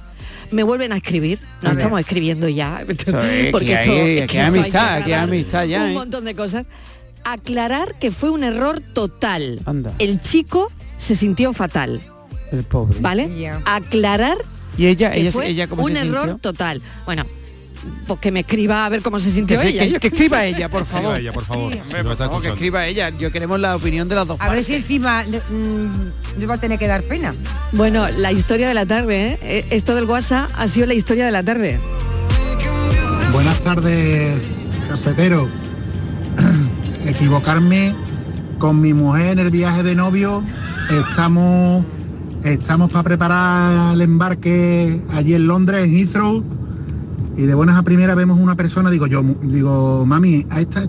me 0.51 0.63
vuelven 0.63 0.93
a 0.93 0.97
escribir, 0.97 1.39
ver. 1.61 1.73
estamos 1.73 1.99
escribiendo 1.99 2.47
ya. 2.47 2.81
Porque 3.51 3.65
que 3.65 3.73
esto- 3.73 3.91
hay- 3.91 4.17
es 4.19 4.29
que 4.31 4.39
hay 4.39 4.47
esto 4.47 4.55
hay 4.57 4.59
amistad, 4.61 5.03
que 5.05 5.15
amistad 5.15 5.63
ya, 5.65 5.83
Un 5.83 5.89
¿eh? 5.89 5.93
montón 5.93 6.25
de 6.25 6.33
cosas. 6.35 6.65
Aclarar 7.23 7.95
que 7.99 8.11
fue 8.11 8.29
un 8.29 8.43
error 8.43 8.81
total. 8.93 9.59
Anda. 9.65 9.91
El 9.99 10.21
chico 10.21 10.71
se 10.97 11.13
sintió 11.15 11.51
fatal, 11.53 11.99
El 12.51 12.63
pobre. 12.63 12.97
¿vale? 13.01 13.29
Aclarar 13.65 14.37
Y 14.77 14.87
ella, 14.87 15.11
que 15.11 15.19
ella, 15.21 15.31
fue 15.31 15.47
ella 15.49 15.67
cómo 15.67 15.83
un 15.83 15.93
se 15.93 15.99
error 15.99 16.27
sintió? 16.29 16.37
total. 16.37 16.81
Bueno, 17.05 17.25
pues 18.05 18.19
que 18.19 18.31
me 18.31 18.41
escriba 18.41 18.85
a 18.85 18.89
ver 18.89 19.01
cómo 19.01 19.19
se 19.19 19.31
sintió 19.31 19.59
Que, 19.59 19.67
ella. 19.69 19.85
que- 19.93 19.99
que 19.99 20.07
escriba 20.07 20.45
ella, 20.45 20.69
por 20.69 20.81
Escriba 20.83 21.01
favor. 21.03 21.17
ella, 21.19 21.33
por 21.33 21.43
favor. 21.45 21.73
Hombre, 21.73 22.03
por 22.03 22.17
favor, 22.17 22.41
que 22.41 22.47
escriba 22.49 22.85
ella. 22.87 23.09
Yo 23.09 23.31
queremos 23.31 23.59
la 23.59 23.75
opinión 23.75 24.07
de 24.09 24.15
las 24.15 24.27
dos 24.27 24.37
A 24.39 24.43
ver 24.45 24.49
partes. 24.49 24.65
si 24.67 24.75
encima 24.75 25.23
mm, 25.23 26.39
nos 26.39 26.49
va 26.49 26.53
a 26.55 26.57
tener 26.59 26.77
que 26.79 26.87
dar 26.87 27.03
pena. 27.03 27.33
Bueno, 27.73 28.05
la 28.17 28.31
historia 28.31 28.67
de 28.67 28.73
la 28.73 28.85
tarde, 28.85 29.27
¿eh? 29.33 29.39
Eh, 29.41 29.65
Esto 29.71 29.95
del 29.95 30.05
WhatsApp 30.05 30.49
ha 30.57 30.67
sido 30.67 30.85
la 30.87 30.93
historia 30.93 31.25
de 31.25 31.31
la 31.31 31.43
tarde. 31.43 31.79
Buenas 33.33 33.59
tardes, 33.59 34.41
cafetero. 34.89 35.49
Equivocarme 37.05 37.95
con 38.59 38.81
mi 38.81 38.93
mujer 38.93 39.33
en 39.33 39.39
el 39.39 39.51
viaje 39.51 39.83
de 39.83 39.95
novio. 39.95 40.43
Estamos, 40.89 41.85
estamos 42.43 42.91
para 42.91 43.03
preparar 43.03 43.93
el 43.93 44.01
embarque 44.01 45.01
allí 45.11 45.33
en 45.33 45.47
Londres, 45.47 45.85
en 45.85 45.93
Heathrow. 45.95 46.43
Y 47.37 47.43
de 47.43 47.53
buenas 47.53 47.77
a 47.77 47.83
primeras 47.83 48.15
vemos 48.15 48.39
una 48.39 48.55
persona, 48.55 48.89
digo 48.89 49.05
yo, 49.07 49.21
digo, 49.43 50.05
mami, 50.05 50.45
a, 50.49 50.59
esta, 50.59 50.83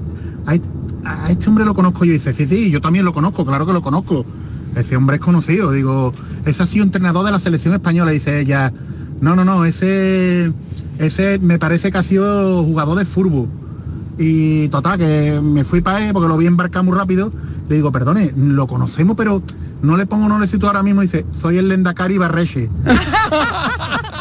a, 0.47 0.55
est- 0.55 0.65
a 1.05 1.31
este 1.31 1.49
hombre 1.49 1.65
lo 1.65 1.75
conozco 1.75 2.05
yo. 2.05 2.13
Y 2.13 2.19
dice, 2.19 2.33
sí, 2.33 2.47
sí, 2.47 2.71
yo 2.71 2.81
también 2.81 3.05
lo 3.05 3.13
conozco, 3.13 3.45
claro 3.45 3.67
que 3.67 3.73
lo 3.75 3.83
conozco. 3.83 4.25
Ese 4.75 4.97
hombre 4.97 5.17
es 5.17 5.23
conocido. 5.23 5.73
Digo, 5.73 6.15
ese 6.47 6.63
ha 6.63 6.67
sido 6.67 6.85
entrenador 6.85 7.25
de 7.27 7.33
la 7.33 7.39
selección 7.39 7.75
española. 7.75 8.11
Dice 8.13 8.41
ella, 8.41 8.73
no, 9.21 9.37
no, 9.37 9.45
no, 9.45 9.65
ese, 9.67 10.53
ese 10.99 11.39
me 11.39 11.59
parece 11.59 11.91
que 11.93 11.99
ha 11.99 12.03
sido 12.03 12.65
jugador 12.65 12.99
de 12.99 13.05
fútbol. 13.05 13.49
Y 14.17 14.69
total, 14.69 14.99
que 14.99 15.41
me 15.43 15.65
fui 15.65 15.81
para 15.81 16.07
él 16.07 16.13
porque 16.13 16.29
lo 16.29 16.37
vi 16.39 16.47
embarcar 16.47 16.83
muy 16.83 16.97
rápido. 16.97 17.31
Le 17.69 17.77
digo, 17.77 17.93
perdone, 17.93 18.33
lo 18.37 18.67
conocemos, 18.67 19.17
pero 19.17 19.43
no 19.83 19.97
le 19.99 20.07
pongo, 20.07 20.29
no 20.29 20.39
le 20.39 20.47
sitúo 20.47 20.69
ahora 20.69 20.83
mismo. 20.83 21.03
Dice, 21.03 21.27
soy 21.33 21.59
el 21.59 21.69
Lendakari 21.69 22.17
Barreche. 22.19 22.71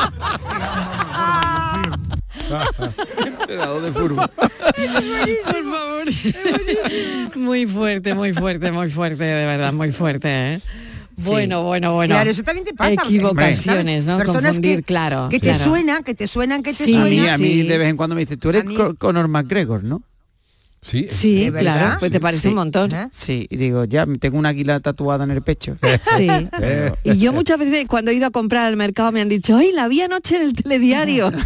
Entrenador 3.39 3.81
de 3.83 3.91
fútbol. 3.91 4.29
Por 4.29 5.63
favor. 5.71 6.07
Muy 7.35 7.67
fuerte, 7.67 8.13
muy 8.13 8.33
fuerte, 8.33 8.71
muy 8.71 8.89
fuerte, 8.89 9.23
de 9.23 9.45
verdad, 9.45 9.73
muy 9.73 9.91
fuerte, 9.91 10.53
¿eh? 10.55 10.59
Bueno, 11.25 11.63
bueno, 11.63 11.93
bueno. 11.95 12.13
Claro, 12.13 12.29
eso 12.29 12.43
también 12.43 12.63
te 12.65 12.73
pasa. 12.75 12.91
Equivocaciones. 12.93 14.05
¿no? 14.05 14.17
Personas 14.17 14.55
Confundir, 14.55 14.77
que, 14.77 14.83
claro. 14.83 15.29
que 15.29 15.39
te 15.39 15.47
claro. 15.49 15.63
suenan, 15.63 16.03
que 16.03 16.13
te 16.13 16.27
suenan, 16.27 16.61
que 16.61 16.73
te 16.73 16.85
Sí, 16.85 16.93
a 16.95 16.99
suenan. 16.99 17.09
mí, 17.09 17.27
a 17.27 17.37
mí 17.39 17.47
sí. 17.47 17.63
de 17.63 17.77
vez 17.79 17.89
en 17.89 17.97
cuando 17.97 18.15
me 18.15 18.21
dice, 18.21 18.37
tú 18.37 18.49
eres 18.49 18.65
A 18.79 18.93
Conor 18.93 19.27
McGregor, 19.27 19.83
¿no? 19.83 20.03
Sí, 20.87 21.07
Sí, 21.11 21.51
claro, 21.51 21.97
pues 21.99 22.11
te 22.11 22.19
parece 22.21 22.43
Sí. 22.43 22.47
un 22.47 22.55
montón. 22.55 22.93
¿Eh? 22.93 23.09
Sí, 23.11 23.45
y 23.49 23.57
digo, 23.57 23.83
ya 23.83 24.05
tengo 24.19 24.37
una 24.37 24.49
águila 24.49 24.79
tatuada 24.79 25.25
en 25.25 25.31
el 25.31 25.41
pecho. 25.41 25.75
Sí. 26.17 26.27
Y 27.03 27.17
yo 27.17 27.33
muchas 27.33 27.59
veces 27.59 27.85
cuando 27.87 28.11
he 28.11 28.13
ido 28.13 28.25
a 28.27 28.31
comprar 28.31 28.65
al 28.67 28.77
mercado 28.77 29.11
me 29.11 29.19
han 29.21 29.29
dicho, 29.29 29.57
¡ay, 29.57 29.71
la 29.73 29.87
vi 29.89 30.01
anoche 30.01 30.37
en 30.37 30.43
el 30.43 30.53
telediario! 30.55 31.31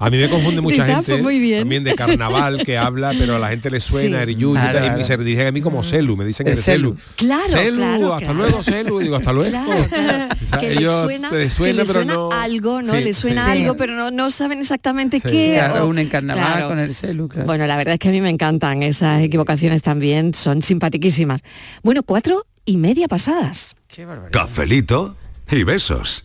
A 0.00 0.10
mí 0.10 0.18
me 0.18 0.28
confunde 0.28 0.60
mucha 0.60 0.82
Dice, 0.84 0.92
ah, 0.92 0.96
gente 0.96 1.12
pues 1.12 1.22
muy 1.22 1.38
bien. 1.38 1.60
también 1.60 1.84
de 1.84 1.94
carnaval 1.94 2.62
que 2.64 2.76
habla, 2.76 3.12
pero 3.16 3.36
a 3.36 3.38
la 3.38 3.48
gente 3.48 3.70
le 3.70 3.80
suena 3.80 4.24
Sí. 4.24 4.32
Y 4.32 4.34
Claro, 4.36 4.78
y 4.78 4.82
claro. 4.82 5.04
se 5.04 5.16
dirigen 5.16 5.46
a 5.46 5.52
mí 5.52 5.60
como 5.60 5.82
Celu, 5.82 6.16
me 6.16 6.24
dicen 6.24 6.44
que 6.44 6.52
El 6.52 6.58
es 6.58 6.64
Celu. 6.64 6.96
Claro, 7.16 7.44
Celu, 7.48 7.76
claro, 7.76 8.14
hasta 8.14 8.26
claro. 8.26 8.38
luego, 8.40 8.62
Celu, 8.62 8.98
digo, 8.98 9.16
hasta 9.16 9.32
luego. 9.32 9.50
Claro, 9.50 9.86
claro. 9.88 10.34
O 10.42 10.46
sea, 10.46 10.58
que 10.58 10.68
le 10.68 10.74
ellos 10.74 11.02
suena, 11.04 11.30
te 11.30 11.36
que 11.38 11.50
suena, 11.50 11.72
le 11.76 11.82
pero 11.82 11.92
suena 11.92 12.14
no- 12.14 12.30
algo, 12.32 12.82
¿no? 12.82 12.92
Sí, 12.94 13.00
le 13.04 13.14
suena 13.14 13.44
sí. 13.46 13.50
algo, 13.52 13.72
Sí. 13.72 13.76
pero 13.78 13.94
no, 13.94 14.10
no 14.10 14.30
saben 14.30 14.58
exactamente 14.60 15.20
Sí. 15.20 15.28
qué. 15.30 15.54
Claro, 15.58 15.84
o- 15.84 15.88
un 15.88 16.04
carnaval 16.06 16.44
Claro. 16.44 16.68
con 16.68 16.78
el 16.80 16.94
celu, 16.94 17.28
claro. 17.28 17.43
Bueno, 17.46 17.66
la 17.66 17.76
verdad 17.76 17.94
es 17.94 18.00
que 18.00 18.08
a 18.08 18.12
mí 18.12 18.20
me 18.20 18.30
encantan 18.30 18.82
esas 18.82 19.22
equivocaciones 19.22 19.82
también, 19.82 20.34
son 20.34 20.62
simpatiquísimas. 20.62 21.42
Bueno, 21.82 22.02
cuatro 22.02 22.46
y 22.64 22.76
media 22.76 23.08
pasadas. 23.08 23.74
Qué 23.88 24.04
barbaridad. 24.04 24.32
Cafelito 24.32 25.16
y 25.50 25.62
besos. 25.62 26.24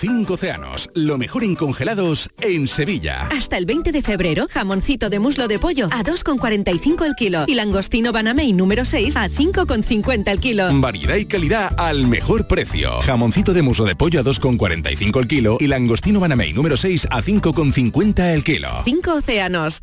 Cinco 0.00 0.32
océanos, 0.32 0.88
lo 0.94 1.18
mejor 1.18 1.44
en 1.44 1.54
congelados 1.54 2.30
en 2.40 2.68
Sevilla. 2.68 3.28
Hasta 3.30 3.58
el 3.58 3.66
20 3.66 3.92
de 3.92 4.00
febrero, 4.00 4.46
jamoncito 4.50 5.10
de 5.10 5.18
muslo 5.18 5.46
de 5.46 5.58
pollo 5.58 5.88
a 5.92 6.02
2,45 6.02 7.04
el 7.04 7.14
kilo 7.14 7.44
y 7.46 7.54
langostino 7.54 8.10
banamey 8.10 8.54
número 8.54 8.86
6 8.86 9.14
a 9.16 9.28
5,50 9.28 10.30
el 10.30 10.40
kilo. 10.40 10.68
Variedad 10.80 11.16
y 11.16 11.26
calidad 11.26 11.74
al 11.76 12.06
mejor 12.06 12.48
precio. 12.48 12.98
Jamoncito 13.02 13.52
de 13.52 13.60
muslo 13.60 13.84
de 13.84 13.94
pollo 13.94 14.20
a 14.20 14.24
2,45 14.24 15.20
el 15.20 15.28
kilo 15.28 15.58
y 15.60 15.66
langostino 15.66 16.18
banamey 16.18 16.54
número 16.54 16.78
6 16.78 17.08
a 17.10 17.20
5,50 17.20 18.32
el 18.32 18.42
kilo. 18.42 18.70
Cinco 18.86 19.16
océanos. 19.16 19.82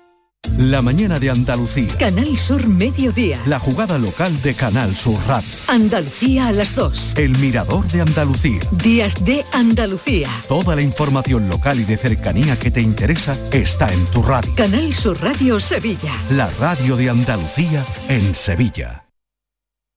La 0.57 0.81
mañana 0.81 1.19
de 1.19 1.29
Andalucía. 1.29 1.95
Canal 1.97 2.37
Sur 2.37 2.67
Mediodía. 2.67 3.39
La 3.45 3.59
jugada 3.59 3.97
local 3.97 4.41
de 4.41 4.53
Canal 4.53 4.95
Sur 4.95 5.17
Radio. 5.27 5.49
Andalucía 5.67 6.47
a 6.47 6.51
las 6.51 6.75
2. 6.75 7.17
El 7.17 7.37
mirador 7.37 7.87
de 7.87 8.01
Andalucía. 8.01 8.59
Días 8.71 9.23
de 9.23 9.45
Andalucía. 9.53 10.29
Toda 10.47 10.75
la 10.75 10.81
información 10.81 11.47
local 11.47 11.79
y 11.79 11.85
de 11.85 11.97
cercanía 11.97 12.57
que 12.57 12.69
te 12.69 12.81
interesa 12.81 13.35
está 13.51 13.91
en 13.93 14.05
tu 14.07 14.23
radio. 14.23 14.53
Canal 14.55 14.93
Sur 14.93 15.21
Radio 15.21 15.59
Sevilla. 15.59 16.13
La 16.31 16.49
radio 16.59 16.95
de 16.95 17.09
Andalucía 17.09 17.83
en 18.09 18.35
Sevilla. 18.35 19.00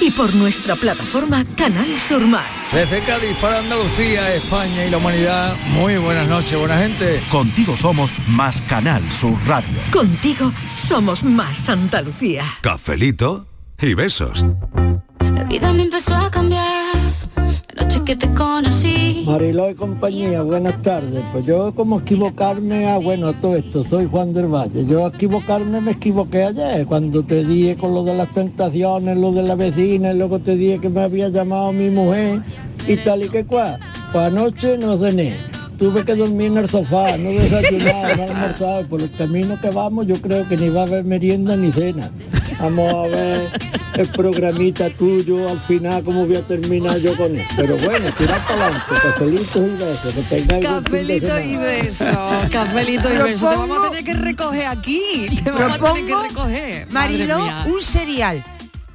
y 0.00 0.10
por 0.10 0.34
nuestra 0.36 0.76
plataforma 0.76 1.44
Canal 1.56 1.98
Sur 1.98 2.20
Más. 2.26 2.46
Desde 2.72 3.00
Cádiz 3.00 3.36
para 3.38 3.58
Andalucía, 3.58 4.34
España 4.34 4.84
y 4.84 4.90
la 4.90 4.98
humanidad, 4.98 5.56
muy 5.72 5.96
buenas 5.96 6.28
noches, 6.28 6.58
buena 6.58 6.78
gente. 6.78 7.20
Contigo 7.30 7.76
somos 7.76 8.10
más 8.28 8.60
Canal 8.62 9.02
Sur 9.10 9.34
Radio. 9.46 9.76
Contigo 9.92 10.52
somos 10.76 11.24
más 11.24 11.68
Andalucía. 11.68 12.44
Cafelito 12.60 13.46
y 13.80 13.94
besos. 13.94 14.44
La 15.20 15.44
vida 15.44 15.72
me 15.72 15.82
empezó 15.82 16.14
a 16.14 16.30
cambiar 16.30 16.94
noche. 17.78 19.24
Mariló 19.26 19.70
y 19.70 19.74
compañía, 19.74 20.42
buenas 20.42 20.80
tardes. 20.82 21.22
Pues 21.32 21.44
yo 21.46 21.74
como 21.74 22.00
equivocarme, 22.00 22.86
ah, 22.86 22.98
bueno, 22.98 23.32
todo 23.34 23.56
esto, 23.56 23.84
soy 23.84 24.06
Juan 24.06 24.32
del 24.32 24.46
Valle. 24.46 24.86
Yo 24.86 25.06
equivocarme 25.06 25.80
me 25.80 25.92
equivoqué 25.92 26.44
ayer, 26.44 26.86
cuando 26.86 27.22
te 27.22 27.44
dije 27.44 27.76
con 27.76 27.94
lo 27.94 28.04
de 28.04 28.14
las 28.14 28.32
tentaciones, 28.32 29.16
lo 29.18 29.32
de 29.32 29.42
la 29.42 29.54
vecina, 29.54 30.12
y 30.12 30.18
luego 30.18 30.38
te 30.38 30.56
dije 30.56 30.80
que 30.80 30.88
me 30.88 31.02
había 31.02 31.28
llamado 31.28 31.72
mi 31.72 31.90
mujer 31.90 32.42
y 32.86 32.96
tal 32.96 33.24
y 33.24 33.28
que 33.28 33.44
cual. 33.44 33.78
Pues 34.12 34.24
anoche 34.24 34.78
no 34.78 34.96
cené. 34.98 35.36
Tuve 35.78 36.04
que 36.04 36.14
dormir 36.16 36.48
en 36.48 36.58
el 36.58 36.70
sofá, 36.70 37.16
no 37.18 37.28
desayunar, 37.28 38.16
no 38.16 38.22
almorzar. 38.24 38.86
Por 38.86 39.00
el 39.00 39.12
camino 39.12 39.60
que 39.60 39.70
vamos 39.70 40.06
yo 40.06 40.16
creo 40.16 40.48
que 40.48 40.56
ni 40.56 40.70
va 40.70 40.80
a 40.80 40.84
haber 40.84 41.04
merienda 41.04 41.56
ni 41.56 41.70
cena. 41.70 42.10
Vamos 42.60 42.92
a 42.92 43.08
ver 43.08 43.50
el 43.94 44.08
programita 44.08 44.90
tuyo 44.90 45.48
al 45.48 45.60
final 45.62 46.02
cómo 46.04 46.26
voy 46.26 46.36
a 46.36 46.42
terminar 46.42 46.98
yo 46.98 47.16
con 47.16 47.36
él. 47.36 47.46
Pero 47.56 47.76
bueno, 47.78 48.10
tirar 48.16 48.44
para 48.46 48.66
adelante, 48.66 48.94
cafelitos 49.02 49.56
y 49.56 49.84
besos, 49.84 50.14
que 50.14 50.22
tengáis 50.22 50.64
Cafelito 50.66 51.40
y 51.40 51.56
besos, 51.56 52.16
cafelito 52.50 53.12
y 53.12 53.18
besos. 53.18 53.50
Te 53.50 53.56
vamos 53.56 53.78
a 53.78 53.90
tener 53.90 54.04
que 54.04 54.12
recoger 54.14 54.66
aquí. 54.66 55.26
Te 55.42 55.50
vamos 55.50 55.80
a 55.80 55.94
tener 55.94 56.06
que 56.06 56.28
recoger. 56.28 56.88
Mía. 56.88 57.64
un 57.66 57.82
cereal. 57.82 58.44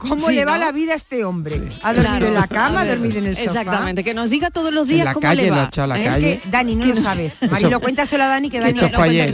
¿Cómo 0.08 0.28
Sí, 0.28 0.36
le 0.36 0.46
va 0.46 0.58
¿no? 0.58 0.66
la 0.66 0.72
vida 0.72 0.94
a 0.94 0.96
este 0.96 1.24
hombre? 1.26 1.56
¿Ha 1.82 1.94
dormido 1.94 2.04
Claro. 2.18 2.28
en 2.28 2.34
la 2.34 2.48
cama? 2.48 2.82
¿Ha 2.82 2.86
dormido 2.86 3.18
en 3.20 3.26
el 3.28 3.36
sofá? 3.36 3.62
Exactamente, 3.62 4.04
que 4.04 4.14
nos 4.14 4.30
diga 4.30 4.50
todos 4.52 4.74
los 4.74 4.88
días 4.88 5.06
la 5.06 5.14
cómo 5.14 5.22
calle 5.22 5.44
le 5.44 5.48
lo 5.50 5.56
ha 5.56 5.70
va. 5.76 5.88
la 5.88 6.00
Es 6.00 6.08
calle. 6.08 6.40
Que, 6.44 6.50
Dani, 6.50 6.76
no 6.76 6.86
lo 6.88 6.96
no- 6.96 7.02
sabes. 7.02 7.38
Marilo, 7.50 7.80
cuéntaselo 7.80 8.24
a 8.24 8.28
Dani, 8.28 8.50
que 8.50 8.60
Dani... 8.60 8.80
Esto 8.80 8.90
fue 8.98 9.10
ayer, 9.10 9.32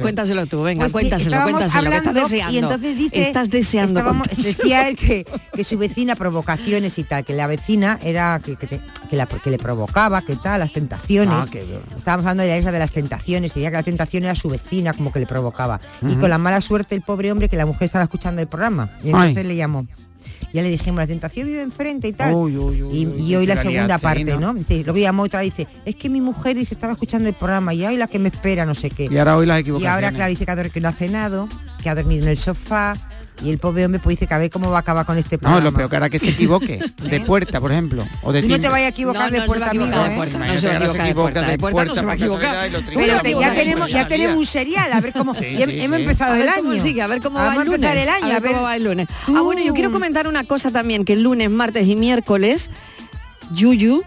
cuéntaselo 0.00 0.40
no. 0.42 0.46
tú, 0.46 0.62
venga, 0.62 0.80
Pues, 0.82 0.92
cuéntaselo, 0.92 1.30
estábamos 1.36 1.60
cuéntaselo, 1.60 1.90
que 1.90 1.96
estás 1.96 2.06
hablando, 2.08 2.20
deseando. 2.28 2.52
Y 2.54 2.58
entonces 2.58 2.96
dice, 2.96 3.22
estás 3.22 3.50
deseando 3.50 4.00
estábamos- 4.00 4.28
decía 4.36 4.88
él 4.88 4.96
que, 4.96 5.24
que 5.54 5.64
su 5.64 5.78
vecina 5.78 6.16
provocaciones 6.16 6.98
y 6.98 7.04
tal, 7.04 7.24
que 7.24 7.34
la 7.34 7.46
vecina 7.46 7.98
era 8.02 8.40
que, 8.44 8.56
que, 8.56 8.66
te- 8.66 8.80
que 9.08 9.16
la- 9.16 9.26
que 9.26 9.50
le 9.50 9.58
provocaba, 9.58 10.22
que 10.22 10.36
tal, 10.36 10.60
las 10.60 10.72
tentaciones. 10.72 11.34
Ah, 11.34 11.46
qué. 11.50 11.64
Estábamos 11.96 12.24
hablando 12.24 12.42
de 12.42 12.48
la 12.50 12.58
isla 12.58 12.72
de 12.72 12.78
las 12.78 12.92
tentaciones, 12.92 13.52
y 13.52 13.60
decía 13.60 13.70
que 13.70 13.76
la 13.76 13.82
tentación 13.82 14.24
era 14.24 14.34
su 14.34 14.48
vecina, 14.48 14.92
como 14.92 15.12
que 15.12 15.20
le 15.20 15.26
provocaba. 15.26 15.80
Y 16.02 16.14
con 16.16 16.30
la 16.30 16.38
mala 16.38 16.60
suerte 16.60 16.94
el 16.94 17.02
pobre 17.02 17.30
hombre 17.32 17.48
que 17.48 17.56
la 17.56 17.66
mujer 17.66 17.86
estaba 17.86 18.04
escuchando 18.04 18.40
el 18.42 18.48
programa. 18.48 18.88
Y 19.02 19.08
entonces 19.08 19.36
Ay. 19.38 19.44
le 19.44 19.56
llamó. 19.56 19.83
Ya 20.54 20.62
le 20.62 20.70
dijimos, 20.70 20.98
la 20.98 21.06
tentación 21.08 21.48
vive 21.48 21.62
enfrente 21.62 22.06
y 22.06 22.12
tal. 22.12 22.32
Uy, 22.32 22.56
uy, 22.56 22.80
uy, 22.80 22.96
y, 23.18 23.22
y 23.24 23.34
hoy 23.34 23.44
la 23.44 23.56
segunda 23.56 23.98
parte, 23.98 24.24
¿no? 24.38 24.52
¿no? 24.52 24.54
Dice, 24.54 24.84
luego 24.84 24.98
llamó 25.00 25.24
otra 25.24 25.40
dice, 25.40 25.66
es 25.84 25.96
que 25.96 26.08
mi 26.08 26.20
mujer 26.20 26.56
dice, 26.56 26.74
estaba 26.74 26.92
escuchando 26.92 27.28
el 27.28 27.34
programa 27.34 27.74
y 27.74 27.84
hoy 27.84 27.96
la 27.96 28.06
que 28.06 28.20
me 28.20 28.28
espera, 28.28 28.64
no 28.64 28.76
sé 28.76 28.88
qué. 28.88 29.08
Y 29.10 29.18
ahora 29.18 29.36
hoy 29.36 29.46
las 29.46 29.58
Y 29.58 29.60
equivocaciones. 29.62 29.94
ahora, 29.94 30.12
claro, 30.12 30.30
dice 30.30 30.46
que, 30.46 30.70
que 30.70 30.80
no 30.80 30.88
ha 30.88 30.92
cenado, 30.92 31.48
que 31.82 31.90
ha 31.90 31.94
dormido 31.96 32.22
en 32.22 32.28
el 32.28 32.38
sofá. 32.38 32.96
Y 33.42 33.50
el 33.50 33.58
pobre 33.58 33.84
hombre 33.84 34.00
pues 34.00 34.14
dice 34.16 34.28
que 34.28 34.34
a 34.34 34.38
ver 34.38 34.48
cómo 34.48 34.70
va 34.70 34.78
a 34.78 34.80
acabar 34.80 35.04
con 35.04 35.18
este 35.18 35.36
No, 35.36 35.40
programa. 35.40 35.64
lo 35.64 35.72
peor 35.74 35.90
que 35.90 35.96
hará 35.96 36.08
que 36.08 36.18
se 36.20 36.30
equivoque. 36.30 36.78
De 37.02 37.20
puerta, 37.20 37.60
por 37.60 37.72
ejemplo. 37.72 38.06
O 38.22 38.32
de 38.32 38.42
Tú 38.42 38.48
no 38.48 38.60
te 38.60 38.68
vayas 38.68 38.86
a 38.86 38.90
equivocar 38.90 39.30
de 39.30 39.38
No, 39.38 39.44
no 39.44 39.48
puerta, 39.48 39.70
amigo, 39.70 39.84
equivocar 39.84 40.08
de 40.08 40.12
¿eh? 40.14 40.16
puerta, 40.16 40.38
no 40.38 40.56
se 40.56 40.66
va 40.68 40.72
a 40.72 40.78
que 40.78 40.84
ahora 40.84 40.88
se 40.88 40.98
equivocar 41.08 41.46
de 41.46 41.58
puerta, 41.58 41.82
equivoca 42.14 42.62
de 42.62 42.70
puerta 42.70 42.90
no 42.90 43.00
Pero 43.00 43.20
te- 43.20 43.30
ya 43.40 43.54
tenemos, 43.54 43.88
ya 43.90 44.08
tenemos 44.08 44.36
un 44.38 44.46
serial, 44.46 44.92
a 44.92 45.00
ver 45.00 45.12
cómo. 45.12 45.34
Sí, 45.34 45.56
ya 45.58 45.66
sí, 45.66 45.80
hemos 45.80 45.96
sí. 45.96 46.02
empezado 46.04 46.34
A 46.34 46.40
el 46.40 46.48
año. 46.48 46.76
sigue, 46.80 47.02
a 47.02 47.06
ver 47.08 47.20
cómo 47.20 47.38
va 47.38 47.52
el 47.54 47.60
a 47.60 47.64
lunes. 47.64 47.74
empezar 47.74 47.96
el 47.96 48.08
año, 48.08 48.36
a 48.36 48.40
ver 48.40 48.52
cómo 48.52 48.62
va 48.62 48.76
el 48.76 48.84
lunes. 48.84 49.08
Ah, 49.36 49.40
bueno, 49.42 49.62
yo 49.62 49.74
quiero 49.74 49.90
comentar 49.90 50.28
una 50.28 50.44
cosa 50.44 50.70
también, 50.70 51.04
que 51.04 51.14
el 51.14 51.22
lunes, 51.24 51.50
martes 51.50 51.86
y 51.88 51.96
miércoles, 51.96 52.70
Yuyu 53.52 54.02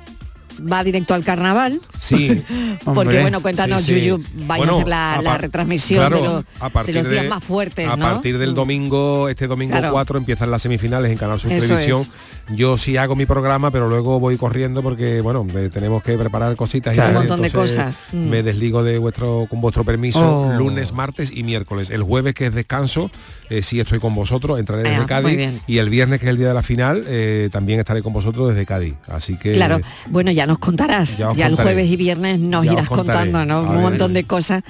va 0.61 0.83
directo 0.83 1.13
al 1.13 1.23
carnaval. 1.23 1.79
Sí. 1.99 2.43
Porque 2.83 2.99
Hombre, 2.99 3.21
bueno, 3.21 3.41
cuéntanos, 3.41 3.83
sí, 3.83 3.95
sí. 3.95 4.01
Yuyu, 4.07 4.23
Bueno, 4.45 4.73
a 4.73 4.75
hacer 4.77 4.87
la, 4.87 5.13
a 5.15 5.21
la 5.21 5.29
par- 5.31 5.41
retransmisión 5.41 5.99
claro, 5.99 6.15
de, 6.17 6.23
los, 6.23 6.45
a 6.59 6.65
de 6.65 6.69
partir 6.71 6.95
los 6.95 7.09
días 7.09 7.23
de- 7.23 7.29
más 7.29 7.43
fuertes, 7.43 7.87
A 7.89 7.95
¿no? 7.95 8.05
partir 8.05 8.37
del 8.37 8.53
domingo, 8.55 9.29
este 9.29 9.47
domingo 9.47 9.71
Claro. 9.73 9.91
4 9.91 10.17
empiezan 10.19 10.51
las 10.51 10.61
semifinales 10.61 11.11
en 11.11 11.17
Canal 11.17 11.39
Sur 11.39 11.51
Eso 11.51 11.67
Televisión. 11.67 12.01
es. 12.01 12.55
Yo 12.57 12.77
sí 12.77 12.95
hago 12.95 13.15
mi 13.15 13.25
programa, 13.25 13.71
pero 13.71 13.89
luego 13.89 14.19
voy 14.21 14.37
corriendo 14.37 14.81
porque, 14.81 15.19
bueno, 15.21 15.45
tenemos 15.73 16.01
que 16.01 16.17
preparar 16.17 16.55
cositas. 16.55 16.93
y 16.93 16.95
Claro. 16.95 17.09
tal, 17.13 17.21
Un 17.23 17.27
montón 17.27 17.41
de 17.41 17.51
cosas. 17.51 18.03
Mm. 18.13 18.29
Me 18.29 18.43
desligo 18.43 18.83
de 18.83 18.97
vuestro, 18.99 19.47
con 19.49 19.59
vuestro 19.59 19.83
permiso 19.83 20.19
Oh. 20.47 20.53
lunes, 20.57 20.93
martes 20.93 21.31
y 21.33 21.43
miércoles. 21.43 21.89
El 21.89 22.03
jueves, 22.03 22.33
que 22.35 22.45
es 22.45 22.53
descanso, 22.55 23.11
eh, 23.49 23.61
sí 23.61 23.79
estoy 23.79 23.99
con 23.99 24.13
vosotros, 24.13 24.59
entraré 24.59 24.81
Ah, 24.81 24.83
desde 24.89 24.97
muy 24.97 25.07
Cádiz. 25.07 25.61
Y 25.67 25.77
el 25.77 25.89
viernes, 25.89 26.19
que 26.19 26.25
es 26.25 26.29
el 26.31 26.37
día 26.37 26.49
de 26.49 26.53
la 26.53 26.63
final, 26.63 27.03
eh, 27.07 27.49
también 27.51 27.79
estaré 27.79 28.01
con 28.01 28.13
vosotros 28.13 28.49
desde 28.49 28.65
Cádiz. 28.65 28.95
Así 29.07 29.37
que... 29.37 29.53
Claro, 29.53 29.79
bueno, 30.07 30.31
ya 30.31 30.45
nos 30.47 30.59
contarás. 30.59 31.17
Ya 31.17 31.47
el 31.47 31.55
jueves 31.55 31.87
y 31.89 31.95
viernes 31.97 32.39
nos 32.39 32.65
Ya 32.65 32.73
irás 32.73 32.89
contando, 32.89 33.45
¿no? 33.45 33.61
Un 33.63 33.69
ver. 33.69 33.79
montón 33.79 34.13
de 34.13 34.23
cosas, 34.25 34.63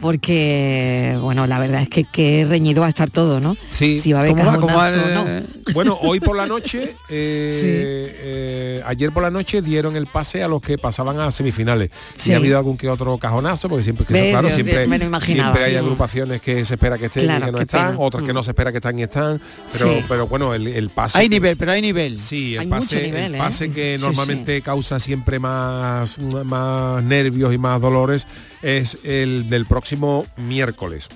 porque, 0.00 1.16
bueno, 1.20 1.46
la 1.46 1.58
verdad 1.58 1.82
es 1.82 1.88
que 1.88 2.04
qué 2.04 2.44
reñido 2.48 2.80
va 2.80 2.86
a 2.86 2.90
estar 2.90 3.10
todo, 3.10 3.40
¿no? 3.40 3.56
Sí. 3.70 4.00
Si 4.00 4.12
va 4.12 4.18
a 4.20 4.22
haber 4.22 4.32
¿Cómo 4.34 4.44
va? 4.44 4.56
¿Cómo 4.60 4.74
va 4.76 4.90
o 4.90 5.24
no. 5.24 5.24
Bueno, 5.72 5.98
hoy 6.02 6.20
por 6.20 6.36
la 6.36 6.46
noche, 6.46 6.94
eh, 7.08 7.50
Sí. 7.52 7.68
eh, 7.70 8.63
ayer 8.84 9.12
por 9.12 9.22
la 9.22 9.30
noche 9.30 9.62
dieron 9.62 9.96
el 9.96 10.06
pase 10.06 10.42
a 10.42 10.48
los 10.48 10.60
que 10.62 10.78
pasaban 10.78 11.18
a 11.20 11.30
semifinales. 11.30 11.90
Sí. 12.14 12.30
Y 12.30 12.34
ha 12.34 12.36
habido 12.38 12.58
algún 12.58 12.76
que 12.76 12.88
otro 12.88 13.16
cajonazo, 13.18 13.68
porque 13.68 13.84
siempre, 13.84 14.06
que 14.06 14.30
claro, 14.30 14.48
Yo- 14.48 14.54
siempre, 14.54 14.86
siempre 15.22 15.64
hay 15.64 15.76
agrupaciones 15.76 16.40
que 16.42 16.64
se 16.64 16.74
espera 16.74 16.98
que 16.98 17.06
estén 17.06 17.24
Claro, 17.24 17.42
y 17.42 17.46
que 17.46 17.52
no 17.52 17.58
están, 17.60 17.92
pena. 17.92 18.00
otras 18.00 18.24
que 18.24 18.32
no 18.32 18.42
se 18.42 18.50
espera 18.50 18.70
que 18.72 18.78
están 18.78 18.98
y 18.98 19.02
están. 19.02 19.40
Pero, 19.72 19.92
Sí. 19.92 20.04
pero 20.08 20.26
bueno, 20.26 20.54
el, 20.54 20.66
el 20.66 20.90
pase. 20.90 21.18
Hay 21.18 21.28
nivel, 21.28 21.56
pero 21.56 21.72
hay 21.72 21.82
nivel. 21.82 22.18
Sí, 22.18 22.54
el 22.54 22.60
Hay 22.60 22.66
pase, 22.66 22.96
mucho 22.96 23.06
nivel, 23.06 23.24
el 23.26 23.34
¿eh? 23.34 23.38
pase 23.38 23.70
que 23.70 23.96
Sí, 23.98 24.04
normalmente 24.04 24.62
causa 24.62 24.98
siempre 25.00 25.38
más, 25.38 26.18
más 26.18 27.02
nervios 27.02 27.54
y 27.54 27.58
más 27.58 27.80
dolores 27.80 28.26
es 28.62 28.98
el 29.04 29.48
del 29.50 29.66
próximo 29.66 30.26
miércoles. 30.36 31.08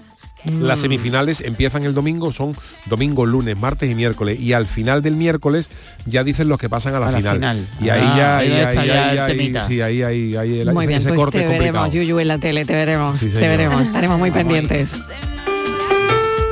Las 0.60 0.78
semifinales 0.78 1.40
empiezan 1.40 1.82
el 1.82 1.94
domingo, 1.94 2.32
son 2.32 2.54
domingo, 2.86 3.26
lunes, 3.26 3.56
martes 3.56 3.90
y 3.90 3.94
miércoles. 3.94 4.38
Y 4.40 4.52
al 4.52 4.66
final 4.66 5.02
del 5.02 5.14
miércoles 5.14 5.68
ya 6.06 6.22
dicen 6.24 6.48
los 6.48 6.58
que 6.60 6.68
pasan 6.68 6.94
a 6.94 7.00
la, 7.00 7.08
A 7.08 7.10
la 7.10 7.18
final. 7.18 7.34
final. 7.36 7.68
Y 7.82 7.88
ahí 7.88 8.00
Ah, 8.04 8.14
ya, 8.16 8.38
ahí 8.38 8.52
ahí, 8.52 8.60
está 8.60 8.80
ahí, 8.80 8.88
ya 8.88 9.08
ahí, 9.10 9.18
el 9.18 9.26
temita. 9.36 9.64
sí, 9.66 9.80
ahí, 9.80 10.02
ahí, 10.02 10.36
ahí, 10.36 10.60
el- 10.60 10.72
Muy 10.72 10.86
bien, 10.86 11.00
ese 11.00 11.08
pues 11.08 11.18
corte 11.18 11.38
te 11.38 11.44
es 11.44 11.50
complicado. 11.50 11.84
veremos, 11.84 11.94
Yuyu, 11.94 12.18
en 12.20 12.28
la 12.28 12.38
tele, 12.38 12.64
te 12.64 12.72
veremos, 12.74 13.18
Sí, 13.20 13.28
te 13.28 13.40
veremos, 13.40 13.82
estaremos 13.82 14.18
muy 14.18 14.30
pendientes. 14.30 14.92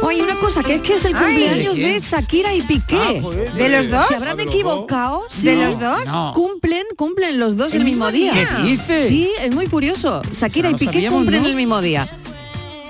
Oye, 0.03 0.23
una 0.23 0.37
cosa, 0.37 0.63
que 0.63 0.75
es 0.77 0.83
que 0.83 0.95
es 0.95 1.05
el 1.05 1.17
Ay. 1.17 1.25
cumpleaños 1.25 1.77
¿De 1.77 1.83
de 1.83 1.89
quién? 1.91 2.01
Shakira 2.01 2.55
y 2.55 2.63
Piqué. 2.63 2.97
Ah, 2.97 3.15
joder. 3.23 3.53
¿De 3.55 3.69
los 3.69 3.89
dos? 3.91 4.07
¿Se 4.07 4.15
habrán 4.15 4.37
¿De 4.37 4.45
equivocado? 4.45 5.23
Sí. 5.29 5.47
¿De 5.49 5.57
los 5.57 5.81
dos? 5.81 6.05
No. 6.07 6.33
Cumplen, 6.35 6.85
cumplen 6.97 7.41
los 7.41 7.57
dos 7.57 7.75
el, 7.75 7.81
¿El 7.81 7.87
mismo 7.87 8.11
día. 8.13 8.33
día? 8.33 8.49
¿Qué 8.57 8.63
dice? 8.63 9.09
Sí, 9.09 9.31
es 9.41 9.53
muy 9.55 9.67
curioso. 9.67 10.23
Shakira 10.33 10.69
Eso 10.69 10.77
no 10.77 10.77
y 10.77 10.79
Piqué 10.87 10.93
sabíamos, 10.93 11.19
cumplen 11.19 11.43
¿no? 11.43 11.49
el 11.49 11.57
mismo 11.57 11.81
día. 11.81 12.09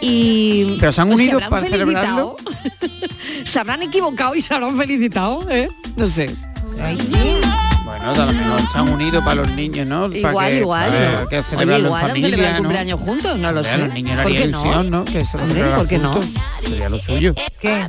Y 0.00 0.76
Pero 0.78 0.92
se 0.92 1.00
han 1.00 1.12
unido 1.12 1.34
habrán 1.34 1.50
para 1.50 1.66
felicitado? 1.66 2.36
se 3.44 3.58
habrán 3.60 3.82
equivocado 3.82 4.34
y 4.34 4.40
se 4.42 4.54
habrán 4.54 4.76
felicitado, 4.76 5.40
¿eh? 5.50 5.68
No 5.96 6.06
sé. 6.06 6.34
Ay. 6.80 6.96
Bueno, 7.84 8.10
a 8.10 8.14
lo 8.26 8.32
mejor 8.32 8.60
se 8.70 8.78
han 8.78 8.88
unido 8.92 9.24
para 9.24 9.36
los 9.36 9.48
niños, 9.52 9.86
¿no? 9.86 10.02
Para 10.08 10.18
Igual, 10.18 10.50
que- 10.50 10.60
igual, 10.60 10.90
para 10.90 11.20
¿no? 11.22 11.28
que 11.28 11.36
Oye, 11.38 11.46
celebrarlo 11.48 11.86
igual 11.86 12.02
en 12.02 12.08
familia, 12.08 12.46
el 12.48 12.52
¿no? 12.52 12.58
cumpleaños 12.58 13.00
juntos, 13.00 13.38
no 13.38 13.52
lo 13.52 13.64
sé. 13.64 13.78
Los 13.78 13.94
niños 13.94 14.22
¿Por 14.22 14.32
qué 14.32 14.46
no? 14.48 14.82
¿no? 14.84 15.04
Que 15.04 15.24
se 15.24 15.36
lo 15.38 15.42
Hombre, 15.44 15.64
¿por 15.76 15.88
qué 15.88 15.98
no? 15.98 16.14
Sería 16.60 16.88
lo 16.88 16.98
suyo. 16.98 17.34
¿Qué? 17.60 17.86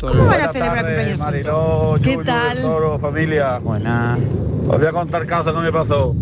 ¿Cómo 0.00 0.26
van 0.26 0.40
a 0.40 0.52
celebrar 0.52 0.84
cumpleaños? 0.84 1.18
Mariló, 1.18 1.98
¿Qué 2.02 2.16
tal? 2.18 2.62
Toro, 2.62 2.98
familia. 2.98 3.58
Buena. 3.58 4.18
Os 4.68 4.78
voy 4.78 4.86
a 4.86 4.92
contar 4.92 5.26
caso 5.26 5.52
que 5.52 5.60
me 5.60 5.72
pasó. 5.72 6.14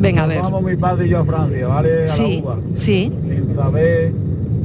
Venga, 0.00 0.24
a 0.24 0.26
ver. 0.26 0.40
Vamos 0.42 0.62
mi 0.62 0.76
padre 0.76 1.06
y 1.06 1.10
yo 1.10 1.18
a 1.20 1.24
Francia, 1.24 1.68
¿vale? 1.68 2.04
A 2.04 2.08
Sí, 2.08 2.36
la 2.36 2.42
uva. 2.42 2.56
sí, 2.74 3.12
Sin 3.28 3.54
saber 3.56 4.12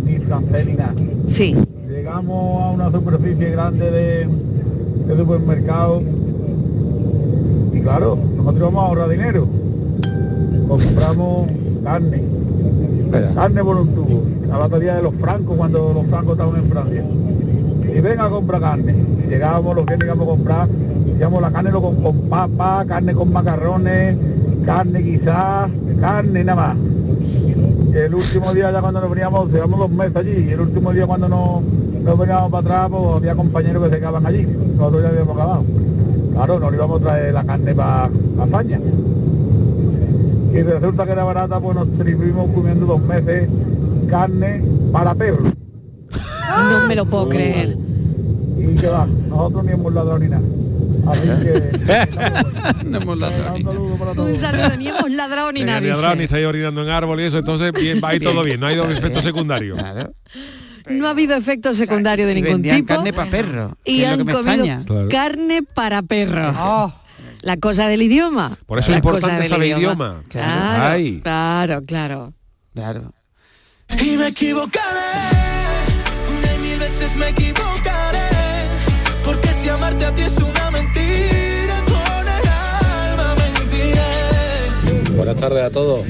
ni 0.05 0.17
francés 0.19 0.65
ni 0.65 0.73
nada. 0.73 0.93
sí. 1.27 1.55
Llegamos 1.89 2.63
a 2.63 2.71
una 2.71 2.91
superficie 2.91 3.49
grande 3.51 3.91
de, 3.91 4.27
de 5.07 5.17
supermercado 5.17 6.01
y 7.73 7.79
claro, 7.81 8.17
nosotros 8.37 8.57
íbamos 8.57 8.83
a 8.83 8.87
ahorrar 8.87 9.09
dinero. 9.09 9.47
Compramos 10.67 11.47
carne, 11.83 12.21
carne 13.35 13.63
por 13.63 13.75
un 13.77 13.87
tubo, 13.89 14.21
la 14.47 14.57
batería 14.57 14.95
de 14.95 15.01
los 15.03 15.13
francos 15.15 15.57
cuando 15.57 15.91
los 15.93 16.05
francos 16.07 16.33
estaban 16.33 16.55
en 16.63 16.69
Francia. 16.69 17.03
Y 17.95 18.01
venga 18.01 18.25
a 18.25 18.29
comprar 18.29 18.61
carne. 18.61 18.95
Llegábamos 19.29 19.75
los 19.75 19.85
que 19.85 19.97
íbamos 20.03 20.27
a 20.27 20.29
comprar, 20.31 20.67
digamos 21.15 21.41
la 21.41 21.51
carne 21.51 21.71
con, 21.71 21.95
con 21.95 22.15
papa, 22.29 22.85
carne 22.87 23.13
con 23.13 23.33
macarrones, 23.33 24.15
carne 24.65 25.03
quizás, 25.03 25.69
carne 25.99 26.43
nada 26.43 26.55
más. 26.55 26.77
El 27.93 28.15
último 28.15 28.53
día 28.53 28.71
ya 28.71 28.81
cuando 28.81 29.01
nos 29.01 29.09
veníamos, 29.09 29.51
llevamos 29.51 29.79
dos 29.79 29.89
meses 29.91 30.15
allí, 30.15 30.45
y 30.47 30.51
el 30.51 30.61
último 30.61 30.93
día 30.93 31.07
cuando 31.07 31.27
nos, 31.27 31.61
nos 32.03 32.17
veníamos 32.17 32.51
para 32.51 32.61
atrás, 32.61 32.89
pues 32.89 33.15
había 33.15 33.35
compañeros 33.35 33.83
que 33.83 33.89
se 33.89 33.99
quedaban 33.99 34.25
allí, 34.25 34.47
nosotros 34.77 35.03
ya 35.03 35.09
habíamos 35.09 35.35
acabado. 35.35 35.63
Claro, 36.33 36.59
nos 36.59 36.73
íbamos 36.73 37.01
a 37.01 37.03
traer 37.03 37.33
la 37.33 37.43
carne 37.43 37.75
para 37.75 38.09
España. 38.43 38.79
Y 40.53 40.61
resulta 40.61 41.05
que 41.05 41.11
era 41.11 41.23
barata, 41.23 41.59
pues 41.59 41.75
nos 41.75 41.87
estuvimos 41.87 42.49
comiendo 42.53 42.85
dos 42.85 43.01
meses 43.01 43.49
carne 44.09 44.63
para 44.91 45.13
perros. 45.15 45.53
No 46.71 46.87
me 46.87 46.95
lo 46.95 47.05
puedo 47.05 47.29
creer. 47.29 47.77
Y 48.57 48.75
que 48.75 48.87
va, 48.87 49.07
nosotros 49.29 49.63
ni 49.65 49.71
hemos 49.71 49.93
ladrado 49.93 50.19
ni 50.19 50.27
nada. 50.27 50.43
Así 51.07 51.21
que... 51.21 52.83
No 52.89 52.97
hemos 52.97 53.17
ladrado 53.17 53.53
ni 53.57 53.63
un 53.63 53.71
saludo 53.73 53.95
para 53.97 54.11
Un 54.11 54.15
todos. 54.17 54.37
saludo, 54.39 54.77
ni 54.77 54.87
hemos 54.87 55.11
ladrado 55.11 55.51
ni 55.51 55.63
nada. 55.63 56.15
ni 56.15 56.23
estáis 56.23 56.45
orinando 56.45 56.81
en 56.83 56.89
árbol 56.89 57.19
y 57.21 57.23
eso, 57.23 57.37
entonces 57.39 57.71
bien, 57.73 58.01
va 58.03 58.09
ahí 58.09 58.19
todo 58.19 58.43
bien, 58.43 58.59
no 58.59 58.67
hay 58.67 58.75
dos 58.75 58.89
efectos 58.93 59.23
secundarios. 59.23 59.77
Claro. 59.77 60.13
No 60.89 61.07
ha 61.07 61.11
habido 61.11 61.35
efecto 61.35 61.73
secundario 61.75 62.25
de 62.25 62.35
ningún 62.35 62.61
tipo. 62.63 62.85
carne 62.87 63.13
para 63.13 63.29
perro. 63.29 63.77
que 63.83 63.91
y 63.91 64.01
es 64.01 64.07
lo 64.07 64.13
han 64.13 64.17
que 64.19 64.23
me 64.25 64.33
comido. 64.33 64.83
Claro. 64.85 65.09
carne 65.09 65.61
para 65.61 66.01
perro. 66.01 66.53
Oh, 66.57 66.93
La 67.41 67.57
cosa 67.57 67.87
del 67.87 68.01
idioma. 68.01 68.57
Por 68.65 68.79
eso 68.79 68.87
es 68.87 68.93
La 68.93 68.97
importante 68.97 69.47
saber 69.47 69.67
idioma. 69.77 70.23
Claro, 70.29 70.83
Ay. 70.83 71.19
claro, 71.21 71.81
claro. 71.85 72.33
Claro. 72.73 73.13
Y 74.01 74.17
me 74.17 74.27
equivocaré, 74.27 74.79
una 76.37 76.53
y 76.55 76.69
mil 76.69 76.79
veces 76.79 77.15
me 77.17 77.29
equivocaré, 77.29 78.19
porque 79.23 79.47
si 79.61 79.69
amarte 79.69 80.05
a 80.05 80.15
ti 80.15 80.21
es 80.23 80.37
una 80.37 80.58
Buenas 85.29 85.41
tardes 85.47 85.63
a 85.63 85.69
todos. 85.69 86.01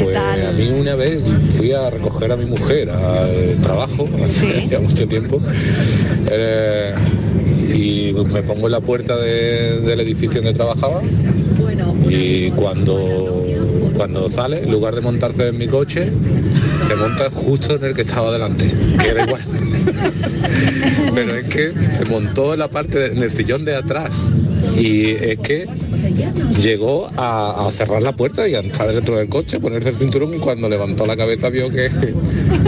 Pues 0.00 0.16
a 0.16 0.52
mí 0.56 0.68
una 0.68 0.94
vez 0.94 1.20
fui 1.56 1.72
a 1.72 1.90
recoger 1.90 2.30
a 2.30 2.36
mi 2.36 2.44
mujer 2.46 2.88
al 2.88 3.56
trabajo, 3.60 4.08
hace 4.22 4.60
Sí. 4.60 4.68
ya 4.70 4.78
mucho 4.78 5.08
tiempo, 5.08 5.40
eh, 6.30 6.94
y 7.74 8.12
me 8.12 8.40
pongo 8.44 8.66
en 8.66 8.70
la 8.72 8.80
puerta 8.80 9.16
de- 9.16 9.80
del 9.80 9.98
edificio 9.98 10.40
donde 10.42 10.54
trabajaba 10.54 11.02
y 12.08 12.50
cuando, 12.50 13.42
cuando 14.00 14.30
sale, 14.30 14.62
en 14.62 14.70
lugar 14.72 14.94
de 14.94 15.02
montarse 15.02 15.48
en 15.48 15.58
mi 15.58 15.66
coche, 15.68 16.10
se 16.88 16.96
monta 16.96 17.28
justo 17.30 17.76
en 17.76 17.84
el 17.84 17.94
que 17.94 18.00
estaba 18.00 18.32
delante, 18.32 18.72
que 18.98 19.08
era 19.10 19.24
igual. 19.24 19.42
Pero 21.14 21.34
es 21.36 21.44
que 21.50 21.72
se 21.98 22.06
montó 22.06 22.54
en 22.54 22.60
la 22.60 22.68
parte, 22.68 22.98
de- 22.98 23.06
en 23.08 23.22
el 23.22 23.30
sillón 23.30 23.66
de 23.66 23.76
atrás 23.76 24.34
y 24.78 25.10
es 25.10 25.38
que 25.40 25.66
llegó 26.62 27.08
a, 27.16 27.66
a 27.66 27.70
cerrar 27.72 28.00
la 28.02 28.12
puerta 28.12 28.48
y 28.48 28.54
a 28.54 28.60
entrar 28.60 28.90
dentro 28.90 29.16
del 29.18 29.28
coche, 29.28 29.60
ponerse 29.60 29.90
el 29.90 29.96
cinturón 29.96 30.32
y 30.34 30.38
cuando 30.38 30.66
levantó 30.68 31.04
la 31.04 31.16
cabeza 31.16 31.50
vio 31.50 31.68
que, 31.68 31.90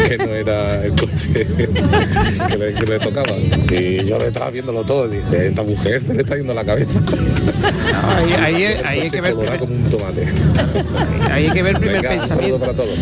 que 0.09 0.19
no 0.19 0.35
era 0.35 0.85
el 0.85 0.93
coche 0.93 1.33
que 1.57 2.59
le, 2.59 2.75
que 2.75 2.85
le 2.87 2.99
tocaba. 2.99 3.33
Y 3.71 4.05
yo 4.05 4.19
le 4.19 4.27
estaba 4.29 4.51
viéndolo 4.51 4.83
todo 4.85 5.07
y 5.11 5.17
dije, 5.17 5.47
esta 5.47 5.63
mujer 5.63 6.03
se 6.05 6.13
le 6.13 6.23
está 6.23 6.37
yendo 6.37 6.53
la 6.53 6.65
cabeza. 6.65 7.01
No, 7.01 8.11
ahí, 8.17 8.33
ahí, 8.55 8.63
El 8.65 8.85
ahí 8.87 9.01
hay 9.01 9.11
que 9.11 9.21
ver 9.21 9.35
como 9.35 9.75
un 9.75 9.85
tomate. 9.91 10.27
ahí 11.31 11.47
hay 11.47 11.51
que 11.53 11.63
ver 11.63 11.79
primer 11.79 12.03
Venga, 12.03 12.09
pensamiento. 12.11 12.59
para 12.59 12.73
todos. 12.75 12.99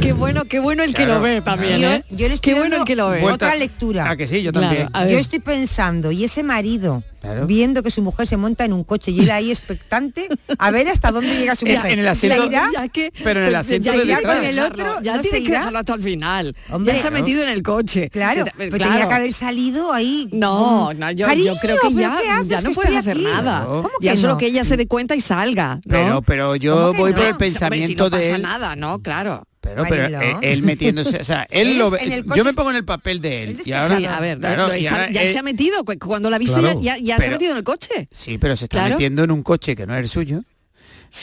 qué 0.00 0.12
bueno, 0.12 0.44
qué 0.44 0.58
bueno 0.60 0.82
el 0.82 0.90
que 0.94 1.04
Claro. 1.04 1.14
lo 1.14 1.20
ve 1.20 1.40
también, 1.42 1.78
yo, 1.80 1.88
¿eh? 1.90 2.04
yo 2.10 2.28
le 2.28 2.34
estoy 2.34 2.52
Qué 2.54 2.58
bueno 2.58 2.76
el 2.76 2.84
que 2.84 2.96
lo 2.96 3.10
ve. 3.10 3.22
Otra 3.24 3.54
lectura. 3.56 4.08
Ah, 4.10 4.16
que 4.16 4.26
sí, 4.28 4.42
yo 4.42 4.52
Claro, 4.52 4.68
también. 4.68 4.88
ver. 4.92 5.08
Yo 5.12 5.18
estoy 5.18 5.38
pensando, 5.40 6.10
y 6.12 6.24
ese 6.24 6.42
marido, 6.42 7.02
Claro. 7.24 7.46
viendo 7.46 7.82
que 7.82 7.90
su 7.90 8.02
mujer 8.02 8.26
se 8.28 8.36
monta 8.36 8.64
en 8.64 8.72
un 8.72 8.84
coche 8.84 9.10
y 9.10 9.20
él 9.20 9.30
ahí 9.30 9.50
expectante, 9.50 10.28
a 10.58 10.70
ver 10.70 10.88
hasta 10.88 11.10
dónde 11.10 11.34
llega 11.36 11.54
su 11.54 11.64
mujer. 11.66 11.92
en 11.92 11.98
el 12.00 12.08
asiento- 12.08 12.42
¿Se 12.42 12.48
irá? 12.48 12.68
Ya 12.72 12.88
que- 12.88 13.12
Pero 13.24 13.40
en 13.40 13.46
el 13.46 13.52
ya 13.52 13.58
asiento 13.60 13.90
tienes 13.90 14.06
de 14.08 14.14
detrás. 14.14 14.36
con 14.36 14.44
el 14.44 14.58
otro, 14.58 14.84
ya 15.02 15.16
¿no 15.16 15.22
tienes 15.22 15.40
se 15.40 15.46
que 15.46 15.52
dejarlo 15.56 15.78
hasta 15.78 15.94
el 15.94 16.02
final. 16.02 16.56
Hombre, 16.70 16.94
ya 16.94 17.00
se 17.02 17.08
ha 17.08 17.10
metido 17.10 17.42
en 17.42 17.48
el 17.48 17.62
coche. 17.62 18.10
Claro, 18.10 18.44
pero 18.56 18.76
claro. 18.76 18.92
tenía 18.92 19.08
que 19.08 19.14
haber 19.14 19.32
salido 19.32 19.92
ahí. 19.92 20.28
No, 20.32 20.86
con- 20.88 20.98
no, 20.98 21.10
yo, 21.10 21.16
yo 21.16 21.26
Cariño, 21.26 21.54
creo 21.60 21.76
que 21.76 21.88
¿pero 21.88 21.98
ya, 22.00 22.42
ya 22.46 22.60
no 22.60 22.70
puedes 22.72 22.94
hacer 22.96 23.12
aquí. 23.16 23.24
nada. 23.24 23.64
¿Cómo 23.64 23.90
que 24.00 24.06
Ya 24.06 24.16
solo 24.16 24.34
no? 24.34 24.38
que 24.38 24.46
ella 24.46 24.64
se 24.64 24.76
dé 24.76 24.86
cuenta 24.86 25.14
y 25.16 25.20
salga. 25.20 25.76
¿no? 25.76 25.80
Pero, 25.88 26.22
pero 26.22 26.56
yo 26.56 26.74
¿Cómo 26.74 26.92
que 26.92 26.98
voy 26.98 27.10
no? 27.12 27.16
por 27.16 27.26
el 27.26 27.32
si 27.32 27.38
pensamiento 27.38 28.04
no 28.04 28.10
pasa 28.10 28.22
de 28.22 28.34
él. 28.34 28.42
nada, 28.42 28.76
¿no? 28.76 28.98
Claro. 29.00 29.44
Pero, 29.64 29.84
eh, 30.20 30.36
él 30.42 30.62
metiéndose, 30.62 31.16
o 31.18 31.24
sea, 31.24 31.46
él 31.50 31.68
Él 31.74 31.78
lo 31.78 31.90
ve- 31.90 32.22
yo 32.36 32.44
me 32.44 32.52
pongo 32.52 32.70
en 32.70 32.76
el 32.76 32.84
papel 32.84 33.20
de 33.20 33.42
él. 33.44 33.60
Y 33.64 33.72
ahora, 33.72 33.96
Sí, 33.98 34.04
a 34.04 34.20
ver, 34.20 34.38
claro, 34.38 34.68
lo 34.68 34.76
y 34.76 34.84
está- 34.86 34.90
ahora, 35.02 35.10
ya 35.10 35.22
eh, 35.22 35.32
se 35.32 35.38
ha 35.38 35.42
metido, 35.42 35.84
cu- 35.84 35.98
cuando 35.98 36.28
la 36.30 36.36
ha 36.36 36.38
visto 36.38 36.58
Claro. 36.60 36.80
ya, 36.80 36.96
se 37.18 37.26
ha 37.26 37.30
metido 37.30 37.52
en 37.52 37.56
el 37.58 37.64
coche. 37.64 38.08
Sí, 38.12 38.38
pero 38.38 38.56
se 38.56 38.66
está 38.66 38.78
Claro. 38.78 38.94
metiendo 38.94 39.24
en 39.24 39.30
un 39.30 39.42
coche 39.42 39.74
que 39.74 39.86
no 39.86 39.94
es 39.96 40.02
el 40.02 40.08
suyo, 40.08 40.42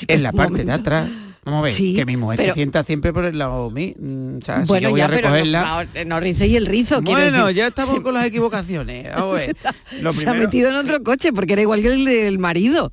en 0.08 0.24
la 0.24 0.32
parte 0.32 0.64
de 0.64 0.72
atrás. 0.72 1.08
Vamos 1.44 1.62
a 1.62 1.64
ver, 1.64 1.72
Sí, 1.72 1.96
que 1.96 2.06
mi 2.06 2.18
mujer 2.18 2.38
pero- 2.38 2.54
se 2.54 2.58
sienta 2.60 2.84
siempre 2.84 3.12
por 3.12 3.26
el 3.26 3.36
lado 3.40 3.72
mío. 3.72 3.96
mm, 3.98 4.38
O 4.38 4.42
sea, 4.44 4.62
si 4.62 4.68
bueno, 4.68 4.84
yo 4.84 4.90
voy 4.92 5.00
ya, 5.00 5.06
a 5.06 5.10
pero 5.10 5.22
no, 5.30 5.34
recogerla. 5.34 5.70
ahora, 5.72 5.90
no 6.06 6.18
el 6.20 6.66
rizo. 6.68 7.02
bueno, 7.02 7.46
decir. 7.48 7.56
ya 7.58 7.68
estamos 7.68 7.96
Sí. 7.96 8.02
con 8.02 8.14
las 8.14 8.26
equivocaciones. 8.26 9.08
Vamos 9.16 9.42
a 9.42 9.46
ver. 9.48 9.56
Lo 10.02 10.12
se 10.14 10.30
ha 10.30 10.34
metido 10.36 10.70
en 10.70 10.76
otro 10.76 11.02
coche 11.04 11.34
porque 11.34 11.54
era 11.54 11.64
igual 11.64 11.82
que 11.82 11.88
el 11.88 12.06
del 12.06 12.38
marido. 12.38 12.92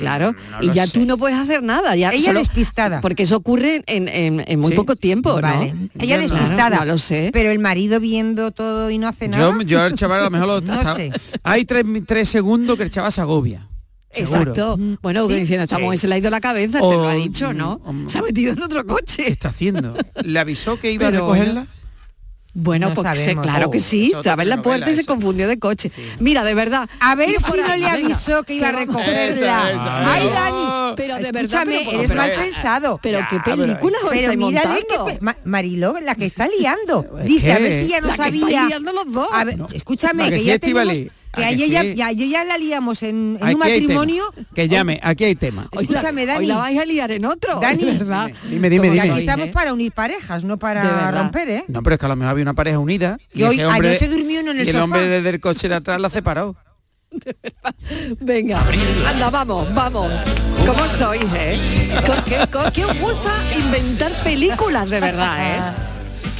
Claro, 0.00 0.34
y 0.60 0.70
ya 0.72 0.86
sé. 0.86 0.92
tú 0.92 1.06
no 1.06 1.16
puedes 1.18 1.38
hacer 1.38 1.62
nada. 1.62 1.94
Ya 1.96 2.10
Ella 2.10 2.26
solo- 2.26 2.38
despistada. 2.40 3.00
Porque 3.00 3.22
eso 3.24 3.36
ocurre 3.36 3.82
en, 3.86 4.08
en- 4.08 4.44
en 4.46 4.60
muy 4.60 4.72
poco 4.72 4.96
tiempo, 4.96 5.40
¿no? 5.40 5.62
Ella 5.98 6.18
despistada. 6.18 6.78
no 6.80 6.84
lo 6.86 6.98
sé. 6.98 7.30
Pero 7.32 7.50
el 7.50 7.58
marido 7.58 8.00
viendo 8.00 8.50
todo 8.50 8.90
y 8.90 8.98
no 8.98 9.08
hace 9.08 9.28
nada. 9.28 9.52
Yo, 9.52 9.62
yo 9.62 9.82
al 9.82 9.94
chaval 9.94 10.20
a 10.20 10.24
lo 10.24 10.30
mejor 10.30 10.48
lo 10.48 10.60
No 10.62 10.72
hasta- 10.74 10.96
sé. 10.96 11.12
Hay 11.42 11.64
tres, 11.64 11.84
tres 12.06 12.28
segundos 12.28 12.76
que 12.76 12.82
el 12.84 12.90
chaval 12.90 13.12
se 13.12 13.20
agobia. 13.20 13.68
seguro. 14.12 14.40
Exacto. 14.40 14.78
Bueno, 15.02 15.26
Sí. 15.28 15.34
diciendo, 15.34 15.64
esta 15.64 15.76
Sí. 15.76 15.98
se 15.98 16.08
le 16.08 16.14
ha 16.16 16.18
ido 16.18 16.30
la 16.30 16.40
cabeza, 16.40 16.78
te 16.80 16.84
lo 16.84 17.06
ha 17.08 17.14
dicho, 17.14 17.52
¿no? 17.52 17.80
se 18.06 18.18
ha 18.18 18.22
metido 18.22 18.52
en 18.52 18.62
otro 18.62 18.84
coche. 18.86 19.24
¿Qué 19.24 19.30
está 19.30 19.48
haciendo? 19.50 19.96
¿Le 20.24 20.38
avisó 20.40 20.78
que 20.80 20.90
iba 20.92 21.06
Pero 21.10 21.18
a 21.18 21.20
recogerla? 21.34 21.60
Bueno, 21.66 21.79
No 22.52 22.94
porque 22.94 23.10
se- 23.16 23.22
sabemos. 23.24 23.46
claro 23.46 23.68
Oh, 23.68 23.70
que 23.70 23.78
sí, 23.80 24.06
es 24.06 24.16
otra 24.16 24.32
estaba 24.32 24.42
en 24.42 24.48
la 24.48 24.62
puerta 24.62 24.90
y 24.90 24.94
se 24.94 25.02
eso. 25.02 25.08
confundió 25.12 25.46
de 25.46 25.58
coche. 25.58 25.90
Mira, 26.18 26.42
de 26.42 26.54
verdad. 26.54 26.88
A 26.98 27.14
ver 27.14 27.30
si 27.38 27.60
no 27.60 27.76
le 27.76 27.86
avisó 27.86 28.42
que 28.42 28.54
iba 28.54 28.68
a 28.70 28.72
recogerla. 28.72 29.34
Esa, 29.34 29.70
esa. 29.70 30.12
Ay, 30.12 30.24
No. 30.26 30.30
Dani. 30.32 30.94
Pero 30.96 31.14
de 31.16 31.22
verdad, 31.22 31.40
Escúchame, 31.42 31.76
pero- 31.84 31.90
eres 31.98 32.08
pero- 32.08 32.20
mal 32.20 32.32
pensado. 32.32 33.00
pero 33.02 33.18
qué 33.30 33.36
Ya, 33.36 33.42
película 33.44 33.98
os 34.04 34.10
Pero 34.10 34.36
mírale 34.36 34.80
que 34.88 35.12
pe- 35.12 35.18
Ma- 35.20 35.36
Mariló, 35.44 35.94
la 36.02 36.14
que 36.16 36.26
está 36.26 36.48
liando. 36.48 37.06
Dice, 37.24 37.52
a 37.52 37.58
ver 37.58 37.72
si 37.84 37.88
ya 37.88 38.00
no 38.00 38.08
La 38.08 38.12
que 38.14 38.16
sabía. 38.22 38.46
estáis 38.48 38.66
liando 38.68 38.92
los 38.92 39.12
dos. 39.12 39.28
A 39.32 39.44
ver, 39.44 39.58
escúchame, 39.72 40.24
¿A 40.24 40.26
que 40.30 40.32
que 40.34 40.40
sí, 40.40 40.46
ya 40.46 40.58
tenemos... 40.58 40.96
¿A 41.32 41.36
Que 41.36 41.44
ayer 41.44 41.68
ya, 41.70 41.82
sí? 41.82 41.94
ya, 41.94 42.06
ayer 42.08 42.28
ya 42.28 42.44
la 42.44 42.58
liamos 42.58 43.02
en, 43.04 43.38
en 43.40 43.48
un 43.48 43.58
matrimonio. 43.58 44.24
Que 44.54 44.68
llame, 44.68 44.98
aquí 45.02 45.24
hay 45.24 45.36
tema. 45.36 45.68
Escúchame, 45.70 46.22
Hoy 46.22 46.26
Dani. 46.26 46.46
la 46.48 46.56
vais 46.56 46.78
a 46.78 46.84
liar 46.84 47.10
en 47.12 47.24
otro. 47.24 47.60
Dani, 47.60 47.84
de 47.84 47.92
verdad. 47.98 48.30
Dime, 48.48 48.68
dime, 48.68 48.88
que 48.88 48.94
dime. 48.94 49.10
aquí 49.12 49.20
estamos 49.20 49.46
¿eh? 49.46 49.50
para 49.52 49.72
unir 49.72 49.92
parejas, 49.92 50.42
no 50.42 50.54
De 50.54 50.58
para 50.58 51.10
romper, 51.12 51.48
¿eh? 51.48 51.64
No, 51.68 51.82
pero 51.82 51.94
es 51.94 52.00
que 52.00 52.06
a 52.06 52.08
lo 52.08 52.16
mejor 52.16 52.32
había 52.32 52.42
una 52.42 52.54
pareja 52.54 52.78
unida. 52.80 53.16
Y 53.32 53.42
hoy- 53.44 53.62
hombre, 53.62 53.90
anoche 53.90 54.08
durmió 54.08 54.40
uno 54.40 54.50
en 54.50 54.58
el 54.60 54.66
y 54.66 54.70
el 54.70 54.72
sofá. 54.72 54.84
hombre 54.84 55.06
desde 55.06 55.28
el 55.30 55.40
coche 55.40 55.68
de 55.68 55.74
atrás 55.76 56.00
la 56.00 56.10
separó. 56.10 56.56
Venga, 58.20 58.62
anda, 59.06 59.30
vamos, 59.30 59.72
vamos. 59.74 60.12
¿Cómo 60.66 60.88
sois, 60.88 61.22
eh? 61.36 61.58
¿Con 62.06 62.24
qué, 62.24 62.46
con 62.50 62.72
qué 62.72 62.84
os 62.84 62.98
gusta 63.00 63.30
inventar 63.56 64.12
películas 64.22 64.88
de 64.88 65.00
verdad, 65.00 65.36
eh? 65.40 65.60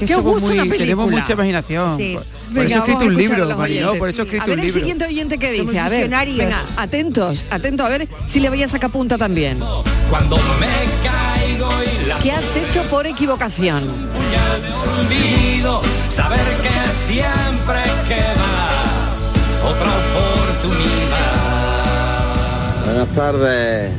Que 0.01 0.07
¿Qué 0.07 0.15
somos 0.15 0.41
muy- 0.41 0.69
tenemos 0.79 1.11
mucha 1.11 1.35
imaginación. 1.35 1.97
Sí. 1.99 2.19
Por, 2.55 2.65
eso 2.65 2.75
he 2.75 2.79
escrito 2.79 3.05
un 3.05 3.17
libro, 3.17 3.49
por 3.99 4.09
eso 4.09 4.23
he 4.23 4.25
escrito 4.25 4.43
A 4.43 4.47
ver 4.47 4.55
un 4.55 4.61
el 4.61 4.67
libro. 4.67 4.81
siguiente 4.81 5.05
oyente 5.05 5.39
que 5.39 5.57
Somos 5.59 5.73
dice, 5.73 5.79
a 5.81 5.89
ver, 5.91 6.11
venga, 6.11 6.61
atentos, 6.79 7.45
atentos, 7.51 7.87
a 7.87 7.89
ver 7.91 8.09
si 8.27 8.41
le 8.41 8.49
voy 8.49 8.63
a 8.63 8.69
sacar 8.69 8.91
punta 8.91 9.19
también. 9.19 9.59
Cuando 10.09 10.37
me 10.59 10.67
caigo 11.07 11.71
y 12.03 12.07
la 12.07 12.17
¿Qué 12.17 12.33
has 12.33 12.57
hecho 12.57 12.83
por 12.85 13.07
equivocación? 13.07 13.83
ya 14.33 14.59
me 14.59 14.73
olvido, 14.75 15.83
saber 16.09 16.41
que 16.41 16.93
siempre 17.13 17.83
queda 18.09 18.51
otra 19.63 19.91
oportunidad. 21.21 22.85
Buenas 22.87 23.09
tardes. 23.15 23.91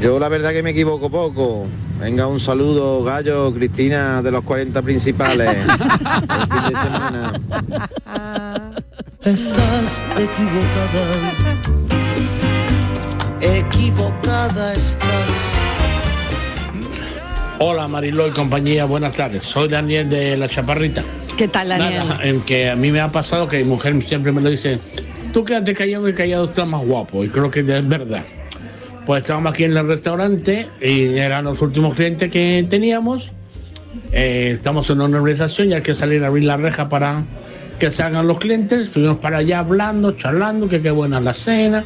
Yo 0.00 0.20
la 0.20 0.28
verdad 0.28 0.52
que 0.52 0.62
me 0.62 0.70
equivoco 0.70 1.10
poco. 1.10 1.66
Venga, 2.00 2.28
un 2.28 2.38
saludo, 2.38 3.02
Gallo, 3.02 3.52
Cristina, 3.52 4.22
de 4.22 4.30
los 4.30 4.44
40 4.44 4.80
principales. 4.82 5.56
Buen 5.66 6.48
fin 6.48 6.62
de 6.68 6.76
semana. 6.76 7.32
Estás 9.24 10.02
equivocada. 10.16 11.04
Equivocada 13.40 14.74
estás. 14.74 15.08
Hola 17.58 17.88
Mariló 17.88 18.28
y 18.28 18.30
compañía, 18.30 18.84
buenas 18.84 19.14
tardes. 19.14 19.44
Soy 19.46 19.66
Daniel 19.66 20.08
de 20.08 20.36
La 20.36 20.48
Chaparrita. 20.48 21.02
¿Qué 21.36 21.48
tal, 21.48 21.70
Daniel? 21.70 22.06
Nada, 22.06 22.22
en 22.22 22.40
que 22.42 22.70
a 22.70 22.76
mí 22.76 22.92
me 22.92 23.00
ha 23.00 23.08
pasado 23.08 23.48
que 23.48 23.58
mi 23.58 23.64
mujer 23.64 24.00
siempre 24.06 24.30
me 24.30 24.40
lo 24.40 24.50
dice, 24.50 24.78
tú 25.32 25.44
quédate 25.44 25.74
callado 25.74 26.04
que 26.04 26.14
callado 26.14 26.44
está 26.44 26.64
más 26.64 26.84
guapo. 26.84 27.24
Y 27.24 27.28
creo 27.30 27.50
que 27.50 27.60
es 27.60 27.88
verdad. 27.88 28.24
Pues 29.08 29.22
estábamos 29.22 29.52
aquí 29.52 29.64
en 29.64 29.74
el 29.74 29.88
restaurante 29.88 30.68
y 30.82 31.16
eran 31.16 31.46
los 31.46 31.62
últimos 31.62 31.94
clientes 31.94 32.30
que 32.30 32.66
teníamos. 32.68 33.30
Eh, 34.12 34.52
estamos 34.56 34.90
en 34.90 35.00
una 35.00 35.16
organización 35.16 35.70
y 35.70 35.72
hay 35.72 35.80
que 35.80 35.94
salir 35.94 36.22
a 36.24 36.26
abrir 36.26 36.44
la 36.44 36.58
reja 36.58 36.90
para 36.90 37.24
que 37.78 37.90
salgan 37.90 38.28
los 38.28 38.36
clientes. 38.36 38.90
Fuimos 38.90 39.16
para 39.16 39.38
allá 39.38 39.60
hablando, 39.60 40.12
charlando, 40.12 40.68
que 40.68 40.82
qué 40.82 40.90
buena 40.90 41.22
la 41.22 41.32
cena, 41.32 41.84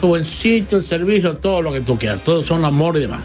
qué 0.00 0.06
buen 0.06 0.24
sitio, 0.24 0.78
el 0.78 0.86
servicio, 0.86 1.36
todo 1.36 1.60
lo 1.60 1.74
que 1.74 1.82
tú 1.82 1.98
quieras. 1.98 2.24
Todos 2.24 2.46
son 2.46 2.64
amor 2.64 2.96
y 2.96 3.00
demás. 3.00 3.24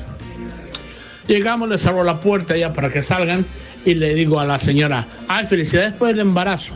Llegamos, 1.25 1.69
les 1.69 1.85
abro 1.85 2.03
la 2.03 2.19
puerta 2.19 2.57
ya 2.57 2.73
para 2.73 2.91
que 2.91 3.01
salgan 3.01 3.45
y 3.85 3.93
le 3.93 4.13
digo 4.13 4.41
a 4.41 4.45
la 4.45 4.59
señora, 4.59 5.07
ay, 5.29 5.47
felicidades 5.47 5.93
por 5.93 6.09
el 6.09 6.19
embarazo. 6.19 6.73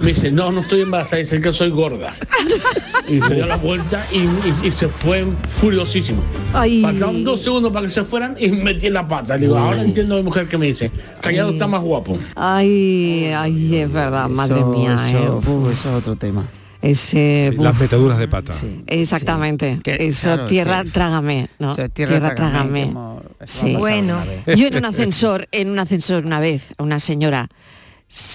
Me 0.00 0.12
dice, 0.12 0.30
no, 0.30 0.52
no 0.52 0.60
estoy 0.60 0.82
embarazada, 0.82 1.16
dice 1.22 1.40
que 1.40 1.52
soy 1.52 1.70
gorda. 1.70 2.14
Y 3.08 3.20
se 3.20 3.34
dio 3.34 3.46
la 3.46 3.56
vuelta 3.56 4.06
y, 4.12 4.18
y- 4.18 4.68
y 4.68 4.70
se 4.72 4.88
fue 4.88 5.26
furiosísimo. 5.60 6.22
Ay. 6.52 6.82
Pasaron 6.82 7.24
dos 7.24 7.42
segundos 7.42 7.72
para 7.72 7.88
que 7.88 7.94
se 7.94 8.04
fueran 8.04 8.36
y 8.38 8.48
metí 8.50 8.86
en 8.86 8.92
la 8.94 9.08
pata. 9.08 9.36
Digo, 9.36 9.56
ahora 9.56 9.82
entiendo 9.82 10.14
a 10.14 10.18
mi 10.18 10.24
mujer 10.24 10.46
que 10.48 10.56
me 10.58 10.66
dice, 10.66 10.90
callado 11.20 11.50
está 11.50 11.66
más 11.66 11.80
guapo. 11.80 12.18
Ay, 12.36 13.30
ay, 13.34 13.76
es 13.76 13.92
verdad, 13.92 14.28
madre 14.28 14.58
Eso- 14.58 14.66
mía. 14.68 14.96
eso, 15.08 15.18
eh, 15.18 15.30
uf, 15.30 15.72
eso 15.72 15.88
es 15.90 15.94
otro 15.96 16.16
tema. 16.16 16.46
ese, 16.80 17.52
Las 17.58 17.74
uf, 17.74 17.80
metaduras 17.82 18.18
de 18.18 18.28
pata. 18.28 18.52
exactamente. 18.86 19.80
Que, 19.82 20.06
Eso, 20.06 20.28
claro, 20.28 20.46
tierra, 20.46 20.84
trágame, 20.84 21.48
¿no? 21.58 21.72
o 21.72 21.74
sea, 21.74 21.88
tierra, 21.88 22.34
trágame, 22.36 22.92
Sí. 23.46 23.74
Bueno. 23.76 24.22
Yo 24.46 24.68
en 24.68 24.76
un 24.76 24.84
ascensor, 24.84 25.48
en 25.50 25.70
un 25.70 25.78
ascensor 25.78 26.24
una 26.24 26.38
vez, 26.40 26.72
a 26.78 26.82
una 26.82 27.00
señora 27.00 27.48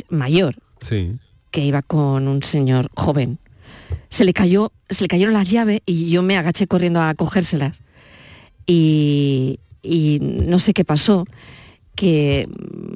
mayor 0.10 0.56
Sí. 0.82 1.12
Que 1.54 1.62
iba 1.62 1.84
con 1.84 2.28
un 2.28 2.42
señor 2.42 2.90
joven. 2.96 3.38
Se 4.10 4.26
le 4.26 4.34
cayó, 4.34 4.72
se 4.90 5.04
le 5.04 5.08
cayeron 5.08 5.36
las 5.36 5.48
llaves 5.48 5.82
y 5.86 6.10
yo 6.10 6.24
me 6.24 6.36
agaché 6.36 6.66
corriendo 6.66 7.00
a 7.00 7.14
cogérselas. 7.14 7.84
Y, 8.66 9.60
y 9.84 10.18
no 10.20 10.58
sé 10.58 10.74
qué 10.74 10.84
pasó, 10.84 11.26
que 11.96 12.50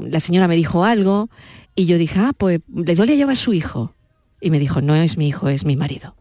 la 0.10 0.20
señora 0.20 0.48
me 0.48 0.56
dijo 0.56 0.84
algo 0.84 1.30
y 1.76 1.86
yo 1.86 2.00
dije, 2.00 2.20
ah, 2.20 2.32
pues 2.36 2.62
le 2.74 2.96
doy 2.96 3.06
la 3.06 3.14
llave 3.14 3.34
a 3.34 3.36
su 3.36 3.54
hijo. 3.54 3.94
Y 4.42 4.50
me 4.50 4.58
dijo, 4.58 4.82
no 4.82 4.96
es 4.96 5.18
mi 5.18 5.28
hijo, 5.28 5.50
es 5.50 5.64
mi 5.64 5.76
marido. 5.76 6.16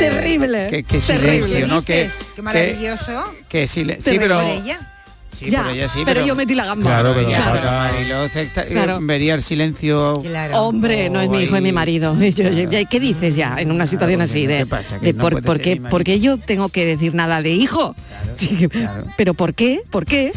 Terrible. 0.00 0.66
Qué, 0.68 0.82
qué 0.82 0.98
terrible. 0.98 1.46
silencio, 1.46 1.66
¿no? 1.68 1.82
Que, 1.82 2.10
Qué 2.34 2.42
maravilloso. 2.42 3.24
que 3.48 3.68
silencio. 3.68 4.12
Sí, 4.12 4.18
pero... 4.18 4.40
Por 4.40 4.50
ella. 4.50 4.97
Sí, 5.36 5.50
Ya, 5.50 5.62
por 5.62 5.72
ella 5.72 5.88
sí, 5.88 6.00
pero 6.04 6.24
yo 6.26 6.34
metí 6.34 6.54
la 6.54 6.64
gamba. 6.64 6.84
Claro, 6.90 7.14
pero 7.14 8.24
está- 8.24 8.64
Claro. 8.66 8.98
vería 9.00 9.34
el 9.34 9.42
silencio. 9.42 10.20
Claro. 10.22 10.62
Hombre, 10.62 11.10
no 11.10 11.20
es 11.20 11.28
mi 11.28 11.42
hijo, 11.42 11.54
es 11.56 11.62
mi 11.62 11.70
marido. 11.72 12.16
Y 12.20 12.32
yo- 12.32 12.50
yo- 12.50 12.68
ya- 12.70 12.84
¿Qué 12.86 12.98
dices 12.98 13.36
ya 13.36 13.56
en 13.58 13.70
una 13.70 13.86
situación 13.86 14.20
así 14.20 14.46
de, 14.46 14.58
¿qué 14.58 14.66
pasa? 14.66 14.98
Que 14.98 15.06
de 15.06 15.12
no 15.12 15.22
por, 15.22 15.32
puede 15.34 15.42
por 15.46 15.56
ser 15.56 15.62
qué, 15.64 15.70
mi 15.74 15.80
marido. 15.80 15.90
por 15.90 16.04
qué 16.04 16.20
yo 16.20 16.38
tengo 16.38 16.68
que 16.70 16.84
decir 16.84 17.14
nada 17.14 17.40
de 17.42 17.50
hijo? 17.50 17.94
Sí, 18.34 18.68
Pero 19.16 19.34
¿por 19.34 19.54
qué? 19.54 19.80
¿Por 19.90 20.04
qué? 20.04 20.32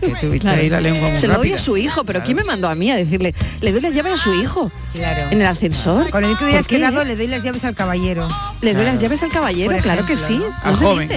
Que 0.00 0.08
tuviste 0.08 0.40
Claro. 0.40 0.60
ahí 0.60 0.68
la 0.70 0.80
lengua 0.80 1.08
muy 1.08 1.16
Se 1.18 1.26
lo 1.28 1.36
doy 1.38 1.52
a 1.52 1.58
su 1.58 1.76
hijo, 1.76 2.04
pero 2.04 2.22
¿quién 2.22 2.36
me 2.36 2.44
mandó 2.44 2.68
a 2.68 2.74
mí 2.74 2.90
a 2.90 2.96
decirle? 2.96 3.34
Le 3.62 3.72
doy 3.72 3.80
las 3.80 3.94
llaves 3.94 4.14
a 4.14 4.16
su 4.16 4.34
hijo. 4.34 4.70
Claro. 4.94 5.26
En 5.30 5.40
el 5.40 5.46
ascensor. 5.46 6.10
Con 6.10 6.24
el 6.24 6.36
que 6.36 6.44
hubieras 6.44 6.66
quedado, 6.66 7.04
le 7.04 7.16
doy 7.16 7.26
las 7.28 7.42
llaves 7.42 7.64
al 7.64 7.74
caballero. 7.74 8.28
Le 8.62 8.74
doy 8.74 8.84
las 8.84 9.00
llaves 9.00 9.22
al 9.22 9.30
caballero, 9.30 9.76
claro 9.78 10.04
que 10.06 10.16
sí. 10.16 10.40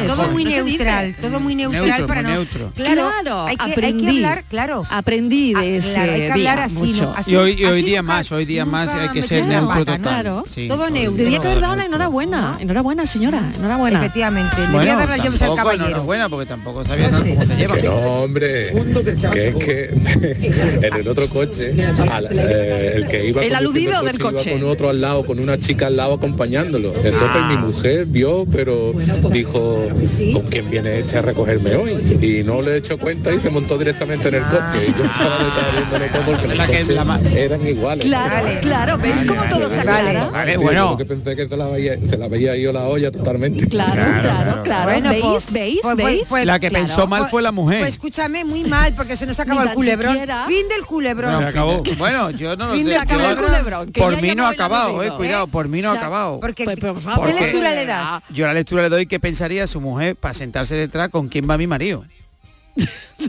Todo 0.08 0.28
muy 0.30 0.46
neutral, 0.46 1.16
todo 1.22 1.40
muy 1.40 1.56
neutral 1.56 2.06
para 2.06 2.22
no. 2.22 2.46
Claro, 2.76 3.12
Claro, 3.22 3.46
hay 3.48 3.56
que, 3.58 3.64
hay 3.66 3.72
aprendí. 3.72 4.04
que 4.04 4.10
hablar, 4.26 4.44
claro. 4.50 4.84
Aprendí 4.90 5.54
de 5.54 5.60
Ah, 5.60 5.66
ese 5.66 5.94
claro, 5.94 6.12
hay 6.14 6.20
que 6.22 6.32
hablar 6.32 6.56
día 6.58 6.66
así, 6.66 6.76
mucho. 6.76 7.04
¿no? 7.04 7.14
Así- 7.16 7.32
Y 7.32 7.36
hoy, 7.36 7.52
y 7.60 7.66
hoy 7.66 7.80
así 7.80 7.90
día 7.90 8.02
nunca- 8.02 8.14
más, 8.14 8.32
hoy 8.32 8.46
día 8.46 8.66
más 8.66 8.90
hay 8.94 9.10
que 9.10 9.22
ser 9.22 9.46
neutro 9.46 9.80
total. 9.80 10.02
Claro. 10.02 10.44
Sí. 10.50 10.68
Todo 10.68 10.90
neutro. 10.90 11.16
Tendría 11.18 11.40
que 11.40 11.48
haber 11.48 11.62
dado 11.62 11.76
la 11.76 11.86
enhorabuena. 11.86 12.58
Enhorabuena, 12.60 13.06
señora. 13.06 13.52
Enhorabuena. 13.58 14.00
Efectivamente, 14.00 14.56
Bueno, 14.72 14.92
a 14.94 14.96
dar 14.96 15.10
las 15.10 15.24
llaves 15.24 15.42
al 15.42 15.56
caballero. 15.56 15.88
enhorabuena, 15.88 16.30
porque 16.30 16.46
tampoco 16.46 16.86
sabía 16.86 17.10
nada 17.12 17.26
cómo 17.26 17.46
se 17.46 17.56
lleva. 17.56 17.76
Que 17.76 17.84
no, 17.84 17.94
hombre. 17.96 18.74
Que 19.34 19.48
es 19.50 19.56
que 19.56 19.90
en 20.88 20.94
el 20.94 21.08
otro 21.08 21.28
coche, 21.30 21.74
al- 22.12 22.28
eh, 22.32 22.94
el 22.96 23.08
que 23.08 23.26
iba 23.28 23.44
El 23.44 23.56
aludido 23.56 24.00
el 24.00 24.06
del 24.06 24.20
coche. 24.20 24.52
iba 24.52 24.60
con 24.62 24.70
otro 24.70 24.90
al 24.90 25.02
lado, 25.02 25.26
con 25.26 25.40
una 25.40 25.58
chica 25.60 25.88
al 25.88 25.98
lado 25.98 26.14
acompañándolo. 26.14 26.94
Entonces 27.04 27.42
mi 27.50 27.58
mujer 27.58 28.06
vio, 28.06 28.46
pero 28.52 28.94
dijo, 29.32 29.88
¿con 30.34 30.44
quién 30.44 30.70
viene 30.70 31.00
este 31.00 31.18
a 31.18 31.22
recogerme 31.22 31.76
hoy? 31.76 31.92
Y 32.22 32.44
no 32.44 32.62
le 32.62 32.78
echó 32.78 32.98
cuenta 32.98 33.09
y 33.12 33.40
se 33.40 33.50
montó 33.50 33.78
directamente 33.78 34.28
en 34.28 34.36
el 34.36 34.44
ah. 34.44 34.50
coche. 34.50 34.88
Y 34.88 34.98
yo 34.98 35.04
estaba, 35.06 35.38
viendo 35.38 36.20
porque 36.26 36.56
la 36.56 36.68
que, 36.68 36.84
la 36.84 37.20
eran 37.36 37.68
iguales. 37.68 38.06
Claro, 38.06 38.48
claro, 38.62 38.98
¿ves 38.98 39.24
cómo 39.28 39.44
todo 39.50 39.70
se 39.70 39.80
aclara? 39.80 40.30
Vale, 40.30 40.54
eh, 40.54 40.58
bueno. 40.58 40.98
que 40.98 41.06
pensé 41.06 41.36
que 41.36 41.48
se 41.48 41.58
la, 41.58 41.68
veía, 41.68 41.96
se 42.08 42.18
la 42.18 42.28
veía 42.28 42.56
yo 42.56 42.74
la 42.74 42.84
olla 42.84 43.12
totalmente. 43.12 43.68
Claro, 43.68 44.22
claro, 44.22 44.64
claro. 44.64 45.10
¿Veis? 45.10 45.24
Pues, 45.24 45.52
¿Veis? 45.52 45.80
Pues, 45.82 45.96
pues, 45.96 46.30
¿Veis? 46.32 46.46
La 46.46 46.60
que 46.60 46.72
pensó 46.72 47.08
mal 47.08 47.28
fue 47.28 47.42
la 47.42 47.52
mujer. 47.52 47.86
Escúchame, 47.88 48.46
muy 48.46 48.64
mal, 48.64 48.94
porque 48.96 49.16
se 49.16 49.26
nos 49.26 49.40
acabó 49.40 49.64
el 49.64 49.70
culebrón. 49.74 50.18
Fin 50.48 50.68
del 50.70 50.86
culebrón. 50.86 51.32
No, 51.32 51.40
se 51.40 51.46
acabó. 51.46 51.84
Bueno, 51.98 52.32
yo 52.32 52.56
no 52.56 52.68
lo 52.68 52.74
Fin 52.74 52.88
de, 52.88 53.00
culebrón. 53.38 53.92
Por 53.92 54.22
mí 54.22 54.36
no 54.36 54.46
ha 54.46 54.50
acabado, 54.50 55.04
eh, 55.04 55.08
¿Eh? 55.08 55.12
cuidado, 55.16 55.48
por 55.48 55.68
mí 55.68 55.82
no 55.82 55.92
ha 55.92 55.94
acabado. 55.94 56.40
Porque, 56.40 56.66
¿Qué 56.66 57.34
lectura 57.34 57.72
le 57.72 57.86
das? 57.86 58.24
Yo 58.30 58.46
la 58.46 58.54
lectura 58.54 58.84
le 58.84 58.90
doy 58.90 59.06
que 59.06 59.20
pensaría 59.20 59.68
su 59.68 59.82
mujer 59.82 60.16
para 60.16 60.34
sentarse 60.34 60.76
detrás 60.76 61.10
con 61.10 61.28
quién 61.28 61.50
va 61.50 61.58
mi 61.58 61.68
marido. 61.68 62.06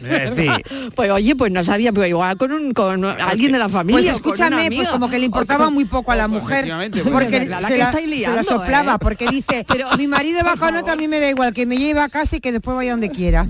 Eh, 0.02 0.62
pues 0.94 1.10
oye, 1.10 1.34
pues 1.34 1.50
no 1.52 1.64
sabía, 1.64 1.92
pero 1.92 2.06
igual 2.06 2.36
con, 2.36 2.52
un, 2.52 3.04
alguien 3.04 3.52
de 3.52 3.58
la 3.58 3.68
familia. 3.68 4.00
Pues 4.00 4.14
escúchame, 4.14 4.70
pues 4.74 4.88
como 4.88 5.10
que 5.10 5.18
le 5.18 5.26
importaba 5.26 5.70
muy 5.70 5.84
poco 5.84 6.12
a 6.12 6.16
la 6.16 6.26
oh, 6.26 6.30
pues 6.30 6.42
mujer, 6.42 6.68
porque 7.12 7.38
pues 7.40 7.48
la 7.48 7.60
se, 7.60 7.78
la, 7.78 8.44
soplaba, 8.44 8.94
¿eh? 8.94 8.98
porque 9.00 9.26
dice, 9.28 9.64
pero 9.68 9.88
mi 9.96 10.06
marido 10.06 10.40
va 10.44 10.56
con 10.56 10.76
otra, 10.76 10.92
a 10.92 10.96
mí 10.96 11.08
me 11.08 11.20
da 11.20 11.28
igual, 11.28 11.52
que 11.52 11.66
me 11.66 11.76
lleva 11.76 12.04
a 12.04 12.08
casa 12.08 12.36
y 12.36 12.40
que 12.40 12.52
después 12.52 12.76
vaya 12.76 12.92
donde 12.92 13.10
quiera. 13.10 13.44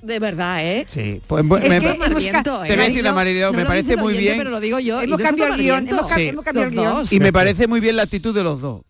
De 0.00 0.18
verdad, 0.18 0.64
¿eh? 0.64 0.86
Sí. 0.88 1.20
Pues, 1.26 1.44
me. 1.44 1.58
Te 1.58 1.96
voy 1.96 2.70
a 2.70 2.76
decir 2.76 3.04
la 3.04 3.12
me 3.52 3.64
parece 3.64 3.96
muy 3.96 4.16
bien. 4.16 4.38
Pero 4.38 4.50
lo 4.50 4.60
digo 4.60 4.78
yo. 4.78 5.00
Hemos 5.00 5.20
cambiado 5.20 5.54
el 5.54 5.60
guion. 5.60 5.86
Cambiado 5.86 6.62
el 6.62 6.70
guion. 6.70 7.04
Y 7.10 7.20
me 7.20 7.32
parece 7.32 7.66
muy 7.66 7.80
bien 7.80 7.96
la 7.96 8.02
actitud 8.02 8.34
de 8.34 8.42
los 8.42 8.60
dos 8.60 8.82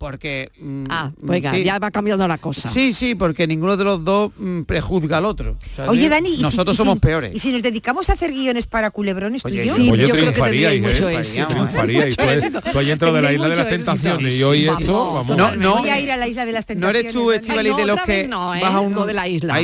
porque... 0.00 0.50
Mm, 0.58 0.86
ah, 0.88 1.10
mm, 1.14 1.26
pues 1.26 1.44
sí. 1.52 1.62
ya 1.62 1.78
va 1.78 1.90
cambiando 1.90 2.26
la 2.26 2.38
cosa. 2.38 2.70
Sí, 2.70 2.94
sí, 2.94 3.14
porque 3.14 3.46
ninguno 3.46 3.76
de 3.76 3.84
los 3.84 4.02
dos 4.02 4.32
mm, 4.38 4.62
prejuzga 4.62 5.18
al 5.18 5.26
otro. 5.26 5.56
¿sabes? 5.76 5.90
Oye, 5.90 6.08
Dani... 6.08 6.38
Nosotros 6.38 6.74
si, 6.74 6.78
somos 6.78 6.94
si, 6.94 7.00
peores. 7.00 7.36
Y 7.36 7.38
si 7.38 7.52
nos 7.52 7.62
dedicamos 7.62 8.08
a 8.08 8.14
hacer 8.14 8.32
guiones 8.32 8.66
para 8.66 8.90
culebrones, 8.90 9.44
Oye, 9.44 9.62
y 9.62 9.68
yo... 9.68 9.76
Sí, 9.76 9.86
yo, 9.88 9.94
yo 9.96 10.08
creo 10.08 10.32
que 10.32 10.40
tendríais 10.40 10.82
¿eh? 10.82 10.88
mucho 10.88 11.06
¿eh? 11.06 11.16
éxito. 11.18 11.48
Triunfaríais. 11.48 12.16
De 12.16 13.22
la 13.22 13.32
Isla 13.34 13.48
de 13.50 13.56
las 13.56 13.68
Tentaciones 13.68 14.34
y 14.34 14.42
hoy 14.42 14.68
esto... 14.68 15.12
Vamos. 15.12 15.36
No, 15.36 15.54
no. 15.54 15.76
Voy 15.76 15.90
a 15.90 16.00
ir 16.00 16.10
a 16.10 16.16
la 16.16 16.28
Isla 16.28 16.46
de 16.46 16.52
las 16.52 16.64
Tentaciones. 16.64 16.94
No 16.94 16.98
eres 16.98 17.12
tú, 17.12 17.30
Estivali, 17.32 17.74
de 17.74 17.84
los 17.84 18.00
que 18.00 18.22
¿eh? 18.22 18.28
vas 18.28 18.72
a 18.72 18.80
uno 18.80 19.04
de 19.04 19.12
la 19.12 19.28
isla. 19.28 19.58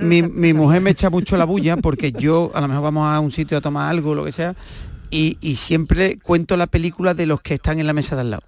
Mi 0.00 0.52
mujer 0.52 0.80
me 0.80 0.90
echa 0.90 1.10
mucho 1.10 1.36
la 1.36 1.44
bulla 1.44 1.76
porque 1.80 2.10
yo, 2.10 2.50
a 2.54 2.60
lo 2.60 2.66
mejor 2.66 2.82
vamos 2.82 3.08
a 3.08 3.20
un 3.20 3.30
sitio 3.30 3.58
a 3.58 3.60
tomar 3.60 3.88
algo, 3.88 4.16
lo 4.16 4.24
que 4.24 4.32
sea, 4.32 4.56
y 5.12 5.36
siempre 5.54 6.18
cuento 6.18 6.56
la 6.56 6.66
película 6.66 7.14
de 7.14 7.26
los 7.26 7.40
que 7.40 7.54
están 7.54 7.78
en 7.78 7.86
la 7.86 7.92
mesa 7.92 8.16
de 8.16 8.22
al 8.22 8.30
lado. 8.32 8.42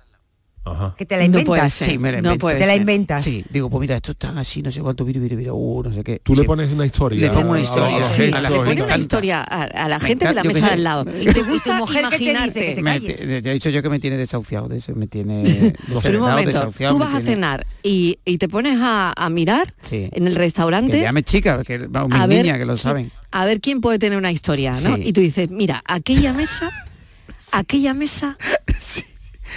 Que 0.97 1.07
te 1.07 1.17
la 1.17 1.25
inventas. 1.25 1.81
No. 1.81 1.87
Sí. 1.87 1.99
No 1.99 2.37
te 2.37 2.67
la 2.67 2.77
inventas. 2.77 3.25
Sí, 3.25 3.45
digo, 3.49 3.71
pues 3.71 3.81
mira, 3.81 3.97
esto 3.97 4.13
están 4.13 4.37
así, 4.37 4.63
no 4.63 4.71
sé 4.71 4.81
cuánto, 4.81 5.05
mira, 5.07 5.19
mira, 5.19 5.35
mira, 5.35 5.53
uh, 5.55 5.83
no 5.83 5.93
sé 5.93 6.05
qué. 6.05 6.21
Tú 6.23 6.35
le 6.35 6.45
pones 6.45 6.71
una 6.71 6.85
historia. 6.85 7.21
Le 7.21 7.31
pongo 7.33 7.51
una 7.51 7.61
historia. 7.61 7.97
A, 7.97 8.03
sí. 8.03 8.31
a 8.33 8.41
la 8.41 8.51
gente 8.51 8.83
una 8.83 8.97
historia 8.99 9.41
a, 9.41 9.89
la 9.89 10.01
gente 10.01 10.29
de 10.29 10.35
la 10.35 10.45
mesa 10.45 10.67
de 10.67 10.73
al 10.73 10.85
lado. 10.85 11.05
Te 11.07 11.43
gusta 11.43 11.79
mujer 11.79 12.05
imaginarte. 12.07 12.83
Te, 12.83 13.51
he 13.51 13.53
dicho 13.55 13.71
yo 13.71 13.83
que 13.83 13.89
me 13.89 13.99
tiene 13.99 14.17
desahuciado, 14.17 14.69
de 14.69 14.79
eso, 14.79 14.95
me 14.95 15.07
tiene 15.07 15.75
Pero 16.03 16.19
un 16.23 16.29
momento, 16.29 16.71
tú 16.89 16.99
vas 16.99 17.15
a 17.15 17.21
cenar 17.21 17.67
y, 17.83 18.19
y 18.25 18.39
te 18.39 18.49
pones 18.49 18.79
a, 18.81 19.15
mirar 19.31 19.73
en 19.91 20.27
el 20.27 20.35
restaurante. 20.35 20.93
Que 20.93 21.03
llame 21.03 21.23
chicas, 21.23 21.65
que 21.65 21.79
mis 21.79 22.29
niñas 22.29 22.59
que 22.59 22.67
lo 22.67 22.77
saben. 22.77 23.11
A 23.33 23.47
ver 23.47 23.61
quién 23.61 23.81
puede 23.81 23.99
tener 23.99 24.19
una 24.19 24.33
historia, 24.33 24.75
¿no? 24.83 24.99
Y 24.99 25.13
tú 25.13 25.21
dices, 25.21 25.51
mira, 25.51 25.83
aquella 25.87 26.33
mesa, 26.33 26.69
aquella 27.53 27.95
mesa 27.95 28.37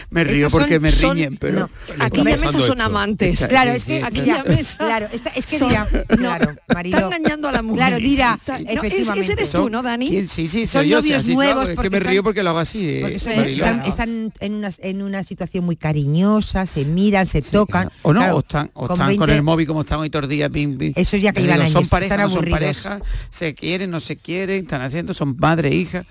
me 0.10 0.24
río 0.24 0.50
porque 0.50 0.80
me 0.80 0.92
riñen, 0.92 1.38
pero... 1.38 1.70
Aquí 2.00 2.18
ya 2.18 2.24
mesa 2.24 2.60
son 2.60 2.82
amantes. 2.82 3.46
Claro, 3.48 3.72
es 3.72 3.86
que 3.86 4.04
aquí 4.04 4.22
mesa... 4.48 4.78
Claro, 4.78 5.08
es 5.12 5.46
que 5.46 5.60
no. 5.60 5.70
Está 5.70 7.16
engañando 7.18 7.48
a 7.48 7.52
la 7.52 7.62
mujer. 7.62 8.00
Claro. 8.00 8.38
Es, 8.68 9.30
eres 9.30 9.50
tú, 9.52 9.70
¿no, 9.70 9.82
Dani? 9.82 10.28
Sí, 10.28 10.48
sí, 10.48 10.68
son 10.68 10.90
novios 10.90 11.28
nuevos. 11.28 11.68
No, 11.68 11.74
es 11.74 11.80
que 11.80 11.90
me 11.90 12.00
río 12.00 12.24
porque 12.24 12.44
lo 12.44 12.50
hago 12.50 12.60
así. 12.60 12.88
Eh, 12.88 13.16
están, 13.16 14.32
en, 14.40 15.02
una, 15.02 15.24
situación 15.24 15.66
muy 15.66 15.76
cariñosa, 15.76 16.66
se 16.66 16.86
miran, 16.86 17.28
se 17.28 17.42
tocan. 17.42 17.92
O 18.02 18.14
no, 18.14 18.40
están, 18.40 18.70
con, 18.70 19.30
el 19.30 19.44
móvil 19.44 19.68
como 19.68 19.82
están 19.82 20.00
hoy 20.00 20.10
todos 20.10 20.24
los 20.24 20.30
días. 20.30 20.52
Eso 20.96 21.18
ya 21.18 21.32
que 21.32 21.42
llevan 21.42 21.62
años. 21.62 21.72
Son 21.72 21.88
parejas, 21.88 22.32
son 22.32 23.04
se 23.30 23.54
quieren, 23.54 23.90
no 23.90 24.00
se 24.00 24.18
quieren, 24.18 24.64
están 24.64 24.82
haciendo, 24.82 25.14
son 25.14 25.36
madre 25.38 25.70
e 25.70 25.76
hija 25.76 26.06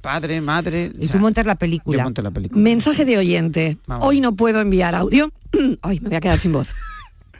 padre, 0.00 0.40
madre. 0.40 0.92
Y 0.98 1.06
o 1.06 1.30
la 1.44 1.54
película. 1.54 2.10
Yo 2.14 2.22
la 2.22 2.30
película. 2.30 2.60
Mensaje 2.60 3.04
de 3.04 3.18
oyente. 3.18 3.78
Hoy 4.00 4.20
no 4.20 4.34
puedo 4.34 4.60
enviar 4.60 4.94
audio. 4.94 5.32
Ay, 5.82 6.00
me 6.00 6.08
voy 6.08 6.16
a 6.16 6.20
quedar 6.20 6.38
sin 6.38 6.52
voz. 6.52 6.68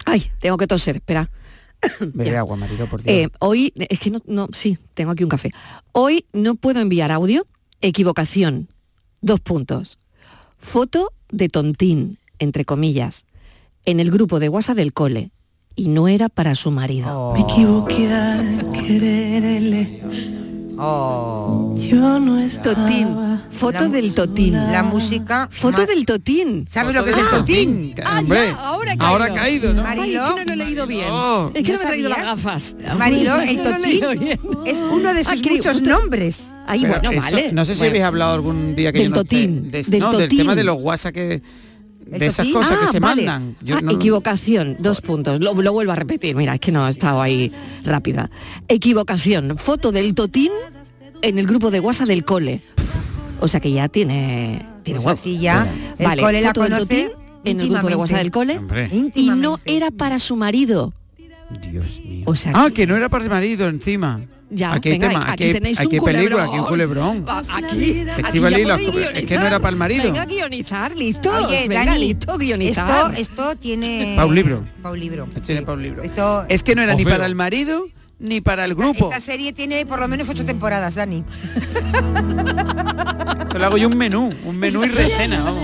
Ay, 0.04 0.30
tengo 0.40 0.56
que 0.56 0.66
toser, 0.66 0.96
espera. 0.96 1.30
Bebe 2.00 2.36
agua, 2.36 2.56
marido, 2.56 2.86
por 2.86 3.00
eh, 3.04 3.18
Dios. 3.18 3.32
Hoy, 3.40 3.72
es 3.76 4.00
que 4.00 4.10
no, 4.10 4.20
no, 4.26 4.48
sí, 4.52 4.78
tengo 4.94 5.12
aquí 5.12 5.22
un 5.22 5.30
café. 5.30 5.50
Hoy 5.92 6.24
no 6.32 6.54
puedo 6.54 6.80
enviar 6.80 7.12
audio. 7.12 7.46
Equivocación. 7.80 8.68
Dos 9.20 9.40
puntos. 9.40 9.98
Foto 10.58 11.12
de 11.30 11.48
tontín, 11.48 12.18
entre 12.38 12.64
comillas, 12.64 13.26
en 13.84 14.00
el 14.00 14.10
grupo 14.10 14.40
de 14.40 14.48
WhatsApp 14.48 14.76
del 14.76 14.92
cole. 14.92 15.30
Y 15.76 15.88
no 15.88 16.08
era 16.08 16.28
para 16.28 16.56
su 16.56 16.72
marido. 16.72 17.32
Me 17.34 17.40
equivoqué 17.40 18.08
Oh. 20.78 21.74
Yo 21.76 22.20
no 22.20 22.38
estaba. 22.38 22.74
Totín. 22.74 23.40
Foto 23.50 23.88
del 23.88 24.14
Totín. 24.14 24.54
La 24.54 24.82
música. 24.82 25.48
Foto 25.50 25.84
del 25.86 26.06
Totín. 26.06 26.66
¿Sabes 26.70 26.94
lo 26.94 27.04
que 27.04 27.10
es 27.10 27.16
el 27.16 27.28
Totín? 27.28 27.94
Ah, 28.04 28.22
ahora 28.60 28.96
caído. 28.96 29.06
Ahora 29.06 29.34
caído, 29.34 29.74
¿no? 29.74 29.82
No 29.82 29.94
lo 29.94 30.52
he 30.52 30.56
leído 30.56 30.86
bien. 30.86 31.08
Es 31.54 31.62
que 31.64 31.72
no, 31.72 31.78
me 31.78 31.84
he 31.84 31.86
traído 31.86 32.08
las 32.08 32.24
gafas. 32.24 32.76
Mariló, 32.96 33.40
el 33.40 33.62
Totín 33.62 34.04
es 34.66 34.80
uno 34.80 35.14
de 35.14 35.20
ah, 35.20 35.24
sus 35.24 35.42
muchos 35.42 35.82
nombres. 35.82 36.52
Ahí, 36.66 36.84
bueno, 36.84 37.10
vale. 37.20 37.52
No 37.52 37.64
sé 37.64 37.74
si 37.74 37.84
habéis 37.84 38.04
hablado 38.04 38.34
algún 38.34 38.76
día 38.76 38.92
que 38.92 39.00
del 39.00 39.12
Totín. 39.12 39.70
del 39.70 40.28
tema 40.28 40.54
de 40.54 40.64
los 40.64 40.76
WhatsApp 40.80 41.14
que 41.14 41.42
de 42.10 42.26
esas 42.26 42.48
cosas 42.48 42.78
que 42.78 42.84
ah, 42.86 42.92
se 42.92 43.00
mandan. 43.00 43.56
Ah, 43.70 43.80
equivocación, 43.90 44.76
dos 44.78 45.00
puntos. 45.00 45.40
Lo, 45.40 45.54
lo, 45.54 45.72
vuelvo 45.72 45.92
a 45.92 45.96
repetir, 45.96 46.34
mira, 46.34 46.54
es 46.54 46.60
que 46.60 46.72
no 46.72 46.86
he 46.86 46.90
estado 46.90 47.20
ahí 47.20 47.52
rápida. 47.84 48.30
Equivocación, 48.68 49.58
foto 49.58 49.92
del 49.92 50.14
totín 50.14 50.50
en 51.22 51.38
el 51.38 51.46
grupo 51.46 51.70
de 51.70 51.80
WhatsApp 51.80 52.08
del 52.08 52.24
cole. 52.24 52.62
O 53.40 53.48
sea 53.48 53.60
que 53.60 53.70
ya 53.70 53.88
tiene, 53.88 54.66
tiene 54.82 55.00
huevo. 55.00 55.10
Así 55.10 55.38
ya, 55.38 55.72
vale, 56.00 56.22
cole 56.22 56.42
foto 56.42 56.68
la 56.68 56.76
del 56.76 56.88
totín 56.88 57.08
en 57.44 57.60
el 57.60 57.68
grupo 57.68 57.88
de 57.88 57.94
WhatsApp 57.96 58.18
del 58.18 58.30
cole. 58.30 58.60
Y 59.14 59.30
no 59.30 59.60
era 59.64 59.90
para 59.90 60.18
su 60.18 60.36
marido. 60.36 60.94
Dios 61.70 62.00
mío. 62.04 62.24
O 62.26 62.34
sea, 62.34 62.52
ah, 62.54 62.68
que, 62.68 62.74
que 62.74 62.86
no 62.86 62.96
era 62.96 63.08
para 63.08 63.24
su 63.24 63.30
marido 63.30 63.68
encima. 63.68 64.20
Aquí 64.50 64.88
hay 64.88 64.98
venga, 64.98 65.08
tema, 65.08 65.32
aquí, 65.32 65.44
aquí 65.44 65.52
tenéis 65.52 65.78
aquí 65.78 65.98
un 65.98 66.04
película, 66.04 66.44
aquí 66.44 66.58
un 66.58 66.64
culebrón. 66.64 67.24
Aquí, 67.28 68.04
la, 68.04 68.16
es 68.16 69.24
que 69.24 69.36
no 69.38 69.46
era 69.46 69.58
para 69.58 69.70
el 69.70 69.76
marido. 69.76 70.12
Listo. 70.96 71.30
Listo, 71.98 72.38
guionizar. 72.38 73.18
Esto, 73.18 73.56
tiene... 73.56 74.14
Pa' 74.16 74.24
un 74.24 74.34
libro. 74.34 74.64
Pa' 74.82 74.90
un 74.90 75.00
libro. 75.00 75.28
Este 75.36 75.62
es 76.48 76.62
que 76.62 76.74
no 76.74 76.82
era 76.82 76.94
ni 76.94 77.04
para 77.04 77.26
el 77.26 77.34
marido, 77.34 77.84
ni 78.18 78.40
para 78.40 78.64
el 78.64 78.74
grupo. 78.74 79.10
Esta, 79.10 79.20
serie 79.20 79.52
tiene 79.52 79.86
por 79.86 80.00
lo 80.00 80.08
menos 80.08 80.28
ocho 80.28 80.44
temporadas, 80.44 80.94
Dani. 80.94 81.24
Te 83.50 83.58
lo 83.58 83.66
hago 83.66 83.76
yo 83.76 83.88
un 83.88 83.96
menú, 83.96 84.32
un 84.44 84.58
menú 84.58 84.84
y 84.84 84.88
recena, 84.88 85.42
vamos. 85.42 85.62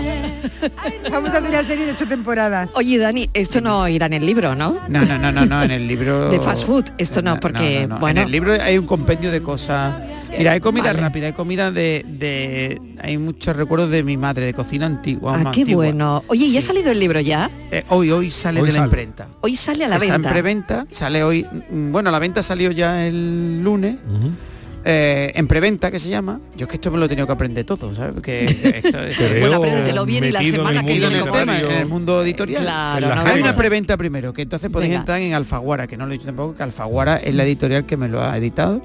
Vamos 1.10 1.30
a 1.30 1.38
hacer 1.38 1.50
una 1.50 1.64
serie 1.64 1.86
de 1.86 1.92
ocho 1.92 2.06
temporadas. 2.06 2.70
Oye, 2.74 2.98
Dani, 2.98 3.28
esto 3.34 3.60
no 3.60 3.86
irá 3.88 4.06
en 4.06 4.14
el 4.14 4.26
libro, 4.26 4.54
¿no? 4.54 4.78
No, 4.88 5.04
no, 5.04 5.18
no, 5.18 5.32
no, 5.32 5.44
no 5.44 5.62
en 5.62 5.70
el 5.70 5.86
libro... 5.86 6.30
De 6.30 6.40
fast 6.40 6.64
food, 6.64 6.84
esto 6.98 7.22
no, 7.22 7.38
porque, 7.40 7.86
bueno... 8.00 8.22
En 8.22 8.26
el 8.26 8.32
libro 8.32 8.52
hay 8.52 8.78
un 8.78 8.86
compendio 8.86 9.30
de 9.30 9.42
cosas... 9.42 9.94
Mira, 10.36 10.52
hay 10.52 10.60
comida 10.60 10.92
rápida, 10.92 11.26
hay 11.28 11.32
comida 11.32 11.70
de, 11.70 12.04
de, 12.08 12.80
Hay 13.00 13.18
muchos 13.18 13.56
recuerdos 13.56 13.90
de 13.90 14.02
mi 14.02 14.16
madre, 14.16 14.46
de 14.46 14.54
cocina 14.54 14.86
antigua. 14.86 15.40
Ah, 15.46 15.52
qué 15.52 15.64
bueno. 15.64 16.24
Oye, 16.26 16.46
¿y 16.46 16.56
ha 16.56 16.60
salido 16.60 16.90
el 16.90 16.98
libro 16.98 17.20
ya? 17.20 17.50
Eh, 17.70 17.84
hoy, 17.88 18.10
hoy 18.10 18.32
sale 18.32 18.60
de 18.60 18.72
la 18.72 18.84
imprenta. 18.84 19.28
Hoy 19.42 19.56
sale 19.56 19.84
a 19.84 19.88
la 19.88 19.98
venta. 19.98 20.16
en 20.16 20.22
preventa, 20.22 20.86
sale 20.90 21.22
hoy... 21.22 21.46
Mm, 21.70 21.92
bueno, 21.92 22.10
la 22.10 22.18
venta 22.18 22.42
salió 22.44 22.70
ya 22.70 23.06
el 23.06 23.62
lunes. 23.62 23.96
Eh, 24.86 25.32
en 25.34 25.46
preventa 25.46 25.90
que 25.90 25.98
se 25.98 26.10
llama. 26.10 26.40
Yo 26.56 26.64
es 26.64 26.68
que 26.68 26.74
esto 26.74 26.90
me 26.90 26.98
lo 26.98 27.06
he 27.06 27.08
tenido 27.08 27.26
que 27.26 27.32
aprender 27.32 27.64
todo, 27.64 27.94
¿sabes? 27.94 28.20
Que 28.20 28.44
esto, 28.84 28.98
bien 30.04 30.24
y 30.24 30.30
la 30.30 30.42
semana 30.42 30.84
que 30.84 30.96
en, 31.02 31.72
el 31.72 31.86
mundo 31.86 32.22
editorial. 32.22 32.62
Claro, 32.62 33.14
no, 33.14 33.20
hay 33.22 33.40
una 33.40 33.54
preventa 33.54 33.96
primero, 33.96 34.34
que 34.34 34.42
entonces 34.42 34.68
podéis 34.68 34.92
entrar 34.92 35.20
en 35.20 35.32
Alfaguara, 35.32 35.86
que 35.86 35.96
no 35.96 36.04
lo 36.04 36.12
he 36.12 36.18
dicho 36.18 36.26
tampoco, 36.26 36.54
que 36.54 36.62
Alfaguara 36.62 37.16
es 37.16 37.34
la 37.34 37.44
editorial 37.44 37.86
que 37.86 37.96
me 37.96 38.08
lo 38.08 38.22
ha 38.22 38.36
editado. 38.36 38.82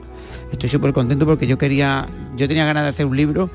Estoy 0.54 0.70
súper 0.70 0.94
contento 0.94 1.26
porque 1.26 1.46
yo 1.48 1.58
quería, 1.58 2.08
yo 2.38 2.48
tenía 2.48 2.66
ganas 2.66 2.84
de 2.84 2.90
hacer 2.90 3.06
un 3.06 3.18
libro 3.18 3.50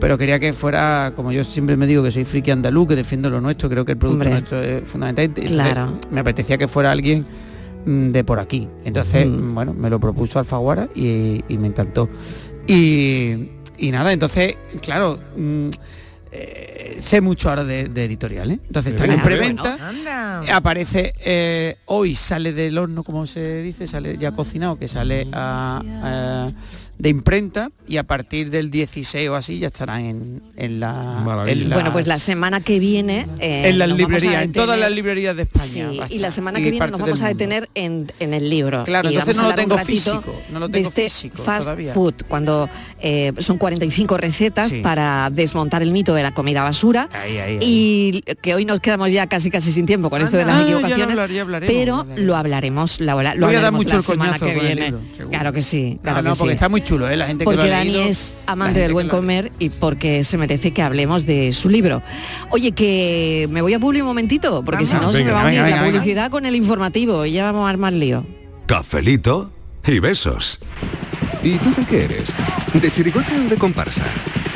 pero 0.00 0.16
quería 0.16 0.40
que 0.40 0.54
fuera, 0.54 1.12
como 1.14 1.30
yo 1.30 1.44
siempre 1.44 1.76
me 1.76 1.86
digo 1.86 2.02
que 2.02 2.10
soy 2.10 2.24
friki 2.24 2.50
andaluz, 2.50 2.88
que 2.88 2.96
defiendo 2.96 3.28
lo 3.28 3.40
nuestro, 3.40 3.68
creo 3.68 3.84
que 3.84 3.92
el 3.92 3.98
producto 3.98 4.30
nuestro 4.30 4.62
es 4.62 4.88
fundamental. 4.88 6.00
Me 6.10 6.20
apetecía 6.20 6.56
que 6.56 6.66
fuera 6.66 6.90
alguien 6.90 7.26
Mm, 7.84 8.10
de 8.10 8.24
por 8.24 8.38
aquí. 8.38 8.68
Entonces, 8.84 9.26
mm. 9.26 9.54
bueno, 9.54 9.74
me 9.74 9.90
lo 9.90 9.98
propuso 10.00 10.38
Alfaguara 10.38 10.88
y, 10.94 11.42
y 11.48 11.58
me 11.58 11.68
encantó. 11.68 12.08
Y, 12.66 13.50
y, 13.78 13.90
nada, 13.90 14.12
entonces, 14.12 14.56
claro, 14.82 15.18
mm, 15.36 15.68
eh, 16.32 16.98
sé 17.00 17.20
mucho 17.20 17.48
ahora 17.48 17.64
de, 17.64 17.88
de 17.88 18.04
editoriales. 18.04 18.58
¿eh? 18.58 18.60
Entonces 18.66 18.94
están 18.94 19.10
en 19.10 19.20
ah, 19.20 19.24
preventa. 19.24 19.92
Aparece 20.52 21.14
eh, 21.24 21.76
hoy, 21.86 22.14
sale 22.14 22.52
del 22.52 22.78
horno, 22.78 23.02
como 23.02 23.26
se 23.26 23.62
dice, 23.62 23.86
sale 23.86 24.16
ya 24.18 24.32
cocinado, 24.32 24.78
que 24.78 24.88
sale 24.88 25.26
a 25.32 26.48
de 27.00 27.08
imprenta 27.08 27.70
y 27.88 27.96
a 27.96 28.04
partir 28.04 28.50
del 28.50 28.70
16 28.70 29.28
o 29.30 29.34
así 29.34 29.58
ya 29.58 29.68
estará 29.68 30.00
en, 30.00 30.42
en 30.56 30.80
la 30.80 31.24
en 31.46 31.70
Bueno, 31.70 31.92
pues 31.92 32.06
la 32.06 32.14
las- 32.14 32.22
semana 32.22 32.60
que 32.60 32.78
viene... 32.78 33.26
eh, 33.40 33.68
en 33.70 33.78
las 33.78 33.88
librerías, 33.90 34.42
en 34.44 34.52
todas 34.52 34.78
las 34.78 34.90
librerías 34.92 35.34
de 35.34 35.42
España. 35.42 35.66
Sí, 35.66 36.00
y 36.10 36.18
la 36.18 36.30
semana 36.30 36.60
que 36.60 36.70
viene 36.70 36.86
nos 36.90 37.00
vamos 37.00 37.22
a 37.22 37.28
detener 37.28 37.68
en, 37.74 38.12
en 38.20 38.34
el 38.34 38.48
libro. 38.50 38.84
Claro, 38.84 39.10
Y 39.10 39.14
entonces 39.14 39.36
vamos 39.36 39.52
a 39.52 39.56
no 39.56 39.56
lo 39.56 39.62
hablar 39.62 39.64
un 39.64 39.68
tengo 39.70 39.76
ratito 39.78 40.22
físico, 40.22 40.42
no 40.52 40.58
lo 40.60 40.68
de 40.68 40.72
tengo 40.74 40.88
este 40.88 41.04
físico 41.04 41.42
fast 41.42 41.62
todavía. 41.64 41.94
food, 41.94 42.14
cuando 42.28 42.68
eh, 43.00 43.32
son 43.38 43.56
45 43.58 44.16
recetas 44.18 44.70
Sí. 44.70 44.80
para 44.82 45.30
desmontar 45.32 45.82
el 45.82 45.90
mito 45.92 46.14
de 46.14 46.22
la 46.22 46.32
comida 46.34 46.62
basura. 46.62 47.08
Ahí, 47.12 47.38
ahí, 47.38 47.52
ahí. 47.56 47.58
Y 47.62 48.22
que 48.42 48.54
hoy 48.54 48.64
nos 48.66 48.80
quedamos 48.80 49.10
ya 49.10 49.26
casi 49.26 49.50
casi 49.50 49.72
sin 49.72 49.86
tiempo 49.86 50.10
con 50.10 50.20
esto 50.22 50.36
de 50.36 50.44
las 50.44 50.56
Ah, 50.56 50.58
ya 50.60 50.64
lo 50.64 50.70
equivocaciones. 50.78 51.08
hablar- 51.18 51.30
ya 51.32 51.42
hablaremos, 51.42 51.74
pero 51.74 51.94
hablaremos. 51.96 52.26
lo 52.26 52.36
hablaremos, 52.36 53.00
Laura, 53.00 53.34
lo 53.34 53.46
Voy 53.46 53.54
a 53.56 53.60
dar 53.60 53.66
hablaremos 53.72 53.84
mucho 53.84 53.94
la 53.94 54.00
el 54.00 54.04
semana 54.04 54.38
que 54.38 54.60
viene. 54.60 54.84
libro, 54.90 55.00
claro 55.30 55.52
que 55.52 55.62
sí, 55.62 55.98
claro 56.02 56.22
no, 56.22 56.32
que 56.32 56.38
porque 56.38 56.52
sí. 56.52 56.54
está 56.56 56.68
muy 56.68 56.80
chulo, 56.90 57.08
¿eh? 57.08 57.16
La 57.16 57.26
gente 57.26 57.44
porque 57.44 57.62
que 57.62 57.68
lo 57.68 57.74
ha 57.74 57.78
Dani 57.78 57.90
leído, 57.92 58.08
es 58.08 58.38
amante 58.46 58.80
del 58.80 58.92
buen 58.92 59.06
lo 59.06 59.12
comer 59.12 59.52
y 59.60 59.70
porque 59.70 60.24
se 60.24 60.36
merece 60.36 60.72
que 60.72 60.82
hablemos 60.82 61.24
de 61.24 61.52
su 61.52 61.68
libro. 61.68 62.02
Oye, 62.50 62.72
que 62.72 63.46
me 63.50 63.62
voy 63.62 63.74
a 63.74 63.78
publicar 63.78 64.02
un 64.02 64.08
momentito, 64.08 64.64
porque 64.64 64.86
si 64.86 64.96
no 64.96 65.12
se 65.12 65.24
me 65.24 65.30
va 65.30 65.42
a 65.42 65.46
unir 65.46 65.62
venga, 65.62 65.76
la 65.76 65.82
venga, 65.82 65.98
publicidad 65.98 66.30
con 66.30 66.46
el 66.46 66.56
informativo 66.56 67.24
y 67.24 67.32
ya 67.32 67.44
vamos 67.44 67.66
a 67.66 67.70
armar 67.70 67.92
lío. 67.92 68.26
Cafelito 68.66 69.52
y 69.86 70.00
besos. 70.00 70.58
¿Y 71.42 71.56
tú 71.58 71.72
de 71.74 71.84
qué 71.84 72.04
eres? 72.04 72.34
¿De 72.74 72.90
chirigota 72.90 73.32
o 73.34 73.48
de 73.48 73.56
comparsa? 73.56 74.06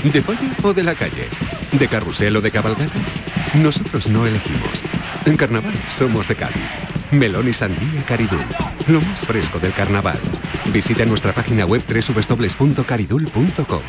¿De 0.02 0.20
folla 0.20 0.54
o 0.62 0.72
de 0.72 0.82
la 0.82 0.94
calle? 0.94 1.28
¿De 1.72 1.88
carrusel 1.88 2.36
o 2.36 2.40
de 2.40 2.50
cabalgata? 2.50 2.98
Nosotros 3.54 4.08
no 4.08 4.26
elegimos. 4.26 4.84
En 5.24 5.36
carnaval 5.36 5.74
somos 5.88 6.26
de 6.28 6.34
Cádiz. 6.34 6.62
Melón 7.18 7.48
y 7.48 7.52
sandía 7.52 8.04
Caridul. 8.06 8.44
Lo 8.86 9.00
más 9.00 9.24
fresco 9.24 9.58
del 9.58 9.72
carnaval. 9.72 10.18
Visita 10.72 11.04
nuestra 11.04 11.32
página 11.34 11.64
web 11.64 11.82
www.caridul.com. 11.86 13.82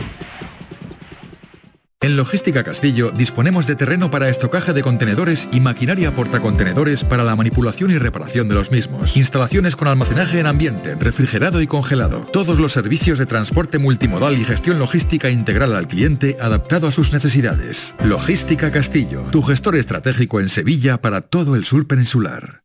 En 2.05 2.17
Logística 2.17 2.63
Castillo 2.63 3.09
disponemos 3.09 3.65
de 3.65 3.75
terreno 3.75 4.11
para 4.11 4.29
estocaje 4.29 4.73
de 4.73 4.83
contenedores 4.83 5.47
y 5.51 5.59
maquinaria 5.59 6.11
portacontenedores 6.11 7.03
para 7.03 7.23
la 7.23 7.35
manipulación 7.35 7.89
y 7.89 7.97
reparación 7.97 8.47
de 8.47 8.53
los 8.53 8.69
mismos. 8.69 9.17
Instalaciones 9.17 9.75
con 9.75 9.87
almacenaje 9.87 10.39
en 10.39 10.45
ambiente, 10.45 10.93
refrigerado 10.93 11.63
y 11.63 11.67
congelado. 11.67 12.19
Todos 12.31 12.59
los 12.59 12.73
servicios 12.73 13.17
de 13.17 13.25
transporte 13.25 13.79
multimodal 13.79 14.37
y 14.37 14.45
gestión 14.45 14.77
logística 14.77 15.31
integral 15.31 15.73
al 15.73 15.87
cliente 15.87 16.37
adaptado 16.39 16.87
a 16.87 16.91
sus 16.91 17.11
necesidades. 17.11 17.95
Logística 18.03 18.71
Castillo, 18.71 19.23
tu 19.31 19.41
gestor 19.41 19.75
estratégico 19.75 20.39
en 20.39 20.49
Sevilla 20.49 21.01
para 21.01 21.21
todo 21.21 21.55
el 21.55 21.65
sur 21.65 21.87
peninsular. 21.87 22.64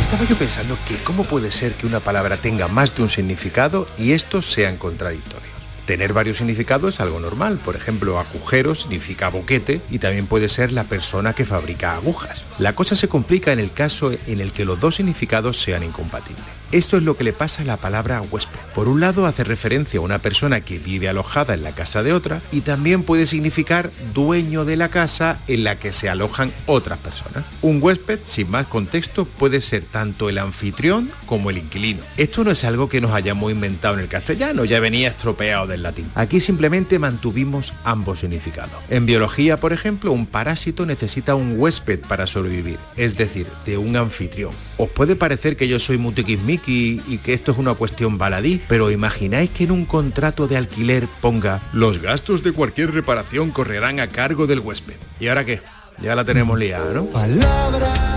Estaba 0.00 0.24
yo 0.24 0.36
pensando 0.36 0.76
que 0.86 0.96
cómo 1.04 1.24
puede 1.24 1.50
ser 1.50 1.72
que 1.72 1.86
una 1.86 2.00
palabra 2.00 2.36
tenga 2.36 2.68
más 2.68 2.94
de 2.94 3.02
un 3.02 3.08
significado 3.08 3.86
y 3.96 4.12
estos 4.12 4.52
sean 4.52 4.76
contradictorios. 4.76 5.51
Tener 5.86 6.12
varios 6.12 6.38
significados 6.38 6.94
es 6.94 7.00
algo 7.00 7.18
normal. 7.18 7.58
Por 7.64 7.74
ejemplo, 7.74 8.18
agujero 8.18 8.74
significa 8.74 9.28
boquete 9.28 9.80
y 9.90 9.98
también 9.98 10.26
puede 10.26 10.48
ser 10.48 10.72
la 10.72 10.84
persona 10.84 11.32
que 11.32 11.44
fabrica 11.44 11.94
agujas. 11.94 12.42
La 12.58 12.74
cosa 12.74 12.94
se 12.94 13.08
complica 13.08 13.52
en 13.52 13.58
el 13.58 13.72
caso 13.72 14.12
en 14.12 14.40
el 14.40 14.52
que 14.52 14.64
los 14.64 14.80
dos 14.80 14.96
significados 14.96 15.60
sean 15.60 15.82
incompatibles. 15.82 16.44
Esto 16.70 16.96
es 16.96 17.02
lo 17.02 17.18
que 17.18 17.24
le 17.24 17.34
pasa 17.34 17.62
a 17.62 17.66
la 17.66 17.76
palabra 17.76 18.22
huésped. 18.22 18.58
Por 18.74 18.88
un 18.88 19.00
lado 19.00 19.26
hace 19.26 19.44
referencia 19.44 19.98
a 19.98 20.02
una 20.02 20.20
persona 20.20 20.62
que 20.62 20.78
vive 20.78 21.06
alojada 21.06 21.52
en 21.52 21.62
la 21.62 21.72
casa 21.72 22.02
de 22.02 22.14
otra 22.14 22.40
y 22.50 22.62
también 22.62 23.02
puede 23.02 23.26
significar 23.26 23.90
dueño 24.14 24.64
de 24.64 24.76
la 24.76 24.88
casa 24.88 25.38
en 25.48 25.64
la 25.64 25.78
que 25.78 25.92
se 25.92 26.08
alojan 26.08 26.50
otras 26.64 26.98
personas. 26.98 27.44
Un 27.60 27.82
huésped, 27.82 28.20
sin 28.24 28.50
más 28.50 28.68
contexto, 28.68 29.26
puede 29.26 29.60
ser 29.60 29.84
tanto 29.84 30.30
el 30.30 30.38
anfitrión 30.38 31.10
como 31.26 31.50
el 31.50 31.58
inquilino. 31.58 32.00
Esto 32.16 32.42
no 32.42 32.52
es 32.52 32.64
algo 32.64 32.88
que 32.88 33.02
nos 33.02 33.10
hayamos 33.10 33.52
inventado 33.52 33.94
en 33.94 34.00
el 34.00 34.08
castellano, 34.08 34.64
ya 34.64 34.80
venía 34.80 35.08
estropeado 35.08 35.71
del 35.72 35.82
latín. 35.82 36.10
Aquí 36.14 36.40
simplemente 36.40 36.98
mantuvimos 36.98 37.72
ambos 37.84 38.20
significados. 38.20 38.76
En 38.88 39.06
biología, 39.06 39.56
por 39.56 39.72
ejemplo, 39.72 40.12
un 40.12 40.26
parásito 40.26 40.86
necesita 40.86 41.34
un 41.34 41.58
huésped 41.58 42.00
para 42.00 42.26
sobrevivir, 42.26 42.78
es 42.96 43.16
decir, 43.16 43.46
de 43.66 43.78
un 43.78 43.96
anfitrión. 43.96 44.52
Os 44.78 44.88
puede 44.88 45.16
parecer 45.16 45.56
que 45.56 45.68
yo 45.68 45.78
soy 45.78 45.98
muy 45.98 46.12
tiquismiqui 46.12 47.02
y 47.06 47.18
que 47.18 47.34
esto 47.34 47.52
es 47.52 47.58
una 47.58 47.74
cuestión 47.74 48.18
baladí, 48.18 48.60
pero 48.68 48.90
imagináis 48.90 49.50
que 49.50 49.64
en 49.64 49.72
un 49.72 49.84
contrato 49.84 50.46
de 50.46 50.56
alquiler 50.56 51.08
ponga 51.20 51.60
los 51.72 52.00
gastos 52.00 52.42
de 52.42 52.52
cualquier 52.52 52.92
reparación 52.92 53.50
correrán 53.50 54.00
a 54.00 54.08
cargo 54.08 54.46
del 54.46 54.60
huésped. 54.60 54.96
¿Y 55.18 55.28
ahora 55.28 55.44
qué? 55.44 55.60
Ya 56.00 56.14
la 56.14 56.24
tenemos 56.24 56.58
liada, 56.58 56.92
¿no? 56.92 57.06
Palabras 57.06 58.11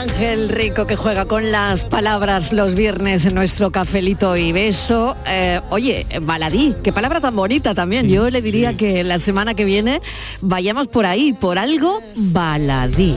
Ángel 0.00 0.48
Rico 0.48 0.86
que 0.86 0.96
juega 0.96 1.26
con 1.26 1.52
las 1.52 1.84
palabras 1.84 2.54
los 2.54 2.74
viernes 2.74 3.26
en 3.26 3.34
nuestro 3.34 3.70
cafelito 3.70 4.34
y 4.34 4.50
beso. 4.50 5.14
Eh, 5.26 5.60
oye, 5.68 6.06
baladí, 6.22 6.74
qué 6.82 6.90
palabra 6.90 7.20
tan 7.20 7.36
bonita 7.36 7.74
también. 7.74 8.08
Yo 8.08 8.30
le 8.30 8.40
diría 8.40 8.78
que 8.78 9.04
la 9.04 9.18
semana 9.18 9.52
que 9.52 9.66
viene 9.66 10.00
vayamos 10.40 10.88
por 10.88 11.04
ahí, 11.04 11.34
por 11.34 11.58
algo 11.58 12.00
baladí. 12.32 13.14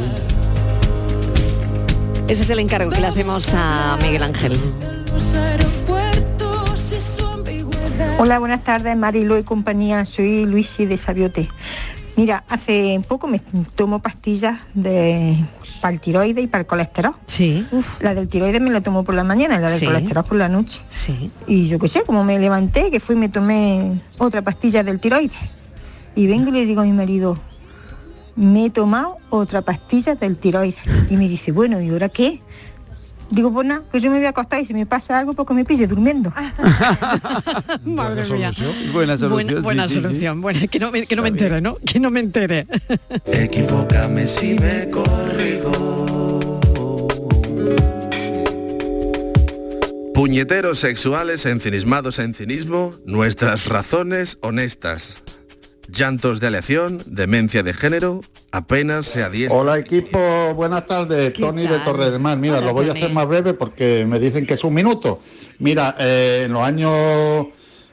Ese 2.27 2.43
es 2.43 2.49
el 2.49 2.59
encargo 2.59 2.91
que 2.91 2.99
le 2.99 3.07
hacemos 3.07 3.53
a 3.53 3.97
Miguel 4.01 4.23
Ángel. 4.23 4.59
Hola, 8.19 8.39
buenas 8.39 8.63
tardes, 8.65 8.97
Marilu 8.97 9.37
y 9.37 9.43
compañía. 9.43 10.03
Soy 10.03 10.45
Luisi 10.45 10.85
de 10.85 10.97
Sabiote. 10.97 11.49
Mira, 12.15 12.43
hace 12.47 13.01
poco 13.07 13.27
me 13.27 13.39
tomo 13.75 13.99
pastillas 13.99 14.59
de 14.75 15.43
para 15.81 15.93
el 15.95 15.99
tiroides 15.99 16.43
y 16.43 16.47
para 16.47 16.61
el 16.61 16.67
colesterol. 16.67 17.13
Sí. 17.25 17.65
La 18.01 18.13
del 18.13 18.27
tiroides 18.29 18.61
me 18.61 18.69
la 18.69 18.81
tomo 18.81 19.03
por 19.03 19.15
la 19.15 19.23
mañana, 19.23 19.59
la 19.59 19.69
del 19.69 19.79
Sí. 19.79 19.85
colesterol 19.87 20.23
por 20.23 20.37
la 20.37 20.47
noche. 20.47 20.81
Sí. 20.89 21.31
Y 21.47 21.67
yo 21.67 21.79
qué 21.79 21.87
sé, 21.87 22.03
como 22.03 22.23
me 22.23 22.37
levanté, 22.37 22.91
que 22.91 22.99
fui 22.99 23.15
y 23.15 23.19
me 23.19 23.29
tomé 23.29 23.99
otra 24.19 24.43
pastilla 24.43 24.83
del 24.83 24.99
tiroides. 24.99 25.33
Y 26.15 26.27
vengo 26.27 26.49
y 26.49 26.51
le 26.51 26.65
digo 26.67 26.81
a 26.81 26.83
mi 26.85 26.91
marido, 26.91 27.37
me 28.35 28.65
he 28.65 28.69
tomado 28.69 29.17
otra 29.31 29.61
pastilla 29.63 30.13
del 30.13 30.37
tiroides. 30.37 30.75
Y 31.09 31.17
me 31.17 31.27
dice, 31.27 31.51
bueno, 31.51 31.81
¿y 31.81 31.89
ahora 31.89 32.09
qué? 32.09 32.41
Digo, 33.33 33.51
pues 33.51 33.67
nada, 33.67 33.81
pues 33.89 34.03
yo 34.03 34.11
me 34.11 34.17
voy 34.17 34.27
a 34.27 34.29
acostar 34.29 34.61
y 34.61 34.65
si 34.67 34.75
me 34.75 34.85
pasa 34.85 35.17
algo, 35.17 35.33
pues 35.33 35.47
que 35.47 35.55
me 35.55 35.65
pille 35.65 35.87
durmiendo. 35.87 36.31
Madre 37.83 38.29
mía. 38.31 38.53
Buena 38.93 39.17
solución, 39.17 39.31
Buena, 39.31 39.61
buena 39.61 39.87
sí, 39.87 39.95
sí, 39.95 39.99
sí. 40.01 40.05
solución. 40.05 40.39
Buena, 40.41 40.67
que 40.67 40.77
no 40.77 40.91
me, 40.91 41.07
que 41.07 41.15
no 41.15 41.23
me 41.23 41.29
entere, 41.29 41.59
¿no? 41.59 41.77
Que 41.83 41.99
no 41.99 42.11
me 42.11 42.19
entere. 42.19 42.67
Equivócame 43.25 44.27
si 44.27 44.53
me 44.59 44.87
corrijo. 44.91 46.39
Puñeteros 50.13 50.77
sexuales 50.77 51.47
encenismados 51.47 52.19
en 52.19 52.35
cinismo, 52.35 52.91
nuestras 53.03 53.65
razones 53.65 54.37
honestas. 54.41 55.23
Llantos 55.89 56.39
de 56.39 56.47
aleación, 56.47 57.01
demencia 57.07 57.63
de 57.63 57.73
género, 57.73 58.21
apenas 58.63 59.07
se 59.07 59.23
adiestra. 59.23 59.57
Hola 59.59 59.79
equipo, 59.79 60.19
buenas 60.55 60.85
tardes, 60.85 61.33
Tony 61.33 61.63
de 61.67 61.79
Torre 61.79 62.11
del 62.11 62.19
Mar. 62.19 62.37
Mira, 62.37 62.59
Hola, 62.59 62.67
lo 62.67 62.73
voy 62.73 62.87
a 62.87 62.93
hacer 62.93 63.11
más 63.11 63.27
breve 63.27 63.53
porque 63.55 64.05
me 64.07 64.19
dicen 64.19 64.45
que 64.45 64.53
es 64.53 64.63
un 64.63 64.75
minuto. 64.75 65.19
Mira, 65.59 65.95
eh, 65.99 66.43
en 66.45 66.53
los 66.53 66.61
años 66.61 67.47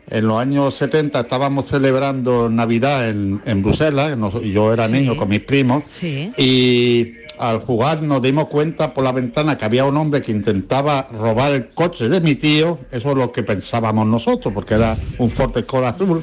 en 0.09 0.27
los 0.27 0.39
años 0.39 0.75
70 0.75 1.21
estábamos 1.21 1.67
celebrando 1.67 2.51
Navidad 2.51 3.09
en, 3.09 3.41
en 3.47 3.63
Bruselas, 3.63 4.19
yo 4.43 4.73
era 4.73 4.87
Sí. 4.89 4.93
niño 4.95 5.17
con 5.17 5.29
mis 5.29 5.41
primos, 5.41 5.85
Sí. 5.89 6.33
y 6.37 7.15
al 7.39 7.61
jugar 7.61 8.03
nos 8.03 8.21
dimos 8.21 8.49
cuenta 8.49 8.93
por 8.93 9.05
la 9.05 9.13
ventana 9.13 9.57
que 9.57 9.65
había 9.65 9.85
un 9.87 9.97
hombre 9.97 10.21
que 10.21 10.33
intentaba 10.33 11.09
robar 11.13 11.53
el 11.53 11.69
coche 11.71 12.09
de 12.09 12.21
mi 12.21 12.35
tío, 12.35 12.79
eso 12.91 13.11
es 13.13 13.17
lo 13.17 13.31
que 13.33 13.45
pensábamos 13.45 14.07
nosotros, 14.07 14.53
porque 14.53 14.75
era 14.75 14.97
un 15.19 15.31
Ford 15.31 15.57
Escort 15.57 15.87
azul. 15.87 16.23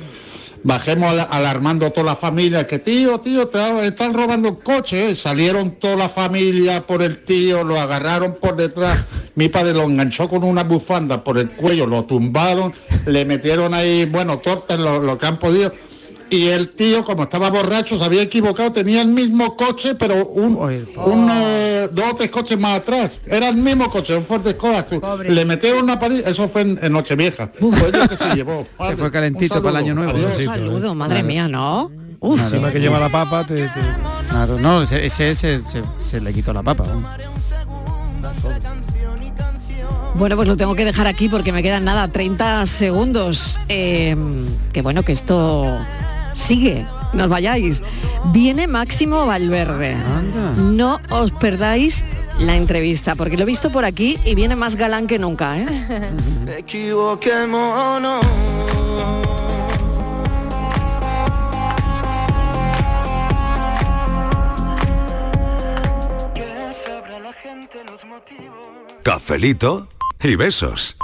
Bajemos 0.67 1.11
al- 1.11 1.27
alarmando 1.31 1.85
a 1.85 1.91
toda 1.91 2.07
la 2.07 2.15
familia, 2.17 2.67
que 2.67 2.77
tío, 2.79 3.21
tío, 3.21 3.47
te 3.47 3.85
están 3.85 4.13
robando 4.13 4.49
el 4.49 4.57
coche. 4.57 5.11
¿eh? 5.11 5.15
Salieron 5.15 5.71
toda 5.79 5.95
la 5.95 6.09
familia 6.09 6.85
por 6.85 7.01
el 7.01 7.23
tío, 7.23 7.63
lo 7.63 7.79
agarraron 7.79 8.35
por 8.41 8.57
detrás. 8.57 8.99
Mi 9.35 9.47
padre 9.47 9.73
lo 9.73 9.83
enganchó 9.83 10.27
con 10.27 10.43
una 10.43 10.63
bufanda 10.63 11.23
por 11.23 11.37
el 11.37 11.51
cuello, 11.51 11.87
lo 11.87 12.03
tumbaron, 12.03 12.73
le 13.05 13.23
metieron 13.23 13.73
ahí, 13.73 14.03
bueno, 14.03 14.39
tortas 14.39 14.77
lo, 14.77 14.99
lo 14.99 15.17
que 15.17 15.25
han 15.27 15.39
podido. 15.39 15.71
Y 16.29 16.47
el 16.47 16.69
tío, 16.71 17.03
como 17.05 17.23
estaba 17.23 17.49
borracho, 17.49 17.97
se 17.97 18.03
había 18.03 18.21
equivocado, 18.21 18.71
tenía 18.71 19.01
el 19.01 19.07
mismo 19.07 19.55
coche, 19.55 19.95
pero 19.95 20.27
un, 20.27 20.55
un, 20.57 21.29
eh, 21.31 21.87
dos 21.91 22.05
o 22.11 22.15
tres 22.15 22.29
coches 22.31 22.59
más 22.59 22.79
atrás. 22.79 23.21
Era 23.25 23.47
el 23.49 23.55
mismo 23.55 23.89
coche, 23.89 24.15
un 24.15 24.23
Ford 24.23 24.45
Escort 24.45 24.75
azul. 24.75 25.01
Le 25.27 25.45
metieron 25.45 25.83
una 25.83 25.99
pared, 25.99 26.27
eso 26.27 26.47
fue 26.49 26.61
en, 26.61 26.79
en 26.81 26.91
Nochevieja. 26.91 27.49
Fue 27.57 27.91
que 28.09 28.15
se 28.17 28.35
llevó. 28.35 28.65
Se 28.89 28.97
fue 28.97 29.09
calentito 29.11 29.61
para 29.63 29.79
el 29.79 29.85
año 29.85 29.95
nuevo. 29.95 30.11
Adiós. 30.11 30.37
Un 30.37 30.43
saludo, 30.43 30.95
madre 30.95 31.23
mía, 31.23 31.47
¿no? 31.47 31.91
Uf. 32.19 32.41
Que 32.71 32.79
lleva 32.79 32.99
la 32.99 33.09
papa, 33.09 33.43
te, 33.45 33.55
te- 33.55 33.69
Claro, 34.29 34.59
no, 34.59 34.81
ese, 34.81 35.05
ese 35.05 35.33
se, 35.35 35.61
se- 35.67 35.83
se 35.99 36.19
le 36.19 36.33
quitó 36.33 36.51
la 36.51 36.63
papa. 36.63 36.83
Bueno, 40.15 40.35
pues 40.35 40.47
lo 40.47 40.57
tengo 40.57 40.73
que 40.75 40.83
dejar 40.83 41.05
aquí 41.05 41.29
porque 41.29 41.51
me 41.53 41.61
quedan 41.61 41.85
nada, 41.85 42.07
30 42.07 42.65
segundos. 42.65 43.59
Eh, 43.69 44.15
que 44.73 44.81
bueno, 44.81 45.03
que 45.03 45.11
esto 45.11 45.77
sigue. 46.37 46.85
No 47.13 47.23
os 47.25 47.29
vayáis. 47.29 47.81
Viene 48.31 48.67
Máximo 48.67 49.25
Valverde. 49.25 49.97
No 50.57 51.01
os 51.09 51.31
perdáis 51.31 52.03
la 52.39 52.55
entrevista, 52.55 53.15
porque 53.15 53.35
lo 53.37 53.43
he 53.43 53.45
visto 53.45 53.71
por 53.71 53.83
aquí 53.85 54.17
y 54.25 54.35
viene 54.35 54.55
más 54.55 54.75
galán 54.75 55.07
que 55.07 55.17
nunca, 55.19 55.57
¿eh? 55.57 55.65
Cafelito 69.03 69.87
y 70.21 70.35
besos. 70.35 70.97